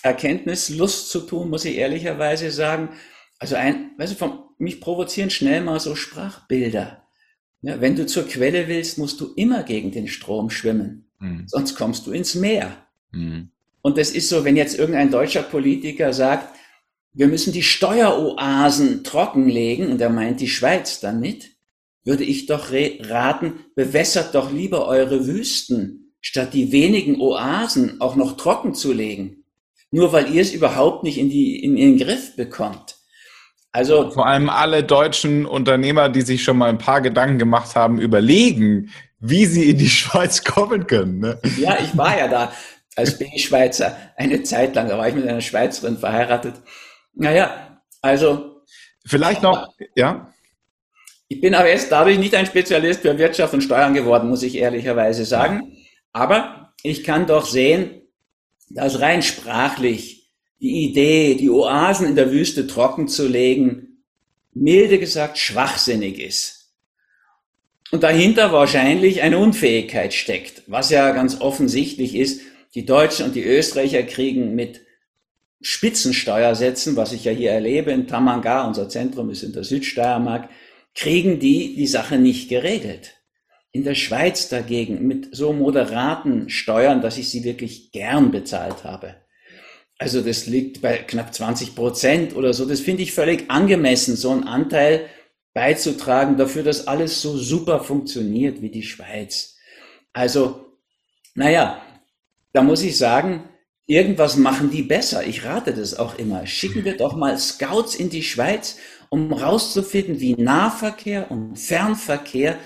Erkenntnislust 0.03 1.11
zu 1.11 1.21
tun, 1.21 1.51
muss 1.51 1.65
ich 1.65 1.77
ehrlicherweise 1.77 2.51
sagen. 2.51 2.91
Also 3.45 3.57
ein, 3.57 3.91
weißt 3.99 4.15
du, 4.15 4.17
von, 4.17 4.39
mich 4.57 4.81
provozieren 4.81 5.29
schnell 5.29 5.61
mal 5.61 5.79
so 5.79 5.95
Sprachbilder. 5.95 7.03
Ja, 7.61 7.79
wenn 7.79 7.95
du 7.95 8.07
zur 8.07 8.27
Quelle 8.27 8.69
willst, 8.69 8.97
musst 8.97 9.21
du 9.21 9.35
immer 9.37 9.65
gegen 9.65 9.91
den 9.91 10.09
Strom 10.09 10.49
schwimmen. 10.49 11.11
Mhm. 11.19 11.45
Sonst 11.47 11.75
kommst 11.75 12.07
du 12.07 12.13
ins 12.13 12.35
Meer. 12.35 12.75
Mhm. 13.13 13.51
Und 13.83 13.99
das 13.99 14.13
ist 14.13 14.31
so, 14.31 14.47
wenn 14.47 14.57
jetzt 14.57 14.79
irgendein 14.79 15.11
deutscher 15.11 15.43
Politiker 15.43 16.15
sagt, 16.15 16.57
wir 17.13 17.27
müssen 17.27 17.53
die 17.53 17.63
Steueroasen 17.63 19.05
trockenlegen, 19.05 19.93
und 19.93 20.01
er 20.01 20.09
meint 20.09 20.41
die 20.41 20.49
Schweiz 20.49 21.01
damit, 21.01 21.51
würde 22.03 22.25
ich 22.25 22.47
doch 22.47 22.73
raten, 22.73 23.57
bewässert 23.75 24.35
doch 24.35 24.51
lieber 24.53 24.89
eure 24.89 25.27
Wüsten, 25.27 26.15
statt 26.23 26.55
die 26.55 26.73
wenigen 26.73 27.21
Oasen 27.21 28.01
auch 28.01 28.17
noch 28.17 28.39
trocken 28.39 28.73
zu 28.73 28.95
legen. 28.95 29.45
Nur 29.91 30.15
weil 30.15 30.35
ihr 30.35 30.41
es 30.41 30.55
überhaupt 30.55 31.05
nicht 31.05 31.19
in, 31.19 31.29
die, 31.29 31.63
in 31.63 31.77
den 31.77 31.99
Griff 31.99 32.37
bekommt. 32.37 32.94
Also 33.75 34.13
vor 34.13 34.25
allem 34.29 34.49
alle 34.49 34.85
deutschen 34.85 35.47
Unternehmer, 35.47 36.09
die 36.09 36.21
sich 36.21 36.45
schon 36.45 36.59
mal 36.59 36.69
ein 36.69 36.79
paar 36.79 37.01
Gedanken 37.01 37.41
gemacht 37.41 37.75
haben, 37.75 37.99
überlegen, 37.99 38.93
wie 39.19 39.47
sie 39.47 39.69
in 39.69 39.79
die 39.79 39.89
Schweiz 40.01 40.45
kommen 40.45 40.87
können. 40.87 41.19
Ne? 41.19 41.41
Ja, 41.59 41.77
ich 41.81 41.97
war 41.97 42.17
ja 42.17 42.29
da 42.29 42.53
als 42.95 43.19
B-Schweizer 43.19 43.97
eine 44.17 44.45
Zeit 44.45 44.77
lang, 44.77 44.89
da 44.89 44.97
war 44.97 45.09
ich 45.09 45.15
mit 45.17 45.27
einer 45.27 45.41
Schweizerin 45.41 45.99
verheiratet. 45.99 46.55
Naja, 47.15 47.81
also. 48.01 48.63
Vielleicht 49.05 49.43
noch, 49.43 49.69
ja? 49.97 50.33
Ich 51.27 51.41
bin 51.41 51.57
aber 51.57 51.69
jetzt 51.69 51.91
dadurch 51.91 52.19
nicht 52.19 52.37
ein 52.37 52.47
Spezialist 52.47 53.01
für 53.01 53.19
Wirtschaft 53.19 53.55
und 53.55 53.63
Steuern 53.63 53.93
geworden, 53.93 54.29
muss 54.29 54.45
ich 54.45 54.55
ehrlicherweise 54.55 55.25
sagen. 55.25 55.77
Aber 56.13 56.73
ich 56.85 57.03
kann 57.03 57.27
doch 57.27 57.45
sehen, 57.45 58.03
dass 58.71 59.01
rein 59.01 59.21
sprachlich 59.21 60.14
die 60.61 60.85
Idee, 60.85 61.35
die 61.35 61.51
Oasen 61.51 62.07
in 62.07 62.17
der 62.17 62.31
Wüste 62.31 62.67
trocken 62.67 63.09
zu 63.09 63.29
legen, 63.29 64.03
milde 64.53 64.99
gesagt 64.99 65.39
schwachsinnig 65.39 66.19
ist. 66.19 66.73
Und 67.91 68.03
dahinter 68.03 68.53
wahrscheinlich 68.53 69.23
eine 69.23 69.39
Unfähigkeit 69.39 70.15
steckt, 70.15 70.63
was 70.67 70.91
ja 70.91 71.13
ganz 71.13 71.41
offensichtlich 71.41 72.15
ist. 72.15 72.41
Die 72.75 72.85
Deutschen 72.85 73.27
und 73.27 73.35
die 73.35 73.45
Österreicher 73.45 74.03
kriegen 74.03 74.55
mit 74.55 74.81
Spitzensteuersätzen, 75.61 76.97
was 76.97 77.13
ich 77.13 77.25
ja 77.25 77.33
hier 77.33 77.53
erlebe 77.53 77.91
in 77.93 78.07
Tamanga, 78.07 78.67
unser 78.67 78.89
Zentrum 78.89 79.31
ist 79.31 79.43
in 79.43 79.53
der 79.53 79.65
Südsteiermark, 79.65 80.51
kriegen 80.95 81.39
die 81.39 81.77
die 81.77 81.87
Sache 81.87 82.19
nicht 82.19 82.49
geregelt. 82.49 83.15
In 83.73 83.85
der 83.85 83.95
Schweiz 83.95 84.49
dagegen 84.49 85.07
mit 85.07 85.35
so 85.35 85.53
moderaten 85.53 86.49
Steuern, 86.49 87.01
dass 87.01 87.19
ich 87.19 87.31
sie 87.31 87.45
wirklich 87.45 87.93
gern 87.93 88.31
bezahlt 88.31 88.85
habe. 88.85 89.17
Also 89.99 90.21
das 90.21 90.47
liegt 90.47 90.83
bei 90.83 90.99
knapp 90.99 91.33
20 91.33 91.75
Prozent 91.75 92.37
oder 92.37 92.53
so. 92.53 92.65
Das 92.67 92.81
finde 92.81 93.03
ich 93.03 93.13
völlig 93.13 93.51
angemessen, 93.51 94.17
so 94.17 94.31
einen 94.31 94.45
Anteil 94.45 95.09
beizutragen 95.55 96.37
dafür, 96.37 96.65
dass 96.65 96.89
alles 96.89 97.23
so 97.23 97.37
super 97.37 97.81
funktioniert 97.81 98.61
wie 98.61 98.71
die 98.71 98.83
Schweiz. 98.83 99.57
Also, 100.13 100.67
naja, 101.35 101.81
da 102.53 102.63
muss 102.63 102.83
ich 102.83 102.99
sagen, 102.99 103.49
irgendwas 103.87 104.37
machen 104.37 104.71
die 104.71 104.83
besser. 104.83 105.25
Ich 105.27 105.45
rate 105.45 105.73
das 105.73 105.97
auch 105.97 106.19
immer. 106.19 106.47
Schicken 106.47 106.85
wir 106.85 106.97
doch 106.97 107.15
mal 107.15 107.39
Scouts 107.39 107.95
in 107.95 108.11
die 108.11 108.23
Schweiz, 108.23 108.79
um 109.11 109.33
rauszufinden, 109.33 110.21
wie 110.21 110.35
Nahverkehr 110.35 111.31
und 111.31 111.57
Fernverkehr 111.57 112.59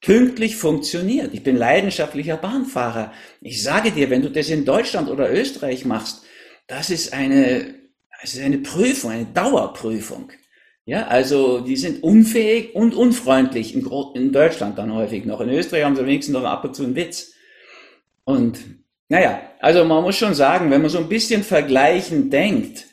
pünktlich 0.00 0.56
funktioniert. 0.56 1.34
Ich 1.34 1.42
bin 1.42 1.56
leidenschaftlicher 1.56 2.36
Bahnfahrer. 2.36 3.12
Ich 3.40 3.62
sage 3.62 3.90
dir, 3.90 4.08
wenn 4.08 4.22
du 4.22 4.30
das 4.30 4.50
in 4.50 4.64
Deutschland 4.64 5.08
oder 5.08 5.32
Österreich 5.32 5.84
machst, 5.84 6.22
das 6.66 6.90
ist 6.90 7.12
eine, 7.12 7.74
das 8.20 8.34
ist 8.34 8.42
eine 8.42 8.58
Prüfung, 8.58 9.10
eine 9.10 9.26
Dauerprüfung. 9.26 10.32
Ja, 10.84 11.08
also 11.08 11.60
die 11.60 11.76
sind 11.76 12.02
unfähig 12.02 12.74
und 12.74 12.94
unfreundlich 12.94 13.74
in, 13.74 13.88
in 14.14 14.32
Deutschland 14.32 14.78
dann 14.78 14.94
häufig 14.94 15.24
noch. 15.24 15.40
In 15.40 15.50
Österreich 15.50 15.84
haben 15.84 15.96
sie 15.96 16.06
wenigstens 16.06 16.34
noch 16.34 16.44
ab 16.44 16.64
und 16.64 16.76
zu 16.76 16.84
einen 16.84 16.94
Witz. 16.94 17.32
Und 18.24 18.60
naja, 19.08 19.40
also 19.60 19.84
man 19.84 20.02
muss 20.02 20.16
schon 20.16 20.34
sagen, 20.34 20.70
wenn 20.70 20.82
man 20.82 20.90
so 20.90 20.98
ein 20.98 21.08
bisschen 21.08 21.42
vergleichend 21.42 22.32
denkt, 22.32 22.86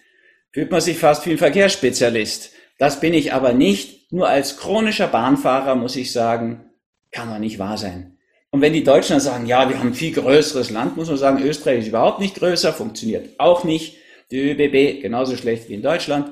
fühlt 0.51 0.71
man 0.71 0.82
sich 0.82 0.97
fast 0.97 1.26
wie 1.26 1.32
ein 1.32 1.38
Verkehrsspezialist. 1.38 2.51
Das 2.80 2.99
bin 2.99 3.13
ich 3.13 3.34
aber 3.34 3.53
nicht. 3.53 4.11
Nur 4.11 4.28
als 4.28 4.57
chronischer 4.57 5.07
Bahnfahrer 5.07 5.76
muss 5.76 5.95
ich 5.95 6.11
sagen, 6.11 6.71
kann 7.11 7.30
man 7.30 7.41
nicht 7.41 7.59
wahr 7.59 7.78
sein. 7.78 8.12
Und 8.54 8.62
wenn 8.62 8.74
die 8.74 8.84
Deutschen 8.84 9.14
dann 9.14 9.20
sagen, 9.20 9.47
ja, 9.47 9.68
wir 9.68 9.80
haben 9.80 9.88
ein 9.88 9.93
viel 9.95 10.14
größeres 10.14 10.70
Land, 10.70 10.95
muss 10.95 11.08
man 11.08 11.18
sagen, 11.18 11.43
Österreich 11.43 11.80
ist 11.80 11.88
überhaupt 11.88 12.20
nicht 12.20 12.36
größer, 12.36 12.72
funktioniert 12.72 13.39
auch 13.39 13.64
nicht. 13.64 13.97
Die 14.30 14.51
ÖBB 14.51 15.01
genauso 15.01 15.36
schlecht 15.36 15.70
wie 15.70 15.74
in 15.74 15.82
Deutschland. 15.82 16.30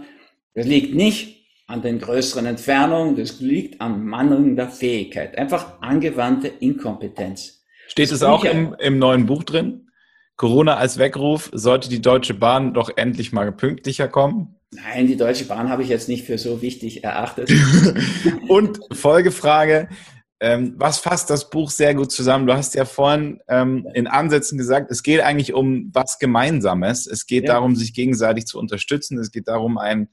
Das 0.53 0.67
liegt 0.67 0.93
nicht 0.93 1.47
an 1.65 1.81
den 1.81 1.99
größeren 1.99 2.45
Entfernungen, 2.45 3.15
das 3.15 3.39
liegt 3.39 3.81
an 3.81 4.05
mangelnder 4.05 4.69
Fähigkeit. 4.69 5.35
Einfach 5.35 5.81
angewandte 5.81 6.47
Inkompetenz. 6.47 7.63
Steht 7.87 8.11
es 8.11 8.21
auch 8.21 8.45
im, 8.45 8.75
im 8.77 8.99
neuen 8.99 9.25
Buch 9.25 9.43
drin? 9.43 9.89
Corona 10.35 10.77
als 10.77 10.99
Weckruf, 10.99 11.49
sollte 11.53 11.89
die 11.89 12.03
Deutsche 12.03 12.35
Bahn 12.35 12.75
doch 12.75 12.91
endlich 12.97 13.31
mal 13.31 13.51
pünktlicher 13.51 14.07
kommen? 14.07 14.57
Nein, 14.69 15.07
die 15.07 15.17
Deutsche 15.17 15.45
Bahn 15.45 15.69
habe 15.69 15.81
ich 15.81 15.89
jetzt 15.89 16.07
nicht 16.07 16.27
für 16.27 16.37
so 16.37 16.61
wichtig 16.61 17.03
erachtet. 17.03 17.51
Und 18.47 18.79
Folgefrage, 18.93 19.89
ähm, 20.43 20.73
was 20.77 20.97
fasst 20.97 21.29
das 21.29 21.51
Buch 21.51 21.69
sehr 21.69 21.93
gut 21.93 22.11
zusammen? 22.11 22.47
Du 22.47 22.53
hast 22.53 22.73
ja 22.73 22.83
vorhin 22.83 23.39
ähm, 23.47 23.87
in 23.93 24.07
Ansätzen 24.07 24.57
gesagt, 24.57 24.89
es 24.89 25.03
geht 25.03 25.21
eigentlich 25.21 25.53
um 25.53 25.91
was 25.93 26.17
Gemeinsames. 26.17 27.05
Es 27.05 27.27
geht 27.27 27.45
ja. 27.45 27.53
darum, 27.53 27.75
sich 27.75 27.93
gegenseitig 27.93 28.47
zu 28.47 28.57
unterstützen. 28.57 29.19
Es 29.19 29.31
geht 29.31 29.47
darum, 29.47 29.77
ein 29.77 30.09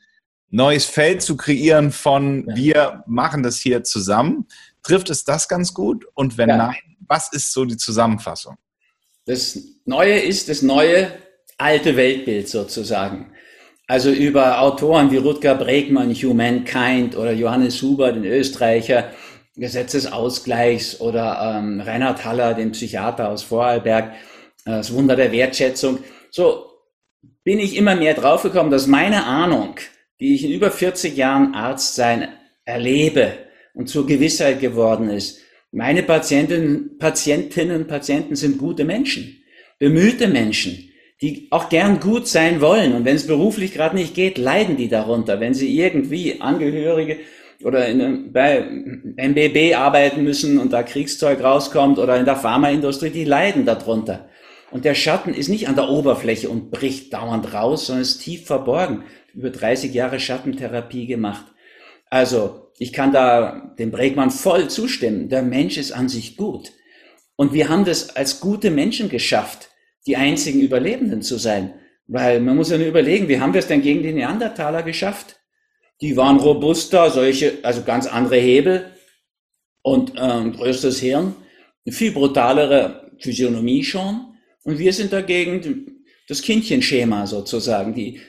neues 0.50 0.84
Feld 0.84 1.22
zu 1.22 1.34
kreieren 1.34 1.92
von 1.92 2.46
ja. 2.46 2.56
wir 2.56 3.04
machen 3.06 3.42
das 3.42 3.58
hier 3.58 3.84
zusammen. 3.84 4.46
Trifft 4.82 5.08
es 5.08 5.24
das 5.24 5.48
ganz 5.48 5.72
gut? 5.72 6.04
Und 6.12 6.36
wenn 6.36 6.50
ja. 6.50 6.58
nein, 6.58 6.96
was 7.06 7.32
ist 7.32 7.50
so 7.50 7.64
die 7.64 7.78
Zusammenfassung? 7.78 8.56
Das 9.24 9.58
Neue 9.86 10.18
ist 10.18 10.50
das 10.50 10.60
neue 10.60 11.10
alte 11.56 11.96
Weltbild 11.96 12.48
sozusagen. 12.50 13.32
Also 13.86 14.10
über 14.10 14.60
Autoren 14.60 15.10
wie 15.10 15.16
Rutger 15.16 15.54
Bregmann, 15.54 16.12
Humankind 16.14 17.16
oder 17.16 17.32
Johannes 17.32 17.80
Huber, 17.80 18.12
den 18.12 18.26
Österreicher, 18.26 19.10
Gesetz 19.58 19.92
des 19.92 20.12
Ausgleichs 20.12 21.00
oder 21.00 21.58
ähm, 21.58 21.80
Reinhard 21.80 22.24
Haller, 22.24 22.54
den 22.54 22.72
Psychiater 22.72 23.28
aus 23.28 23.42
Vorarlberg, 23.42 24.12
äh, 24.64 24.70
das 24.70 24.92
Wunder 24.92 25.16
der 25.16 25.32
Wertschätzung. 25.32 25.98
So 26.30 26.66
bin 27.42 27.58
ich 27.58 27.76
immer 27.76 27.96
mehr 27.96 28.14
draufgekommen, 28.14 28.70
dass 28.70 28.86
meine 28.86 29.24
Ahnung, 29.24 29.76
die 30.20 30.34
ich 30.34 30.44
in 30.44 30.52
über 30.52 30.70
40 30.70 31.16
Jahren 31.16 31.54
Arzt 31.54 31.94
sein 31.94 32.28
erlebe 32.64 33.32
und 33.74 33.88
zur 33.88 34.06
Gewissheit 34.06 34.60
geworden 34.60 35.10
ist, 35.10 35.40
meine 35.70 36.02
Patientinnen, 36.02 36.98
Patientinnen 36.98 37.82
und 37.82 37.88
Patienten 37.88 38.36
sind 38.36 38.58
gute 38.58 38.84
Menschen, 38.84 39.42
bemühte 39.78 40.28
Menschen, 40.28 40.90
die 41.20 41.48
auch 41.50 41.68
gern 41.68 42.00
gut 42.00 42.26
sein 42.26 42.60
wollen. 42.60 42.94
Und 42.94 43.04
wenn 43.04 43.16
es 43.16 43.26
beruflich 43.26 43.74
gerade 43.74 43.96
nicht 43.96 44.14
geht, 44.14 44.38
leiden 44.38 44.76
die 44.76 44.88
darunter. 44.88 45.40
Wenn 45.40 45.52
sie 45.52 45.76
irgendwie 45.78 46.40
Angehörige 46.40 47.18
oder 47.64 47.86
in, 47.88 48.32
bei 48.32 48.60
MBB 49.16 49.74
arbeiten 49.74 50.22
müssen 50.22 50.58
und 50.58 50.72
da 50.72 50.82
Kriegszeug 50.82 51.42
rauskommt 51.42 51.98
oder 51.98 52.16
in 52.16 52.24
der 52.24 52.36
Pharmaindustrie, 52.36 53.10
die 53.10 53.24
leiden 53.24 53.66
darunter. 53.66 54.28
Und 54.70 54.84
der 54.84 54.94
Schatten 54.94 55.34
ist 55.34 55.48
nicht 55.48 55.68
an 55.68 55.74
der 55.74 55.88
Oberfläche 55.88 56.48
und 56.48 56.70
bricht 56.70 57.12
dauernd 57.12 57.52
raus, 57.54 57.86
sondern 57.86 58.02
ist 58.02 58.18
tief 58.18 58.46
verborgen. 58.46 59.04
Über 59.34 59.50
30 59.50 59.92
Jahre 59.94 60.20
Schattentherapie 60.20 61.06
gemacht. 61.06 61.46
Also, 62.10 62.70
ich 62.78 62.92
kann 62.92 63.12
da 63.12 63.74
dem 63.78 63.90
Bregmann 63.90 64.30
voll 64.30 64.68
zustimmen. 64.68 65.28
Der 65.28 65.42
Mensch 65.42 65.78
ist 65.78 65.92
an 65.92 66.08
sich 66.08 66.36
gut. 66.36 66.72
Und 67.36 67.52
wir 67.52 67.68
haben 67.68 67.84
das 67.84 68.16
als 68.16 68.40
gute 68.40 68.70
Menschen 68.70 69.08
geschafft 69.08 69.70
die 70.06 70.16
einzigen 70.16 70.60
Überlebenden 70.60 71.22
zu 71.22 71.36
sein. 71.36 71.74
Weil 72.06 72.40
man 72.40 72.56
muss 72.56 72.70
ja 72.70 72.78
nur 72.78 72.86
überlegen, 72.86 73.28
wie 73.28 73.38
haben 73.40 73.52
wir 73.52 73.58
es 73.58 73.66
denn 73.66 73.82
gegen 73.82 74.02
die 74.02 74.12
Neandertaler 74.12 74.82
geschafft? 74.82 75.37
Die 76.00 76.16
waren 76.16 76.38
robuster, 76.38 77.10
solche, 77.10 77.58
also 77.62 77.82
ganz 77.82 78.06
andere 78.06 78.36
Hebel 78.36 78.92
und 79.82 80.12
ähm, 80.16 80.52
größtes 80.52 81.00
Hirn, 81.00 81.34
eine 81.84 81.94
viel 81.94 82.12
brutalere 82.12 83.10
Physiognomie 83.18 83.82
schon. 83.82 84.34
Und 84.64 84.78
wir 84.78 84.92
sind 84.92 85.12
dagegen 85.12 86.04
das 86.28 86.42
Kindchenschema 86.42 87.26
sozusagen, 87.26 87.94
die 87.94 88.20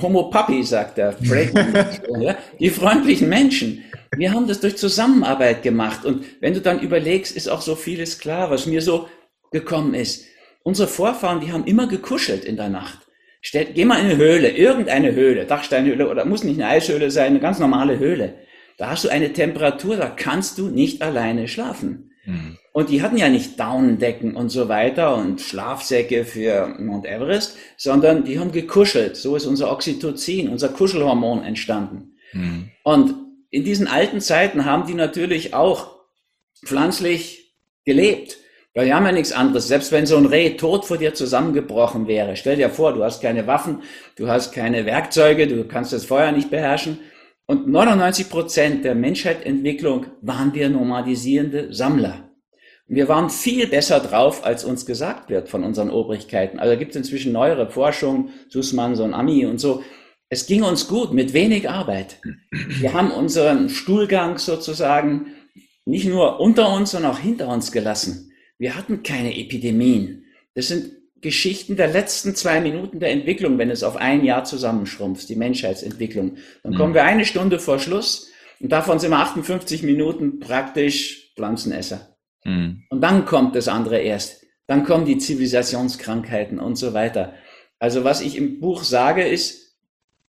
Homo 0.00 0.24
Papi, 0.24 0.62
sagt 0.62 0.98
der 0.98 1.16
ja, 2.20 2.36
die 2.60 2.70
freundlichen 2.70 3.28
Menschen. 3.28 3.82
Wir 4.14 4.32
haben 4.32 4.46
das 4.46 4.60
durch 4.60 4.76
Zusammenarbeit 4.76 5.62
gemacht. 5.62 6.04
Und 6.04 6.24
wenn 6.40 6.54
du 6.54 6.60
dann 6.60 6.80
überlegst, 6.80 7.34
ist 7.34 7.48
auch 7.48 7.62
so 7.62 7.74
vieles 7.74 8.18
klar, 8.18 8.50
was 8.50 8.66
mir 8.66 8.82
so 8.82 9.08
gekommen 9.50 9.94
ist. 9.94 10.26
Unsere 10.62 10.88
Vorfahren, 10.88 11.40
die 11.40 11.52
haben 11.52 11.64
immer 11.64 11.86
gekuschelt 11.86 12.44
in 12.44 12.56
der 12.56 12.68
Nacht. 12.68 13.05
Stell, 13.48 13.66
geh 13.66 13.84
mal 13.84 14.00
in 14.00 14.06
eine 14.06 14.16
Höhle, 14.16 14.50
irgendeine 14.50 15.14
Höhle, 15.14 15.44
Dachsteinhöhle 15.46 16.08
oder 16.10 16.24
muss 16.24 16.42
nicht 16.42 16.60
eine 16.60 16.68
Eishöhle 16.68 17.12
sein, 17.12 17.26
eine 17.26 17.38
ganz 17.38 17.60
normale 17.60 17.96
Höhle. 18.00 18.34
Da 18.76 18.90
hast 18.90 19.04
du 19.04 19.08
eine 19.08 19.32
Temperatur, 19.32 19.94
da 19.94 20.08
kannst 20.08 20.58
du 20.58 20.66
nicht 20.66 21.00
alleine 21.00 21.46
schlafen. 21.46 22.10
Mhm. 22.24 22.58
Und 22.72 22.90
die 22.90 23.02
hatten 23.02 23.16
ja 23.16 23.28
nicht 23.28 23.60
Daunendecken 23.60 24.34
und 24.34 24.48
so 24.48 24.68
weiter 24.68 25.14
und 25.14 25.40
Schlafsäcke 25.40 26.24
für 26.24 26.74
Mount 26.80 27.06
Everest, 27.06 27.56
sondern 27.76 28.24
die 28.24 28.40
haben 28.40 28.50
gekuschelt. 28.50 29.16
So 29.16 29.36
ist 29.36 29.46
unser 29.46 29.70
Oxytocin, 29.70 30.48
unser 30.48 30.70
Kuschelhormon 30.70 31.44
entstanden. 31.44 32.16
Mhm. 32.32 32.70
Und 32.82 33.14
in 33.50 33.62
diesen 33.62 33.86
alten 33.86 34.20
Zeiten 34.20 34.64
haben 34.64 34.88
die 34.88 34.94
natürlich 34.94 35.54
auch 35.54 36.00
pflanzlich 36.64 37.54
gelebt. 37.84 38.38
Ja, 38.76 38.84
die 38.84 38.92
haben 38.92 39.06
ja 39.06 39.12
nichts 39.12 39.32
anderes. 39.32 39.68
Selbst 39.68 39.90
wenn 39.90 40.04
so 40.04 40.18
ein 40.18 40.26
Reh 40.26 40.50
tot 40.50 40.84
vor 40.84 40.98
dir 40.98 41.14
zusammengebrochen 41.14 42.06
wäre, 42.06 42.36
stell 42.36 42.56
dir 42.56 42.68
vor, 42.68 42.92
du 42.92 43.02
hast 43.02 43.22
keine 43.22 43.46
Waffen, 43.46 43.82
du 44.16 44.28
hast 44.28 44.52
keine 44.52 44.84
Werkzeuge, 44.84 45.48
du 45.48 45.64
kannst 45.64 45.94
das 45.94 46.04
Feuer 46.04 46.30
nicht 46.30 46.50
beherrschen. 46.50 46.98
Und 47.46 47.66
99 47.68 48.28
Prozent 48.28 48.84
der 48.84 48.94
Menschheitsentwicklung 48.94 50.06
waren 50.20 50.52
wir 50.52 50.68
nomadisierende 50.68 51.72
Sammler. 51.72 52.28
Und 52.86 52.96
wir 52.96 53.08
waren 53.08 53.30
viel 53.30 53.66
besser 53.66 53.98
drauf, 53.98 54.44
als 54.44 54.62
uns 54.62 54.84
gesagt 54.84 55.30
wird 55.30 55.48
von 55.48 55.64
unseren 55.64 55.88
Obrigkeiten. 55.88 56.58
Also 56.58 56.76
gibt 56.76 56.90
es 56.90 56.96
inzwischen 56.96 57.32
neuere 57.32 57.70
Forschung, 57.70 58.28
Sussmann, 58.50 58.94
so 58.94 59.04
ein 59.04 59.14
Ami 59.14 59.46
und 59.46 59.58
so. 59.58 59.82
Es 60.28 60.46
ging 60.46 60.62
uns 60.62 60.86
gut 60.86 61.14
mit 61.14 61.32
wenig 61.32 61.70
Arbeit. 61.70 62.18
Wir 62.50 62.92
haben 62.92 63.10
unseren 63.10 63.70
Stuhlgang 63.70 64.36
sozusagen 64.36 65.28
nicht 65.86 66.06
nur 66.06 66.40
unter 66.40 66.74
uns, 66.74 66.90
sondern 66.90 67.12
auch 67.12 67.18
hinter 67.18 67.48
uns 67.48 67.72
gelassen. 67.72 68.25
Wir 68.58 68.76
hatten 68.76 69.02
keine 69.02 69.36
Epidemien. 69.38 70.24
Das 70.54 70.68
sind 70.68 70.92
Geschichten 71.20 71.76
der 71.76 71.88
letzten 71.88 72.34
zwei 72.34 72.60
Minuten 72.60 73.00
der 73.00 73.10
Entwicklung, 73.10 73.58
wenn 73.58 73.70
es 73.70 73.82
auf 73.82 73.96
ein 73.96 74.24
Jahr 74.24 74.44
zusammenschrumpft, 74.44 75.28
die 75.28 75.36
Menschheitsentwicklung. 75.36 76.36
Dann 76.62 76.72
mhm. 76.72 76.76
kommen 76.76 76.94
wir 76.94 77.04
eine 77.04 77.24
Stunde 77.24 77.58
vor 77.58 77.78
Schluss 77.78 78.30
und 78.60 78.70
davon 78.70 78.98
sind 78.98 79.10
wir 79.10 79.18
58 79.18 79.82
Minuten 79.82 80.40
praktisch 80.40 81.32
Pflanzenesser. 81.34 82.16
Mhm. 82.44 82.84
Und 82.90 83.00
dann 83.00 83.24
kommt 83.24 83.56
das 83.56 83.68
andere 83.68 83.98
erst. 83.98 84.44
Dann 84.66 84.84
kommen 84.84 85.06
die 85.06 85.18
Zivilisationskrankheiten 85.18 86.58
und 86.58 86.76
so 86.76 86.92
weiter. 86.92 87.34
Also 87.78 88.04
was 88.04 88.20
ich 88.20 88.36
im 88.36 88.60
Buch 88.60 88.82
sage 88.84 89.26
ist, 89.26 89.76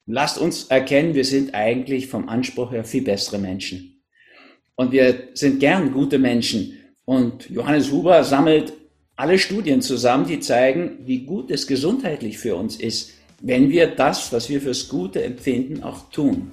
lasst 0.05 0.38
uns 0.38 0.65
erkennen, 0.65 1.13
wir 1.13 1.26
sind 1.26 1.53
eigentlich 1.53 2.07
vom 2.07 2.30
Anspruch 2.30 2.72
her 2.72 2.84
viel 2.84 3.03
bessere 3.03 3.38
Menschen. 3.38 4.03
Und 4.76 4.91
wir 4.91 5.30
sind 5.34 5.59
gern 5.59 5.91
gute 5.91 6.20
Menschen. 6.20 6.78
Und 7.10 7.49
Johannes 7.49 7.91
Huber 7.91 8.24
sammelt 8.24 8.72
alle 9.16 9.39
Studien 9.39 9.82
zusammen, 9.82 10.28
die 10.28 10.41
zeigen, 10.41 10.99
wie 11.05 11.26
gut 11.26 11.49
es 11.49 11.66
gesundheitlich 11.66 12.38
für 12.38 12.55
uns 12.55 12.76
ist, 12.76 13.14
wenn 13.41 13.72
wir 13.72 13.88
das, 13.88 14.32
was 14.32 14.47
wir 14.47 14.62
fürs 14.62 14.89
Gute 14.89 15.24
empfinden, 15.24 15.82
auch 15.82 16.12
tun. 16.12 16.51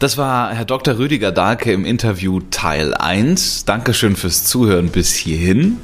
Das 0.00 0.18
war 0.18 0.52
Herr 0.52 0.64
Dr. 0.64 0.98
Rüdiger 0.98 1.30
Dahlke 1.30 1.72
im 1.72 1.84
Interview 1.84 2.40
Teil 2.50 2.92
1. 2.92 3.66
Dankeschön 3.66 4.16
fürs 4.16 4.44
Zuhören 4.44 4.88
bis 4.88 5.14
hierhin. 5.14 5.76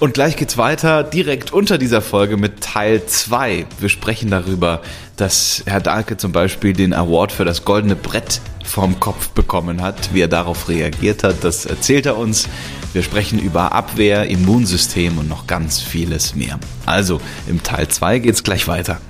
Und 0.00 0.14
gleich 0.14 0.36
geht's 0.36 0.58
weiter 0.58 1.04
direkt 1.04 1.52
unter 1.52 1.78
dieser 1.78 2.02
Folge 2.02 2.36
mit 2.36 2.62
Teil 2.62 3.06
2. 3.06 3.64
Wir 3.78 3.88
sprechen 3.88 4.28
darüber, 4.28 4.82
dass 5.16 5.62
Herr 5.66 5.80
Dahlke 5.80 6.16
zum 6.16 6.32
Beispiel 6.32 6.72
den 6.72 6.92
Award 6.92 7.30
für 7.30 7.44
das 7.44 7.64
goldene 7.64 7.94
Brett 7.94 8.40
vom 8.66 9.00
Kopf 9.00 9.30
bekommen 9.30 9.82
hat. 9.82 10.12
Wie 10.12 10.20
er 10.20 10.28
darauf 10.28 10.68
reagiert 10.68 11.24
hat, 11.24 11.44
das 11.44 11.66
erzählt 11.66 12.06
er 12.06 12.16
uns. 12.16 12.48
Wir 12.92 13.02
sprechen 13.02 13.38
über 13.38 13.72
Abwehr, 13.72 14.26
Immunsystem 14.28 15.18
und 15.18 15.28
noch 15.28 15.46
ganz 15.46 15.80
vieles 15.80 16.34
mehr. 16.34 16.58
Also 16.84 17.20
im 17.46 17.62
Teil 17.62 17.88
2 17.88 18.18
geht's 18.20 18.42
gleich 18.42 18.68
weiter. 18.68 19.00